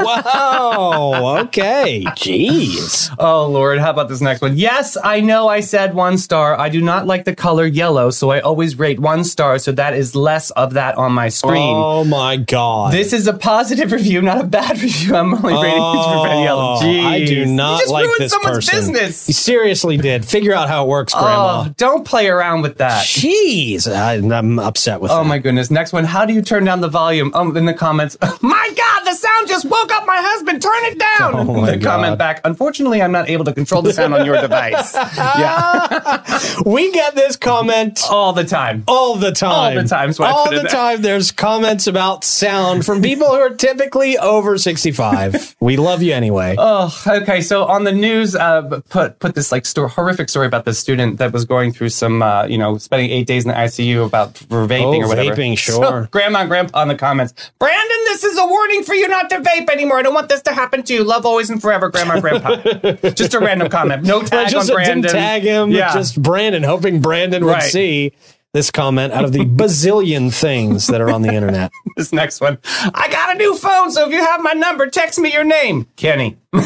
wow. 0.05 1.37
Okay. 1.45 2.03
Jeez. 2.09 3.15
oh, 3.17 3.47
Lord, 3.47 3.79
how 3.79 3.89
about 3.89 4.07
this 4.07 4.21
next 4.21 4.41
one? 4.41 4.55
Yes, 4.55 4.97
I 5.03 5.19
know 5.19 5.47
I 5.47 5.61
said 5.61 5.95
one 5.95 6.19
star. 6.19 6.55
I 6.59 6.69
do 6.69 6.79
not 6.79 7.07
like 7.07 7.25
the 7.25 7.33
color 7.33 7.65
yellow, 7.65 8.11
so 8.11 8.29
I 8.29 8.39
always 8.39 8.77
rate 8.77 8.99
one 9.07 9.23
star, 9.23 9.57
so 9.57 9.71
that 9.71 9.93
is 9.93 10.15
less 10.15 10.51
of 10.51 10.73
that 10.73 10.97
on 10.97 11.13
my 11.13 11.29
screen. 11.29 11.73
Oh 11.75 12.03
my 12.03 12.35
God. 12.35 12.91
This 12.91 13.13
is 13.13 13.25
a 13.27 13.33
positive 13.33 13.91
review, 13.99 14.21
not 14.21 14.41
a 14.41 14.43
bad 14.43 14.81
review. 14.81 15.15
I'm 15.15 15.33
only 15.33 15.53
rating 15.53 15.93
these 15.93 16.05
for 16.05 16.25
red 16.25 16.43
yellow. 16.43 16.75
Oh, 16.75 16.79
Jeez. 16.83 17.05
I 17.05 17.25
do 17.25 17.45
not 17.45 17.87
like 17.87 18.09
this 18.17 18.37
person. 18.43 18.75
business. 18.93 19.27
You 19.29 19.33
seriously 19.33 19.95
did. 19.97 20.25
Figure 20.25 20.53
out 20.53 20.67
how 20.67 20.83
it 20.83 20.87
works, 20.89 21.13
Grandma. 21.13 21.65
Oh, 21.67 21.73
don't 21.77 22.05
play 22.05 22.27
around 22.27 22.61
with 22.63 22.77
that. 22.79 23.05
Jeez. 23.05 23.87
I, 23.89 24.15
I'm 24.37 24.59
upset 24.59 24.99
with 24.99 25.11
Oh 25.11 25.23
that. 25.23 25.25
my 25.29 25.39
goodness. 25.39 25.71
Next 25.71 25.93
one. 25.93 26.03
How 26.03 26.25
do 26.25 26.33
you 26.33 26.41
turn 26.41 26.65
down 26.65 26.81
the 26.81 26.89
volume? 26.89 27.31
Um, 27.33 27.55
in 27.55 27.65
the 27.65 27.73
comments. 27.73 28.17
my 28.41 28.69
God, 28.75 28.99
the 29.05 29.13
sound 29.15 29.47
just 29.47 29.65
woke 29.65 29.91
up 29.93 30.05
my 30.05 30.17
husband. 30.19 30.61
Turn 30.61 30.83
it 30.91 30.99
down. 30.99 31.33
Oh 31.35 31.65
the 31.65 31.79
comment 31.79 32.17
back. 32.17 32.41
Unfortunately, 32.43 33.01
I'm 33.01 33.11
not 33.13 33.29
able 33.29 33.45
to 33.45 33.53
control 33.53 33.81
the 33.81 33.93
sound 33.93 34.13
on 34.13 34.25
your 34.25 34.39
device. 34.41 34.93
Yeah. 34.93 36.61
We 36.65 36.91
get 36.91 37.15
this 37.15 37.35
comment 37.37 37.99
All 38.09 38.33
the 38.33 38.43
time. 38.43 38.83
All 38.87 39.15
the 39.15 39.31
time. 39.31 39.77
All 39.77 39.83
the 39.83 39.87
time, 39.87 40.13
all 40.19 40.49
the 40.49 40.55
there. 40.57 40.63
time. 40.65 41.01
There's 41.01 41.31
comments 41.31 41.87
about 41.87 42.23
sound 42.23 42.85
from 42.85 43.01
people 43.01 43.27
who 43.27 43.33
are 43.33 43.49
typically 43.55 44.17
over 44.17 44.57
65. 44.57 45.55
we 45.59 45.77
love 45.77 46.01
you 46.01 46.13
anyway. 46.13 46.55
Oh, 46.57 46.95
okay. 47.05 47.41
So 47.41 47.65
on 47.65 47.83
the 47.83 47.91
news, 47.91 48.35
uh, 48.35 48.81
put 48.89 49.19
put 49.19 49.35
this 49.35 49.51
like 49.51 49.65
story, 49.65 49.89
horrific 49.89 50.29
story 50.29 50.47
about 50.47 50.65
this 50.65 50.79
student 50.79 51.17
that 51.19 51.33
was 51.33 51.45
going 51.45 51.71
through 51.73 51.89
some, 51.89 52.21
uh, 52.21 52.45
you 52.45 52.57
know, 52.57 52.77
spending 52.77 53.09
eight 53.11 53.27
days 53.27 53.43
in 53.45 53.49
the 53.49 53.55
ICU 53.57 54.05
about 54.05 54.37
for 54.37 54.67
vaping 54.67 54.99
Oh, 54.99 55.03
or 55.03 55.07
whatever. 55.07 55.35
vaping, 55.35 55.57
So, 55.59 55.81
sure. 55.81 56.07
grandma 56.11 56.39
and 56.41 56.49
grandpa 56.49 56.81
in 56.83 56.87
the 56.87 56.95
comments. 56.95 57.33
Brandon, 57.59 57.97
this 58.05 58.23
is 58.23 58.37
a 58.37 58.45
warning 58.45 58.83
for 58.83 58.93
you 58.95 59.07
not 59.07 59.29
to 59.31 59.39
vape 59.39 59.69
anymore. 59.69 59.99
I 59.99 60.01
don't 60.03 60.13
want 60.13 60.29
this 60.29 60.41
to 60.43 60.53
happen 60.53 60.83
to 60.83 60.93
you. 60.93 61.03
Love 61.03 61.25
always 61.25 61.49
and 61.49 61.61
forever, 61.61 61.89
grandma 61.89 62.13
and 62.13 62.21
grandpa. 62.21 63.09
just 63.11 63.33
a 63.33 63.39
random 63.39 63.69
comment. 63.69 64.03
No 64.03 64.21
tag 64.23 64.49
just 64.49 64.69
on 64.69 64.75
Brandon. 64.75 65.01
didn't 65.01 65.13
tag 65.15 65.41
him. 65.43 65.71
Yeah. 65.71 65.93
Just 65.93 66.21
Brandon, 66.21 66.63
hoping 66.63 67.01
Brandon 67.01 67.43
would 67.45 67.51
Right. 67.51 67.63
see 67.63 68.13
this 68.57 68.71
comment 68.71 69.13
out 69.13 69.23
of 69.23 69.33
the 69.33 69.45
bazillion 69.45 70.33
things 70.33 70.87
that 70.87 70.99
are 70.99 71.11
on 71.11 71.21
the 71.21 71.31
internet. 71.31 71.71
this 71.95 72.11
next 72.11 72.41
one. 72.41 72.57
I 72.65 73.07
got 73.07 73.35
a 73.35 73.37
new 73.37 73.55
phone, 73.55 73.91
so 73.91 74.07
if 74.07 74.11
you 74.11 74.19
have 74.19 74.41
my 74.41 74.53
number, 74.53 74.87
text 74.87 75.19
me 75.19 75.31
your 75.31 75.43
name, 75.43 75.87
Kenny. 75.95 76.37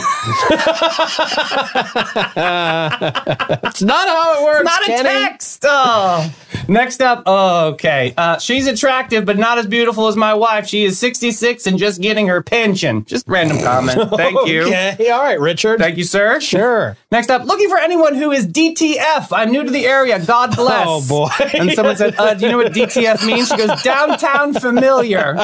It's 3.64 3.82
not 3.82 4.08
how 4.08 4.40
it 4.40 4.44
works. 4.44 4.66
not 4.66 4.82
Kenny. 4.84 5.00
a 5.00 5.12
text. 5.12 5.66
Oh. 5.68 6.34
Next 6.68 7.02
up, 7.02 7.24
oh, 7.26 7.70
okay. 7.70 8.14
Uh, 8.18 8.38
she's 8.38 8.68
attractive, 8.68 9.26
but 9.26 9.38
not 9.38 9.58
as 9.58 9.68
beautiful 9.68 10.08
as 10.08 10.16
my 10.16 10.34
wife. 10.34 10.68
She 10.68 10.84
is 10.84 11.00
66 11.00 11.68
and 11.68 11.78
just 11.78 12.02
getting 12.02 12.28
her 12.28 12.42
pension. 12.42 13.06
Just 13.06 13.28
random 13.28 13.60
comment. 13.60 14.12
Thank 14.16 14.48
you. 14.48 14.64
Okay. 14.64 15.10
All 15.10 15.22
right, 15.22 15.40
Richard. 15.40 15.80
Thank 15.80 15.98
you, 15.98 16.04
sir. 16.04 16.40
Sure. 16.40 16.98
Next 17.12 17.30
up, 17.30 17.46
looking 17.46 17.70
for 17.70 17.78
anyone 17.78 18.16
who 18.16 18.32
is 18.32 18.48
DTF. 18.48 19.28
I'm 19.32 19.52
new 19.52 19.64
to 19.64 19.72
the 19.72 19.86
area. 19.86 20.24
God 20.24 20.56
bless. 20.56 20.86
Oh, 20.88 21.06
boy. 21.08 21.30
And 21.54 21.72
someone 21.82 21.98
said, 21.98 22.16
uh, 22.20 22.34
"Do 22.34 22.46
you 22.46 22.52
know 22.52 22.58
what 22.58 22.74
DTF 22.74 23.26
means?" 23.26 23.48
She 23.50 23.58
goes, 23.58 23.82
"Downtown 23.82 24.54
familiar." 24.54 25.36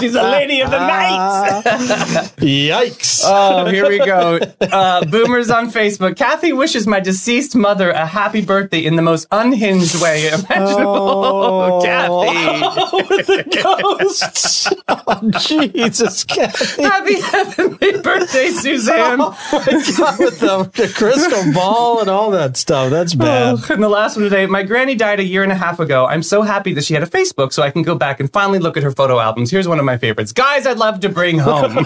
She's 0.00 0.14
a 0.14 0.22
lady 0.22 0.60
of 0.60 0.70
the 0.70 0.78
night. 0.78 2.30
Yikes. 2.38 3.22
Oh, 3.24 3.66
here 3.66 3.88
we 3.88 3.98
go. 3.98 4.38
Uh, 4.60 5.04
boomers 5.06 5.50
on 5.50 5.70
Facebook. 5.70 6.16
Kathy 6.16 6.52
wishes 6.52 6.86
my 6.86 7.00
deceased 7.00 7.54
mother 7.56 7.90
a 7.90 8.06
happy 8.06 8.42
birthday 8.44 8.84
in 8.84 8.96
the 8.96 9.02
most 9.02 9.26
unhinged 9.30 10.00
way 10.00 10.28
imaginable. 10.28 11.82
Oh. 11.82 11.82
Kathy. 11.84 13.50
Ghosts. 13.62 14.68
Oh, 14.88 15.30
Jesus, 15.38 16.24
Kathy. 16.24 16.82
Happy 16.82 17.20
heavenly 17.20 18.00
birthday, 18.00 18.48
Suzanne. 18.50 19.20
Oh 19.52 19.64
my 19.66 19.82
God, 19.98 20.18
with 20.18 20.38
the, 20.40 20.70
the 20.74 20.92
crystal 20.94 21.52
ball 21.52 22.00
and 22.00 22.08
all 22.08 22.30
that 22.30 22.56
stuff. 22.56 22.90
That's 22.90 23.14
bad. 23.14 23.54
Oh, 23.58 23.66
and 23.74 23.82
the 23.82 23.88
last 23.88 24.16
one 24.16 24.24
today. 24.24 24.46
My 24.50 24.62
granny 24.64 24.94
died 24.96 25.20
a 25.20 25.24
year 25.24 25.42
and 25.44 25.52
a 25.52 25.54
half 25.54 25.78
ago. 25.80 26.06
I'm 26.06 26.22
so 26.22 26.42
happy 26.42 26.74
that 26.74 26.84
she 26.84 26.92
had 26.94 27.02
a 27.02 27.06
Facebook 27.06 27.52
so 27.52 27.62
I 27.62 27.70
can 27.70 27.82
go 27.82 27.94
back 27.94 28.18
and 28.20 28.30
finally 28.32 28.58
look 28.58 28.76
at 28.76 28.82
her 28.82 28.90
photo 28.90 29.18
albums. 29.20 29.50
Here's 29.50 29.68
one 29.68 29.78
of 29.78 29.84
my 29.84 29.96
favorites. 29.96 30.32
Guys 30.32 30.66
I'd 30.66 30.76
love 30.78 31.00
to 31.00 31.08
bring 31.08 31.38
home. 31.38 31.72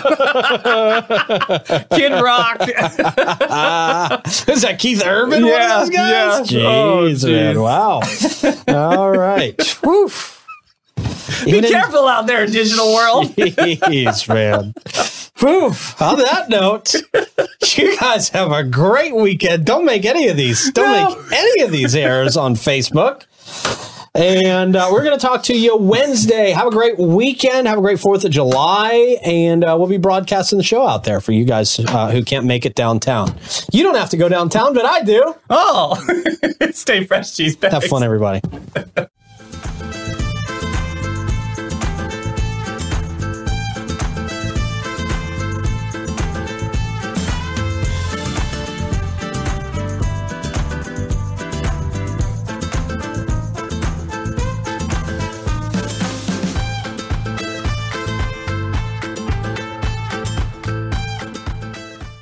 Kid 1.91 2.13
Rock. 2.23 2.61
Is 4.49 4.63
that 4.63 4.77
Keith 4.79 5.03
Urban? 5.05 5.43
one 5.45 5.53
of 5.53 5.59
Yeah, 5.59 5.79
those 5.81 5.91
guys? 5.91 6.51
yeah. 6.53 6.67
Oh, 6.69 7.05
Jeez, 7.09 7.25
man. 7.31 7.57
jeez. 7.57 7.63
Wow. 7.63 8.01
All 8.97 9.11
right. 9.11 9.79
Woof. 9.83 10.41
Be 11.45 11.51
Even 11.51 11.65
in- 11.65 11.71
careful 11.71 12.07
out 12.09 12.27
there, 12.27 12.47
digital 12.47 12.95
world. 12.95 13.27
Jeez, 13.37 14.29
man. 14.29 14.73
Whew. 15.45 15.73
On 16.01 16.17
that 16.19 16.47
note, 16.49 16.95
you 17.77 17.99
guys 17.99 18.31
have 18.31 18.51
a 18.51 18.65
great 18.65 19.15
weekend. 19.15 19.67
Don't 19.67 19.85
make 19.85 20.07
any 20.07 20.29
of 20.29 20.39
these. 20.39 20.73
Don't 20.73 20.91
No. 21.15 21.23
make 21.23 21.33
any 21.39 21.63
of 21.63 21.71
these 21.71 21.95
errors 21.95 22.37
on 22.39 22.55
Facebook. 22.55 23.25
And 24.15 24.75
uh, 24.75 24.89
we're 24.91 25.03
going 25.05 25.19
to 25.19 25.27
talk 25.27 25.43
to 25.45 25.55
you 25.59 25.77
Wednesday. 25.77 26.53
Have 26.53 26.69
a 26.69 26.71
great 26.71 26.97
weekend. 26.99 27.67
Have 27.69 27.77
a 27.77 27.81
great 27.83 27.99
4th 27.99 28.25
of 28.25 28.31
July. 28.31 29.19
And 29.23 29.63
uh, 29.65 29.77
we'll 29.79 29.89
be 29.89 29.99
broadcasting 29.99 30.57
the 30.57 30.65
show 30.65 30.87
out 30.87 31.05
there 31.05 31.21
for 31.21 31.33
you 31.33 31.45
guys 31.45 31.79
uh, 31.79 32.11
who 32.11 32.23
can't 32.25 32.47
make 32.47 32.65
it 32.65 32.75
downtown. 32.75 33.35
You 33.71 33.83
don't 33.83 33.97
have 33.97 34.11
to 34.11 34.17
go 34.17 34.31
downtown, 34.31 34.73
but 34.73 34.87
I 34.87 35.03
do. 35.03 35.35
Oh, 35.51 35.97
stay 36.71 37.05
fresh, 37.05 37.37
cheese 37.37 37.55
bags. 37.57 37.75
Have 37.75 37.85
fun, 37.85 38.03
everybody. 38.03 38.41